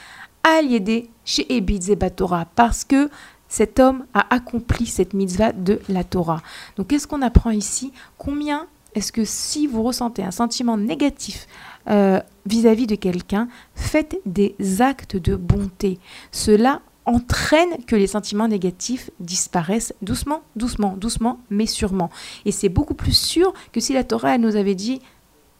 l'aider 0.62 1.10
chez 1.24 1.60
Batora 1.96 2.46
Parce 2.54 2.84
que 2.84 3.10
cet 3.48 3.80
homme 3.80 4.06
a 4.14 4.32
accompli 4.34 4.86
cette 4.86 5.12
mitzvah 5.12 5.52
de 5.52 5.80
la 5.88 6.04
Torah. 6.04 6.40
Donc 6.76 6.88
qu'est-ce 6.88 7.06
qu'on 7.06 7.22
apprend 7.22 7.50
ici? 7.50 7.92
Combien 8.16 8.66
est-ce 8.94 9.12
que 9.12 9.24
si 9.24 9.66
vous 9.66 9.82
ressentez 9.82 10.22
un 10.22 10.30
sentiment 10.30 10.76
négatif 10.76 11.46
euh, 11.88 12.20
vis-à-vis 12.46 12.86
de 12.86 12.94
quelqu'un, 12.94 13.48
faites 13.74 14.18
des 14.26 14.54
actes 14.80 15.16
de 15.16 15.34
bonté. 15.36 15.98
Cela 16.30 16.80
entraîne 17.06 17.84
que 17.86 17.96
les 17.96 18.06
sentiments 18.06 18.48
négatifs 18.48 19.10
disparaissent 19.20 19.94
doucement, 20.02 20.42
doucement, 20.56 20.96
doucement, 20.96 21.40
mais 21.50 21.66
sûrement. 21.66 22.10
Et 22.44 22.52
c'est 22.52 22.68
beaucoup 22.68 22.94
plus 22.94 23.16
sûr 23.16 23.52
que 23.72 23.80
si 23.80 23.92
la 23.92 24.04
Torah 24.04 24.38
nous 24.38 24.56
avait 24.56 24.74
dit 24.74 25.00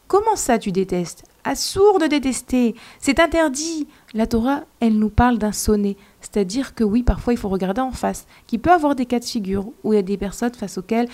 Comment 0.07 0.35
ça 0.35 0.59
tu 0.59 0.73
détestes? 0.73 1.23
Assour 1.45 1.97
de 1.97 2.05
détester, 2.05 2.75
c'est 2.99 3.21
interdit. 3.21 3.87
La 4.13 4.27
Torah, 4.27 4.65
elle 4.81 4.99
nous 4.99 5.09
parle 5.09 5.37
d'un 5.37 5.53
sonnet. 5.53 5.95
C'est-à-dire 6.19 6.75
que 6.75 6.83
oui, 6.83 7.01
parfois 7.01 7.31
il 7.31 7.39
faut 7.39 7.47
regarder 7.47 7.79
en 7.79 7.93
face, 7.93 8.27
qui 8.45 8.57
peut 8.57 8.71
avoir 8.71 8.95
des 8.95 9.05
cas 9.05 9.19
de 9.19 9.25
figure 9.25 9.67
où 9.85 9.93
il 9.93 9.95
y 9.95 9.99
a 9.99 10.01
des 10.01 10.17
personnes 10.17 10.53
face 10.53 10.77
auxquelles 10.77 11.07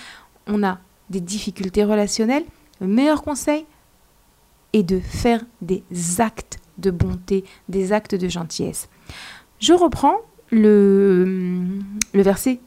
on 0.47 0.63
a 0.63 0.79
des 1.11 1.21
difficultés 1.21 1.83
relationnelles, 1.83 2.43
le 2.81 2.87
meilleur 2.87 3.21
conseil 3.21 3.65
est 4.73 4.81
de 4.81 4.99
faire 4.99 5.45
des 5.61 5.83
actes 6.17 6.57
de 6.79 6.89
bonté, 6.91 7.43
des 7.69 7.93
actes 7.93 8.15
de 8.15 8.27
gentillesse. 8.27 8.89
Je 9.59 9.73
reprends 9.73 10.17
le, 10.51 11.57
verset 12.13 12.59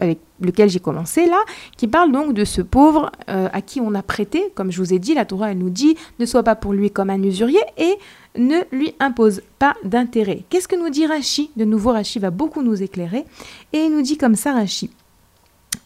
avec 0.00 0.20
lequel 0.40 0.70
j'ai 0.70 0.80
commencé 0.80 1.26
là, 1.26 1.38
qui 1.76 1.86
parle 1.86 2.12
donc 2.12 2.32
de 2.32 2.44
ce 2.44 2.62
pauvre 2.62 3.12
euh, 3.28 3.48
à 3.52 3.60
qui 3.60 3.80
on 3.80 3.94
a 3.94 4.02
prêté, 4.02 4.52
comme 4.54 4.70
je 4.70 4.78
vous 4.78 4.94
ai 4.94 4.98
dit, 4.98 5.14
la 5.14 5.24
Torah 5.24 5.50
elle 5.50 5.58
nous 5.58 5.70
dit, 5.70 5.96
ne 6.18 6.26
sois 6.26 6.42
pas 6.42 6.54
pour 6.54 6.72
lui 6.72 6.90
comme 6.90 7.10
un 7.10 7.22
usurier 7.22 7.60
et 7.76 7.94
ne 8.36 8.60
lui 8.72 8.94
impose 9.00 9.42
pas 9.58 9.74
d'intérêt. 9.84 10.44
Qu'est-ce 10.48 10.68
que 10.68 10.76
nous 10.76 10.90
dit 10.90 11.06
Rachi? 11.06 11.50
De 11.56 11.64
nouveau, 11.64 11.92
Rachi 11.92 12.18
va 12.18 12.30
beaucoup 12.30 12.62
nous 12.62 12.82
éclairer 12.82 13.24
et 13.72 13.78
il 13.78 13.94
nous 13.94 14.02
dit 14.02 14.16
comme 14.16 14.34
ça, 14.34 14.52
Rachi. 14.52 14.90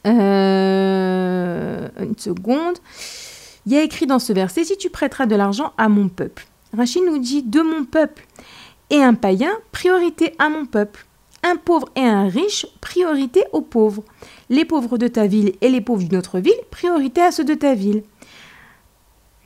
Euh, 0.07 1.89
une 2.01 2.17
seconde. 2.17 2.77
Il 3.67 3.73
y 3.73 3.77
a 3.77 3.83
écrit 3.83 4.07
dans 4.07 4.19
ce 4.19 4.33
verset, 4.33 4.65
si 4.65 4.77
tu 4.79 4.89
prêteras 4.89 5.27
de 5.27 5.37
l'argent 5.37 5.73
à 5.77 5.89
mon 5.89 6.09
peuple. 6.09 6.47
Rachid 6.77 7.03
nous 7.05 7.19
dit 7.19 7.43
de 7.43 7.61
mon 7.61 7.85
peuple. 7.85 8.27
Et 8.91 9.03
un 9.03 9.15
païen, 9.15 9.53
priorité 9.73 10.35
à 10.39 10.49
mon 10.49 10.67
peuple. 10.67 11.07
Un 11.43 11.57
pauvre 11.57 11.89
et 11.95 12.05
un 12.05 12.29
riche, 12.29 12.67
priorité 12.81 13.45
aux 13.53 13.61
pauvres. 13.61 14.03
Les 14.51 14.65
pauvres 14.65 14.99
de 14.99 15.09
ta 15.09 15.27
ville 15.27 15.53
et 15.61 15.69
les 15.69 15.81
pauvres 15.81 16.03
d'une 16.03 16.19
autre 16.19 16.41
ville, 16.41 16.53
priorité 16.71 17.21
à 17.21 17.31
ceux 17.31 17.45
de 17.45 17.55
ta 17.55 17.75
ville. 17.75 18.03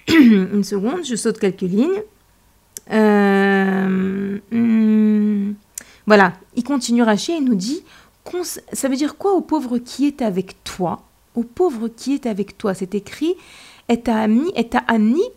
Une 0.09 0.64
seconde, 0.64 1.05
je 1.05 1.16
saute 1.16 1.38
quelques 1.38 1.61
lignes. 1.62 2.03
Euh, 2.90 4.38
hmm, 4.51 5.53
voilà, 6.07 6.32
il 6.57 6.64
continue 6.64 7.03
Rachid 7.03 7.36
et 7.36 7.40
nous 7.40 7.55
dit 7.55 7.82
ça 8.72 8.88
veut 8.88 8.97
dire 8.97 9.16
quoi 9.16 9.32
au 9.32 9.40
pauvre 9.40 9.78
qui 9.78 10.07
est 10.07 10.22
avec 10.22 10.62
toi? 10.64 11.03
Au 11.34 11.43
pauvre 11.43 11.88
qui 11.88 12.14
est 12.14 12.26
avec 12.26 12.59
toi, 12.59 12.74
c'est 12.74 12.95
écrit 12.95 13.34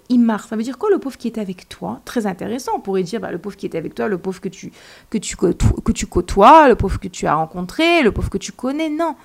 Imar. 0.10 0.48
Ça 0.48 0.56
veut 0.56 0.64
dire 0.64 0.78
quoi 0.78 0.90
le 0.90 1.00
pauvre 1.00 1.18
qui 1.18 1.28
est 1.28 1.38
avec 1.38 1.70
toi? 1.70 2.02
Très 2.06 2.26
intéressant. 2.28 2.74
On 2.76 2.80
pourrait 2.80 3.04
dire 3.04 3.20
bah, 3.20 3.32
le 3.32 3.38
pauvre 3.38 3.56
qui 3.56 3.66
est 3.66 3.76
avec 3.76 3.96
toi, 3.96 4.08
le 4.08 4.18
pauvre 4.18 4.42
que 4.42 4.50
tu, 4.50 4.72
que, 5.10 5.18
tu, 5.18 5.36
que 5.36 5.92
tu 5.92 6.08
côtoies, 6.08 6.68
le 6.68 6.76
pauvre 6.76 7.00
que 7.00 7.08
tu 7.08 7.28
as 7.28 7.36
rencontré, 7.36 8.02
le 8.02 8.12
pauvre 8.12 8.30
que 8.30 8.38
tu 8.38 8.52
connais. 8.52 8.90
Non. 8.90 9.16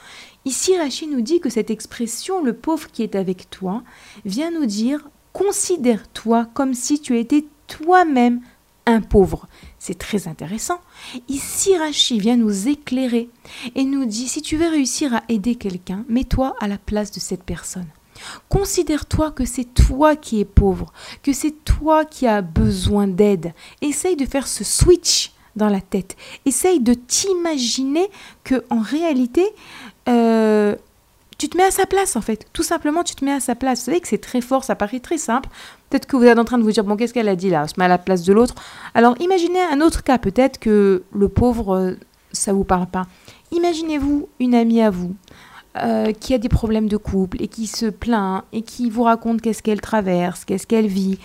Ici, 0.45 0.77
Rachid 0.79 1.11
nous 1.11 1.21
dit 1.21 1.41
que 1.41 1.51
cette 1.51 1.71
expression, 1.71 2.43
le 2.43 2.55
pauvre 2.55 2.91
qui 2.91 3.03
est 3.03 3.15
avec 3.15 3.51
toi, 3.51 3.83
vient 4.25 4.51
nous 4.51 4.67
dire 4.67 5.09
considère-toi 5.33 6.47
comme 6.55 6.75
si 6.75 7.01
tu 7.01 7.19
étais 7.19 7.45
toi-même 7.67 8.41
un 8.87 9.01
pauvre. 9.01 9.47
C'est 9.79 9.99
très 9.99 10.29
intéressant. 10.29 10.81
Ici, 11.29 11.77
Rachid 11.77 12.21
vient 12.21 12.37
nous 12.37 12.69
éclairer 12.69 13.29
et 13.75 13.85
nous 13.85 14.05
dit, 14.05 14.29
si 14.29 14.43
tu 14.43 14.57
veux 14.57 14.69
réussir 14.69 15.15
à 15.15 15.23
aider 15.29 15.55
quelqu'un, 15.55 16.05
mets-toi 16.09 16.55
à 16.61 16.69
la 16.69 16.79
place 16.79 17.13
de 17.13 17.21
cette 17.21 17.45
personne. 17.45 17.87
Considère-toi 18.49 19.31
que 19.31 19.45
c'est 19.45 19.65
toi 19.65 20.17
qui 20.17 20.41
es 20.41 20.45
pauvre, 20.45 20.93
que 21.23 21.33
c'est 21.33 21.65
toi 21.65 22.05
qui 22.05 22.27
as 22.27 22.43
besoin 22.43 23.07
d'aide. 23.07 23.53
Essaye 23.83 24.17
de 24.17 24.27
faire 24.27 24.47
ce 24.47 24.65
switch 24.65 25.33
dans 25.57 25.69
la 25.69 25.81
tête. 25.81 26.17
Essaye 26.47 26.81
de 26.81 26.95
t'imaginer 26.95 28.09
que 28.45 28.65
en 28.71 28.81
réalité, 28.81 29.45
euh, 30.09 30.75
tu 31.39 31.49
te 31.49 31.57
mets 31.57 31.65
à 31.65 31.71
sa 31.71 31.87
place 31.87 32.17
en 32.17 32.21
fait. 32.21 32.47
Tout 32.53 32.63
simplement, 32.63 33.03
tu 33.03 33.15
te 33.15 33.25
mets 33.25 33.33
à 33.33 33.41
sa 33.41 33.55
place. 33.55 33.81
Vous 33.81 33.85
savez 33.87 34.01
que 34.01 34.09
c'est 34.09 34.19
très 34.19 34.41
fort, 34.41 34.65
ça 34.65 34.75
paraît 34.75 35.01
très 35.01 35.19
simple. 35.19 35.49
Peut-être 35.89 36.07
que 36.07 36.17
vous 36.17 36.25
êtes 36.25 36.39
en 36.39 36.45
train 36.45 36.59
de 36.59 36.63
vous 36.63 36.73
dire, 36.73 36.85
bon, 36.85 36.97
qu'est-ce 36.97 37.15
qu'elle 37.15 37.29
a 37.29 37.37
dit 37.37 37.51
là? 37.51 37.63
On 37.65 37.69
se 37.69 37.75
met 37.79 37.87
à 37.87 37.89
la 37.89 37.99
place 37.99 38.23
de 38.23 38.33
l'autre. 38.33 38.55
Alors 38.95 39.17
imaginez 39.21 39.61
un 39.61 39.81
autre 39.81 40.03
cas, 40.03 40.19
peut-être 40.19 40.59
que 40.59 41.03
le 41.13 41.29
pauvre, 41.29 41.75
euh, 41.75 41.93
ça 42.33 42.53
vous 42.53 42.65
parle 42.65 42.87
pas. 42.87 43.07
Imaginez-vous 43.53 44.29
une 44.39 44.55
amie 44.55 44.83
à 44.83 44.91
vous 44.91 45.15
euh, 45.77 46.13
qui 46.13 46.35
a 46.35 46.39
des 46.39 46.49
problèmes 46.49 46.89
de 46.89 46.97
couple 46.97 47.41
et 47.43 47.47
qui 47.49 47.67
se 47.67 47.87
plaint 47.87 48.43
et 48.53 48.63
qui 48.63 48.91
vous 48.91 49.05
raconte 49.05 49.41
qu'est-ce 49.41 49.63
qu'elle 49.63 49.81
traverse, 49.81 50.45
qu'est-ce 50.45 50.67
qu'elle 50.67 50.89
vit. 50.89 51.19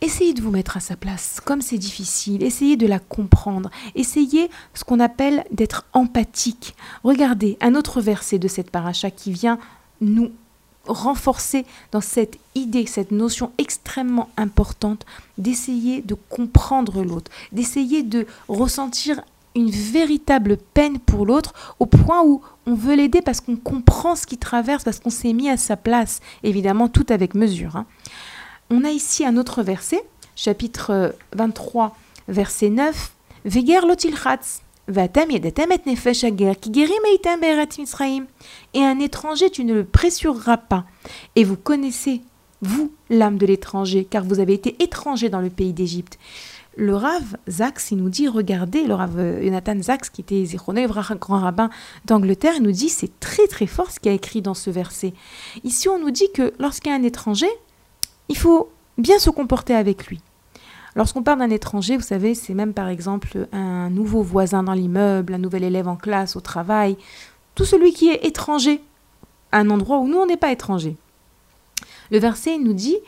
Essayez 0.00 0.32
de 0.34 0.42
vous 0.42 0.50
mettre 0.50 0.76
à 0.76 0.80
sa 0.80 0.96
place, 0.96 1.40
comme 1.44 1.60
c'est 1.60 1.78
difficile, 1.78 2.42
essayez 2.42 2.76
de 2.76 2.86
la 2.86 2.98
comprendre, 2.98 3.70
essayez 3.94 4.50
ce 4.74 4.84
qu'on 4.84 5.00
appelle 5.00 5.44
d'être 5.52 5.86
empathique. 5.92 6.74
Regardez 7.04 7.56
un 7.60 7.74
autre 7.74 8.00
verset 8.00 8.38
de 8.38 8.48
cette 8.48 8.70
paracha 8.70 9.10
qui 9.10 9.30
vient 9.30 9.58
nous 10.00 10.32
renforcer 10.88 11.64
dans 11.92 12.00
cette 12.00 12.38
idée, 12.54 12.86
cette 12.86 13.12
notion 13.12 13.52
extrêmement 13.58 14.30
importante 14.36 15.06
d'essayer 15.36 16.02
de 16.02 16.14
comprendre 16.14 17.02
l'autre, 17.04 17.30
d'essayer 17.52 18.02
de 18.02 18.26
ressentir 18.48 19.20
une 19.54 19.70
véritable 19.70 20.56
peine 20.56 20.98
pour 20.98 21.26
l'autre 21.26 21.52
au 21.78 21.86
point 21.86 22.22
où 22.24 22.40
on 22.68 22.74
veut 22.74 22.94
l'aider 22.94 23.22
parce 23.22 23.40
qu'on 23.40 23.56
comprend 23.56 24.14
ce 24.14 24.26
qu'il 24.26 24.38
traverse, 24.38 24.84
parce 24.84 25.00
qu'on 25.00 25.10
s'est 25.10 25.32
mis 25.32 25.48
à 25.48 25.56
sa 25.56 25.76
place, 25.76 26.20
évidemment 26.42 26.88
tout 26.88 27.06
avec 27.08 27.34
mesure. 27.34 27.76
Hein 27.76 27.86
on 28.70 28.84
a 28.84 28.90
ici 28.90 29.24
un 29.24 29.38
autre 29.38 29.62
verset, 29.62 30.04
chapitre 30.36 31.14
23, 31.34 31.96
verset 32.28 32.68
9. 32.68 33.12
Veger 33.46 33.80
lotilchatz, 33.86 34.62
et 38.74 38.84
un 38.84 38.98
étranger, 39.00 39.50
tu 39.50 39.64
ne 39.64 39.74
le 39.74 39.84
pressureras 39.84 40.56
pas. 40.56 40.84
Et 41.36 41.44
vous 41.44 41.56
connaissez, 41.56 42.20
vous, 42.60 42.92
l'âme 43.08 43.38
de 43.38 43.46
l'étranger, 43.46 44.06
car 44.08 44.24
vous 44.24 44.40
avez 44.40 44.54
été 44.54 44.76
étranger 44.82 45.28
dans 45.28 45.40
le 45.40 45.50
pays 45.50 45.72
d'Égypte. 45.72 46.18
Le 46.80 46.94
Rav 46.94 47.36
Zax, 47.50 47.90
il 47.90 47.96
nous 47.96 48.08
dit, 48.08 48.28
regardez, 48.28 48.84
le 48.84 48.94
Rav 48.94 49.42
Jonathan 49.42 49.82
Zax, 49.82 50.10
qui 50.10 50.20
était 50.20 50.44
le 50.44 51.14
grand 51.16 51.40
rabbin 51.40 51.70
d'Angleterre, 52.04 52.54
il 52.56 52.62
nous 52.62 52.70
dit, 52.70 52.88
c'est 52.88 53.18
très 53.18 53.48
très 53.48 53.66
fort 53.66 53.90
ce 53.90 53.98
qu'il 53.98 54.12
a 54.12 54.14
écrit 54.14 54.42
dans 54.42 54.54
ce 54.54 54.70
verset. 54.70 55.12
Ici, 55.64 55.88
on 55.88 55.98
nous 55.98 56.12
dit 56.12 56.30
que 56.32 56.52
lorsqu'il 56.60 56.92
y 56.92 56.94
a 56.94 56.96
un 56.96 57.02
étranger, 57.02 57.48
il 58.28 58.38
faut 58.38 58.70
bien 58.96 59.18
se 59.18 59.28
comporter 59.28 59.74
avec 59.74 60.06
lui. 60.06 60.20
Lorsqu'on 60.94 61.24
parle 61.24 61.40
d'un 61.40 61.50
étranger, 61.50 61.96
vous 61.96 62.02
savez, 62.04 62.36
c'est 62.36 62.54
même 62.54 62.72
par 62.72 62.88
exemple 62.88 63.48
un 63.52 63.90
nouveau 63.90 64.22
voisin 64.22 64.62
dans 64.62 64.72
l'immeuble, 64.72 65.34
un 65.34 65.38
nouvel 65.38 65.64
élève 65.64 65.88
en 65.88 65.96
classe, 65.96 66.36
au 66.36 66.40
travail, 66.40 66.96
tout 67.56 67.64
celui 67.64 67.92
qui 67.92 68.08
est 68.08 68.24
étranger 68.24 68.80
à 69.50 69.58
un 69.58 69.70
endroit 69.70 69.98
où 69.98 70.06
nous, 70.06 70.18
on 70.18 70.26
n'est 70.26 70.36
pas 70.36 70.52
étranger. 70.52 70.96
Le 72.12 72.20
verset 72.20 72.58
nous 72.58 72.72
dit, 72.72 72.98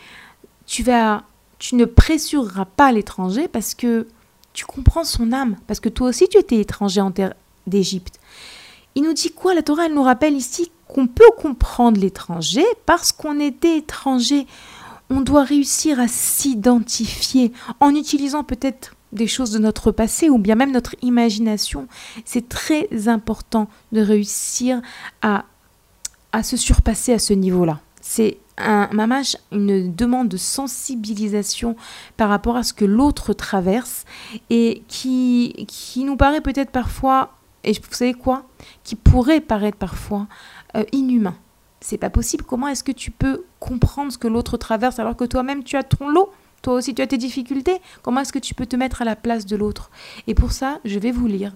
tu, 0.66 0.82
vas, 0.82 1.22
tu 1.60 1.76
ne 1.76 1.84
pressureras 1.84 2.64
pas 2.64 2.90
l'étranger 2.90 3.46
parce 3.46 3.76
que 3.76 4.08
tu 4.52 4.64
comprends 4.64 5.04
son 5.04 5.32
âme, 5.32 5.56
parce 5.68 5.78
que 5.78 5.88
toi 5.88 6.08
aussi 6.08 6.26
tu 6.28 6.38
étais 6.38 6.56
étranger 6.56 7.00
en 7.00 7.12
terre 7.12 7.34
d'Égypte. 7.68 8.18
Il 8.96 9.04
nous 9.04 9.12
dit 9.12 9.30
quoi? 9.30 9.54
La 9.54 9.62
Torah, 9.62 9.86
elle 9.86 9.94
nous 9.94 10.02
rappelle 10.02 10.34
ici 10.34 10.72
qu'on 10.88 11.06
peut 11.06 11.30
comprendre 11.38 12.00
l'étranger 12.00 12.64
parce 12.86 13.12
qu'on 13.12 13.38
était 13.38 13.78
étranger 13.78 14.48
on 15.10 15.20
doit 15.20 15.42
réussir 15.42 15.98
à 15.98 16.06
s'identifier 16.08 17.52
en 17.80 17.94
utilisant 17.94 18.44
peut-être 18.44 18.94
des 19.12 19.26
choses 19.26 19.50
de 19.50 19.58
notre 19.58 19.90
passé 19.90 20.30
ou 20.30 20.38
bien 20.38 20.54
même 20.54 20.70
notre 20.70 20.94
imagination. 21.02 21.88
C'est 22.24 22.48
très 22.48 23.08
important 23.08 23.68
de 23.90 24.00
réussir 24.00 24.80
à, 25.20 25.46
à 26.30 26.44
se 26.44 26.56
surpasser 26.56 27.12
à 27.12 27.18
ce 27.18 27.32
niveau-là. 27.32 27.80
C'est 28.00 28.38
un 28.60 28.88
mamage, 28.92 29.36
une 29.52 29.94
demande 29.94 30.28
de 30.28 30.36
sensibilisation 30.36 31.76
par 32.16 32.28
rapport 32.28 32.56
à 32.56 32.62
ce 32.62 32.72
que 32.72 32.84
l'autre 32.84 33.32
traverse 33.32 34.04
et 34.50 34.82
qui, 34.88 35.66
qui 35.68 36.04
nous 36.04 36.16
paraît 36.16 36.40
peut-être 36.40 36.70
parfois, 36.70 37.34
et 37.64 37.72
vous 37.72 37.80
savez 37.90 38.14
quoi, 38.14 38.44
qui 38.84 38.96
pourrait 38.96 39.40
paraître 39.40 39.78
parfois 39.78 40.26
euh, 40.76 40.84
inhumain. 40.92 41.36
C'est 41.80 41.98
pas 41.98 42.10
possible. 42.10 42.44
Comment 42.44 42.68
est-ce 42.68 42.84
que 42.84 42.92
tu 42.92 43.10
peux 43.10 43.44
comprendre 43.58 44.12
ce 44.12 44.18
que 44.18 44.28
l'autre 44.28 44.56
traverse 44.56 44.98
alors 44.98 45.16
que 45.16 45.24
toi-même 45.24 45.64
tu 45.64 45.76
as 45.76 45.82
ton 45.82 46.08
lot? 46.08 46.30
Toi 46.62 46.74
aussi 46.74 46.94
tu 46.94 47.00
as 47.00 47.06
tes 47.06 47.16
difficultés. 47.16 47.80
Comment 48.02 48.20
est-ce 48.20 48.32
que 48.32 48.38
tu 48.38 48.54
peux 48.54 48.66
te 48.66 48.76
mettre 48.76 49.00
à 49.00 49.04
la 49.04 49.16
place 49.16 49.46
de 49.46 49.56
l'autre? 49.56 49.90
Et 50.26 50.34
pour 50.34 50.52
ça, 50.52 50.78
je 50.84 50.98
vais 50.98 51.10
vous 51.10 51.26
lire 51.26 51.54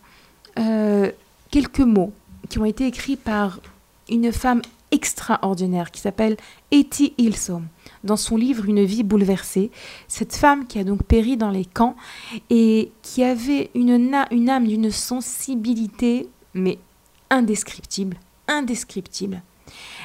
euh, 0.58 1.10
quelques 1.50 1.80
mots 1.80 2.12
qui 2.48 2.58
ont 2.58 2.64
été 2.64 2.86
écrits 2.86 3.16
par 3.16 3.60
une 4.08 4.32
femme 4.32 4.62
extraordinaire 4.94 5.90
qui 5.90 6.00
s'appelle 6.00 6.36
Etty 6.70 7.14
Hilsom 7.18 7.64
dans 8.04 8.16
son 8.16 8.36
livre 8.36 8.66
Une 8.66 8.84
vie 8.84 9.02
bouleversée. 9.02 9.72
Cette 10.06 10.34
femme 10.34 10.66
qui 10.66 10.78
a 10.78 10.84
donc 10.84 11.02
péri 11.02 11.36
dans 11.36 11.50
les 11.50 11.64
camps 11.64 11.96
et 12.48 12.92
qui 13.02 13.24
avait 13.24 13.70
une 13.74 14.14
âme 14.14 14.66
d'une 14.66 14.92
sensibilité 14.92 16.28
mais 16.54 16.78
indescriptible, 17.28 18.16
indescriptible. 18.46 19.42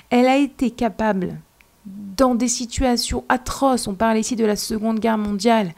Elle 0.10 0.26
a 0.26 0.38
été 0.38 0.72
capable, 0.72 1.40
dans 1.86 2.34
des 2.34 2.48
situations 2.48 3.24
atroces, 3.30 3.88
on 3.88 3.94
parle 3.94 4.18
ici 4.18 4.36
de 4.36 4.46
la 4.46 4.56
Seconde 4.56 5.00
Guerre 5.00 5.20
mondiale, 5.20 5.74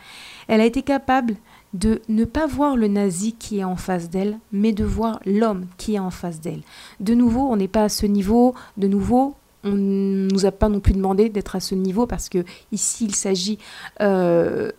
elle 0.47 0.61
a 0.61 0.65
été 0.65 0.81
capable 0.81 1.35
de 1.73 2.01
ne 2.09 2.25
pas 2.25 2.47
voir 2.47 2.75
le 2.75 2.87
nazi 2.87 3.33
qui 3.33 3.59
est 3.59 3.63
en 3.63 3.75
face 3.75 4.09
d'elle, 4.09 4.39
mais 4.51 4.73
de 4.73 4.83
voir 4.83 5.19
l'homme 5.25 5.65
qui 5.77 5.95
est 5.95 5.99
en 5.99 6.11
face 6.11 6.41
d'elle. 6.41 6.61
De 6.99 7.13
nouveau, 7.13 7.47
on 7.49 7.55
n'est 7.55 7.67
pas 7.67 7.83
à 7.83 7.89
ce 7.89 8.05
niveau, 8.05 8.55
de 8.77 8.87
nouveau, 8.87 9.35
on 9.63 9.71
ne 9.71 10.27
nous 10.31 10.45
a 10.45 10.51
pas 10.51 10.69
non 10.69 10.79
plus 10.79 10.93
demandé 10.93 11.29
d'être 11.29 11.55
à 11.55 11.59
ce 11.59 11.75
niveau 11.75 12.07
parce 12.07 12.29
que 12.29 12.43
ici 12.71 13.05
il 13.05 13.15
s'agit 13.15 13.59
euh, 14.01 14.71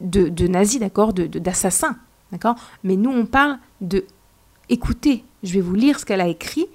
de, 0.00 0.28
de, 0.28 0.46
nazis, 0.46 0.80
d'accord, 0.80 1.12
d'assassins, 1.12 1.96
d'accord. 2.30 2.56
Mais 2.84 2.96
nous 2.96 3.10
on 3.10 3.26
parle 3.26 3.58
de 3.80 4.04
écoutez, 4.68 5.24
je 5.42 5.54
vais 5.54 5.60
vous 5.60 5.74
lire 5.74 5.98
ce 5.98 6.04
qu'elle 6.04 6.20
a 6.20 6.28
écrit 6.28 6.66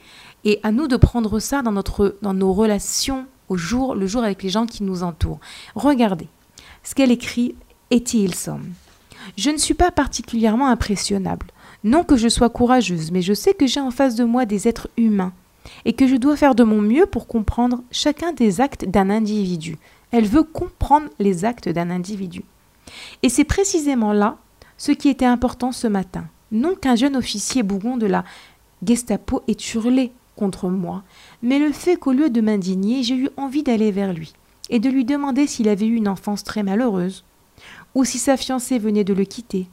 et 0.46 0.60
à 0.64 0.72
nous 0.72 0.88
de 0.88 0.98
prendre 0.98 1.40
ça 1.40 1.62
dans 1.62 2.34
nos 2.34 2.54
relations 2.54 3.28
au 3.50 3.56
jour 3.56 3.94
le 3.96 4.08
jour 4.08 4.24
avec 4.24 4.42
les 4.42 4.50
gens 4.50 4.66
qui 4.66 4.84
nous 4.84 5.04
entourent. 5.04 5.40
Regardez 5.76 6.28
ce 6.84 6.96
qu'elle 6.96 7.12
écrit, 7.12 7.56
Etty 7.92 8.24
Hilsom. 8.24 8.62
Je 9.38 9.50
ne 9.50 9.58
suis 9.58 9.74
pas 9.74 9.92
particulièrement 9.92 10.68
impressionnable. 10.68 11.48
Non 11.84 12.04
que 12.04 12.16
je 12.16 12.30
sois 12.30 12.50
courageuse, 12.50 13.12
mais 13.12 13.22
je 13.22 13.34
sais 13.34 13.54
que 13.54 13.68
j'ai 13.68 13.80
en 13.80 13.92
face 13.92 14.16
de 14.16 14.24
moi 14.24 14.46
des 14.46 14.68
êtres 14.68 14.90
humains 14.98 15.34
et 15.86 15.94
que 15.94 16.08
je 16.08 16.16
dois 16.16 16.38
faire 16.38 16.56
de 16.56 16.64
mon 16.64 16.82
mieux 16.82 17.06
pour 17.06 17.28
comprendre 17.28 17.84
chacun 17.92 18.34
des 18.34 18.62
actes 18.62 18.86
d'un 18.86 19.10
individu. 19.10 19.78
Elle 20.12 20.28
veut 20.28 20.44
comprendre 20.44 21.08
les 21.20 21.46
actes 21.46 21.70
d'un 21.70 21.90
individu. 21.90 22.44
Et 23.22 23.30
c'est 23.30 23.44
précisément 23.44 24.14
là 24.14 24.38
ce 24.78 24.92
qui 24.92 25.10
était 25.10 25.26
important 25.26 25.72
ce 25.72 25.88
matin. 25.88 26.26
Non 26.52 26.76
qu'un 26.76 26.96
jeune 26.96 27.16
officier 27.16 27.64
bougon 27.64 27.98
de 27.98 28.06
la 28.06 28.24
Gestapo 28.86 29.42
ait 29.48 29.58
hurlé 29.74 30.12
contre 30.36 30.70
moi, 30.70 31.04
mais 31.42 31.60
le 31.60 31.72
fait 31.72 31.96
qu'au 31.96 32.12
lieu 32.12 32.30
de 32.30 32.42
m'indigner, 32.42 33.04
j'ai 33.04 33.16
eu 33.16 33.30
envie 33.38 33.64
d'aller 33.64 33.92
vers 33.92 34.14
lui 34.14 34.34
et 34.70 34.80
de 34.80 34.90
lui 34.90 35.06
demander 35.06 35.48
s'il 35.48 35.70
avait 35.70 35.86
eu 35.86 35.96
une 35.96 36.08
enfance 36.08 36.44
très 36.44 36.64
malheureuse, 36.64 37.24
ou 37.96 38.06
si 38.06 38.20
sa 38.20 38.38
fiancée 38.38 38.80
venait 38.80 39.04
de 39.04 39.14
le 39.14 39.26
quitter, 39.26 39.68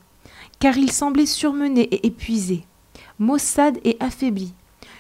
car 0.59 0.77
il 0.77 0.93
semblait 0.93 1.27
surmené 1.27 1.83
et 1.83 2.07
épuisé, 2.07 2.65
maussade 3.19 3.79
et 3.85 3.97
affaibli. 4.01 4.53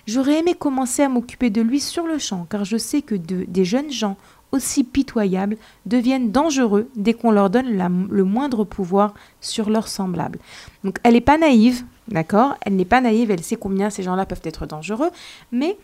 J'aurais 0.06 0.40
aimé 0.40 0.54
commencer 0.54 1.02
à 1.02 1.08
m'occuper 1.08 1.50
de 1.50 1.60
lui 1.60 1.80
sur 1.80 2.06
le 2.06 2.18
champ, 2.18 2.46
car 2.48 2.64
je 2.64 2.76
sais 2.76 3.02
que 3.02 3.14
des 3.14 3.64
jeunes 3.64 3.92
gens 3.92 4.16
aussi 4.52 4.84
pitoyables 4.84 5.56
deviennent 5.86 6.32
dangereux 6.32 6.88
dès 6.96 7.14
qu'on 7.14 7.30
leur 7.30 7.50
donne 7.50 8.08
le 8.10 8.24
moindre 8.24 8.64
pouvoir 8.64 9.14
sur 9.40 9.70
leurs 9.70 9.88
semblables. 9.88 10.38
Donc 10.84 10.98
elle 11.02 11.14
n'est 11.14 11.20
pas 11.20 11.38
naïve, 11.38 11.84
d'accord? 12.08 12.56
Elle 12.62 12.76
n'est 12.76 12.84
pas 12.84 13.00
naïve, 13.00 13.30
elle 13.30 13.42
sait 13.42 13.56
combien 13.56 13.90
ces 13.90 14.02
gens-là 14.02 14.26
peuvent 14.26 14.40
être 14.44 14.66
dangereux, 14.66 15.10
mais 15.52 15.76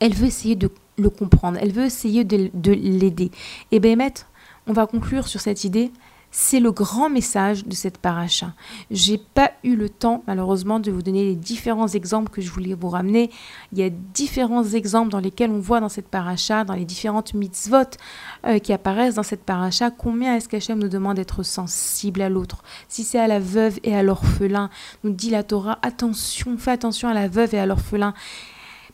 elle 0.00 0.14
veut 0.14 0.26
essayer 0.26 0.56
de 0.56 0.70
le 0.98 1.10
comprendre, 1.10 1.58
elle 1.60 1.72
veut 1.72 1.84
essayer 1.84 2.24
de, 2.24 2.50
l'aider. 2.72 3.30
Et 3.70 3.80
bien, 3.80 3.96
maître, 3.96 4.26
on 4.66 4.72
va 4.72 4.86
conclure 4.86 5.26
sur 5.28 5.40
cette 5.40 5.64
idée 5.64 5.90
c'est 6.34 6.60
le 6.60 6.72
grand 6.72 7.10
message 7.10 7.66
de 7.66 7.74
cette 7.74 7.98
paracha. 7.98 8.54
J'ai 8.90 9.18
pas 9.18 9.52
eu 9.62 9.76
le 9.76 9.90
temps, 9.90 10.24
malheureusement, 10.26 10.80
de 10.80 10.90
vous 10.90 11.02
donner 11.02 11.24
les 11.24 11.36
différents 11.36 11.88
exemples 11.88 12.30
que 12.30 12.40
je 12.40 12.50
voulais 12.50 12.72
vous 12.72 12.88
ramener. 12.88 13.30
Il 13.72 13.78
y 13.78 13.82
a 13.82 13.90
différents 13.90 14.64
exemples 14.64 15.10
dans 15.10 15.20
lesquels 15.20 15.50
on 15.50 15.60
voit 15.60 15.80
dans 15.80 15.90
cette 15.90 16.08
paracha, 16.08 16.64
dans 16.64 16.74
les 16.74 16.86
différentes 16.86 17.34
mitzvot 17.34 17.98
euh, 18.46 18.58
qui 18.58 18.72
apparaissent 18.72 19.16
dans 19.16 19.22
cette 19.22 19.44
paracha, 19.44 19.90
combien 19.90 20.34
est-ce 20.34 20.48
qu'Hachem 20.48 20.78
nous 20.78 20.88
demande 20.88 21.16
d'être 21.16 21.42
sensible 21.42 22.22
à 22.22 22.30
l'autre. 22.30 22.62
Si 22.88 23.04
c'est 23.04 23.18
à 23.18 23.26
la 23.26 23.38
veuve 23.38 23.78
et 23.84 23.94
à 23.94 24.02
l'orphelin, 24.02 24.70
nous 25.04 25.12
dit 25.12 25.28
la 25.28 25.42
Torah, 25.42 25.78
attention, 25.82 26.56
fais 26.56 26.70
attention 26.70 27.10
à 27.10 27.14
la 27.14 27.28
veuve 27.28 27.54
et 27.54 27.58
à 27.58 27.66
l'orphelin. 27.66 28.14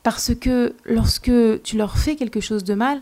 Parce 0.03 0.35
que 0.35 0.75
lorsque 0.85 1.31
tu 1.63 1.77
leur 1.77 1.99
fais 1.99 2.17
quelque 2.17 2.41
chose 2.41 2.65
de 2.65 2.75
mal, 2.75 3.01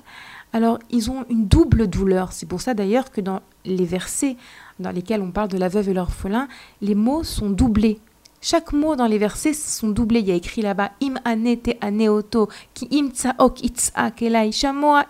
alors 0.52 0.78
ils 0.90 1.10
ont 1.10 1.24
une 1.28 1.46
double 1.46 1.86
douleur. 1.86 2.32
C'est 2.32 2.46
pour 2.46 2.60
ça 2.60 2.74
d'ailleurs 2.74 3.10
que 3.10 3.20
dans 3.20 3.40
les 3.64 3.84
versets 3.84 4.36
dans 4.78 4.90
lesquels 4.90 5.22
on 5.22 5.30
parle 5.30 5.48
de 5.48 5.58
la 5.58 5.68
veuve 5.68 5.88
et 5.88 5.94
l'orphelin, 5.94 6.48
les 6.82 6.94
mots 6.94 7.24
sont 7.24 7.50
doublés. 7.50 7.98
Chaque 8.40 8.72
mot 8.72 8.94
dans 8.94 9.06
les 9.06 9.18
versets 9.18 9.54
sont 9.54 9.88
doublés. 9.88 10.20
Il 10.20 10.28
y 10.28 10.30
a 10.30 10.34
écrit 10.34 10.62
là-bas 10.62 10.92
im 11.02 11.16
anete 11.24 11.76
aneoto, 11.80 12.48
ki 12.74 12.86
im 12.92 13.08
tsaok 13.10 14.22
elai, 14.22 14.52
shamoa 14.52 15.06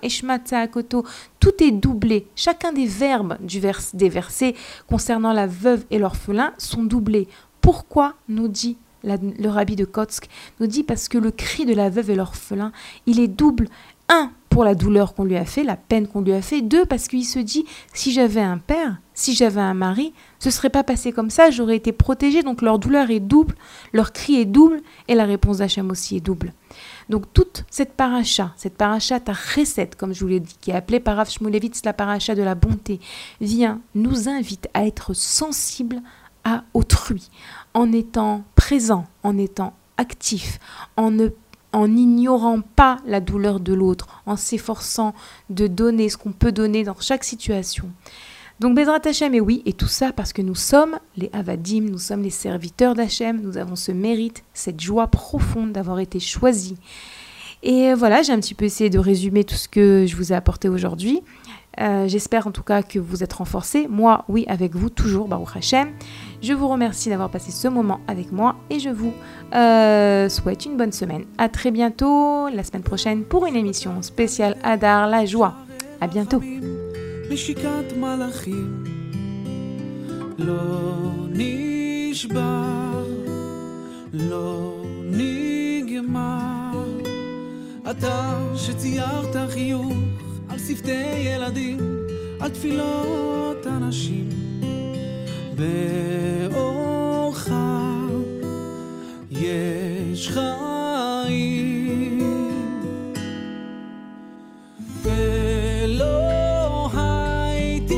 akoto. 0.52 1.04
Tout 1.40 1.62
est 1.62 1.72
doublé. 1.72 2.28
Chacun 2.34 2.72
des 2.72 2.86
verbes 2.86 3.36
du 3.40 3.60
vers, 3.60 3.80
des 3.92 4.08
versets 4.08 4.54
concernant 4.88 5.32
la 5.32 5.46
veuve 5.46 5.84
et 5.90 5.98
l'orphelin 5.98 6.54
sont 6.56 6.84
doublés. 6.84 7.28
Pourquoi 7.60 8.14
nous 8.28 8.48
dit 8.48 8.78
le 9.04 9.48
rabbi 9.48 9.76
de 9.76 9.84
Kotsk 9.84 10.28
nous 10.58 10.66
dit 10.66 10.82
parce 10.82 11.08
que 11.08 11.18
le 11.18 11.30
cri 11.30 11.64
de 11.64 11.74
la 11.74 11.90
veuve 11.90 12.10
et 12.10 12.16
l'orphelin, 12.16 12.72
il 13.06 13.20
est 13.20 13.28
double. 13.28 13.68
Un, 14.08 14.30
pour 14.56 14.64
la 14.64 14.74
douleur 14.74 15.14
qu'on 15.14 15.24
lui 15.24 15.36
a 15.36 15.44
fait, 15.44 15.64
la 15.64 15.76
peine 15.76 16.06
qu'on 16.08 16.22
lui 16.22 16.32
a 16.32 16.40
fait. 16.40 16.62
Deux, 16.62 16.86
parce 16.86 17.08
qu'il 17.08 17.26
se 17.26 17.38
dit, 17.38 17.66
si 17.92 18.12
j'avais 18.12 18.40
un 18.40 18.56
père, 18.56 18.96
si 19.12 19.34
j'avais 19.34 19.60
un 19.60 19.74
mari, 19.74 20.14
ce 20.38 20.50
serait 20.50 20.70
pas 20.70 20.82
passé 20.82 21.12
comme 21.12 21.28
ça, 21.28 21.50
j'aurais 21.50 21.76
été 21.76 21.92
protégée. 21.92 22.42
Donc 22.42 22.62
leur 22.62 22.78
douleur 22.78 23.10
est 23.10 23.20
double, 23.20 23.54
leur 23.92 24.12
cri 24.12 24.36
est 24.36 24.44
double, 24.46 24.80
et 25.08 25.14
la 25.14 25.24
réponse 25.24 25.58
d'Hachem 25.58 25.90
aussi 25.90 26.16
est 26.16 26.20
double. 26.20 26.54
Donc 27.10 27.32
toute 27.34 27.64
cette 27.70 27.92
paracha, 27.92 28.52
cette 28.56 28.76
paracha 28.76 29.20
ta 29.20 29.32
recette, 29.32 29.94
comme 29.94 30.14
je 30.14 30.20
vous 30.20 30.28
l'ai 30.28 30.40
dit, 30.40 30.56
qui 30.60 30.70
est 30.70 30.74
appelée 30.74 31.00
par 31.00 31.16
Rav 31.16 31.28
Shmulevitz 31.28 31.84
la 31.84 31.92
paracha 31.92 32.34
de 32.34 32.42
la 32.42 32.54
bonté, 32.54 32.98
vient, 33.40 33.80
nous 33.94 34.28
invite 34.28 34.68
à 34.72 34.86
être 34.86 35.12
sensibles 35.14 36.00
à 36.44 36.64
autrui, 36.74 37.28
en 37.74 37.92
étant 37.92 38.44
présent, 38.54 39.04
en 39.22 39.36
étant 39.36 39.74
actif, 39.98 40.58
en 40.96 41.10
ne 41.10 41.28
en 41.76 41.88
n'ignorant 41.88 42.62
pas 42.62 42.96
la 43.04 43.20
douleur 43.20 43.60
de 43.60 43.74
l'autre, 43.74 44.22
en 44.24 44.36
s'efforçant 44.36 45.14
de 45.50 45.66
donner 45.66 46.08
ce 46.08 46.16
qu'on 46.16 46.32
peut 46.32 46.50
donner 46.50 46.84
dans 46.84 46.96
chaque 46.98 47.22
situation. 47.22 47.90
Donc 48.60 48.74
Bezrat 48.74 49.00
Hachem, 49.04 49.34
et 49.34 49.42
oui, 49.42 49.62
et 49.66 49.74
tout 49.74 49.86
ça 49.86 50.10
parce 50.10 50.32
que 50.32 50.40
nous 50.40 50.54
sommes 50.54 50.98
les 51.18 51.28
Avadim, 51.34 51.82
nous 51.82 51.98
sommes 51.98 52.22
les 52.22 52.30
serviteurs 52.30 52.94
d'Hachem, 52.94 53.42
nous 53.42 53.58
avons 53.58 53.76
ce 53.76 53.92
mérite, 53.92 54.42
cette 54.54 54.80
joie 54.80 55.08
profonde 55.08 55.72
d'avoir 55.72 55.98
été 56.00 56.18
choisis. 56.18 56.76
Et 57.62 57.92
voilà, 57.92 58.22
j'ai 58.22 58.32
un 58.32 58.40
petit 58.40 58.54
peu 58.54 58.64
essayé 58.64 58.88
de 58.88 58.98
résumer 58.98 59.44
tout 59.44 59.54
ce 59.54 59.68
que 59.68 60.06
je 60.06 60.16
vous 60.16 60.32
ai 60.32 60.34
apporté 60.34 60.70
aujourd'hui. 60.70 61.20
Euh, 61.80 62.08
j'espère 62.08 62.46
en 62.46 62.50
tout 62.50 62.62
cas 62.62 62.82
que 62.82 62.98
vous 62.98 63.22
êtes 63.22 63.32
renforcés. 63.32 63.86
Moi, 63.88 64.24
oui, 64.28 64.44
avec 64.48 64.74
vous, 64.74 64.90
toujours, 64.90 65.28
Baruch 65.28 65.56
Hashem. 65.56 65.88
Je 66.42 66.52
vous 66.52 66.68
remercie 66.68 67.08
d'avoir 67.08 67.30
passé 67.30 67.50
ce 67.50 67.68
moment 67.68 68.00
avec 68.08 68.32
moi 68.32 68.56
et 68.70 68.78
je 68.78 68.90
vous 68.90 69.12
euh, 69.54 70.28
souhaite 70.28 70.64
une 70.66 70.76
bonne 70.76 70.92
semaine. 70.92 71.24
À 71.38 71.48
très 71.48 71.70
bientôt, 71.70 72.48
la 72.48 72.64
semaine 72.64 72.82
prochaine, 72.82 73.24
pour 73.24 73.46
une 73.46 73.56
émission 73.56 74.02
spéciale 74.02 74.56
Adar, 74.62 75.08
la 75.08 75.24
joie. 75.24 75.54
À 76.00 76.06
bientôt. 76.06 76.42
צוותי 90.66 91.18
ילדים 91.18 91.78
על 92.40 92.50
תפילות 92.50 93.66
אנשים 93.66 94.28
באורך 95.54 97.50
יש 99.30 100.28
חיים. 100.28 102.20
ולא 105.02 106.90
הייתי 106.94 107.96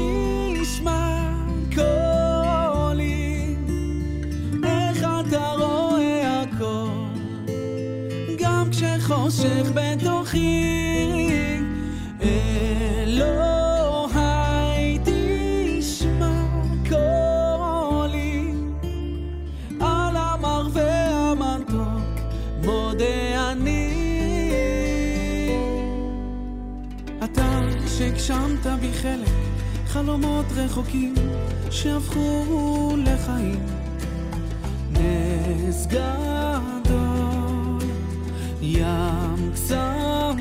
נשמע 0.61 1.33
קולי 1.75 3.57
איך 4.64 5.07
אתה 5.29 5.53
רואה 5.59 6.43
הכל 6.43 6.89
גם 8.39 8.71
כשחושך 8.71 9.71
בתוכי. 9.75 10.78
שהגשמת 28.63 28.81
בי 28.81 28.93
חלק, 28.93 29.29
חלומות 29.87 30.47
רחוקים 30.57 31.15
שהפכו 31.71 32.95
לחיים. 32.97 33.67
נס 34.91 35.87
גדול, 35.87 37.79
ים 38.63 39.53
קסמים. 39.55 40.37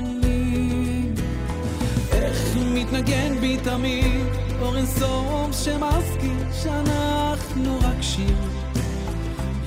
איך 2.11 2.57
מתנגן 2.73 3.39
בי 3.39 3.57
תמיד 3.63 4.25
אור 4.61 4.77
אינסוף 4.77 5.51
שמזכיר 5.51 6.51
שאנחנו 6.63 7.79
רק 7.81 8.01
שיר. 8.01 8.35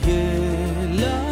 ילדים 0.07 1.30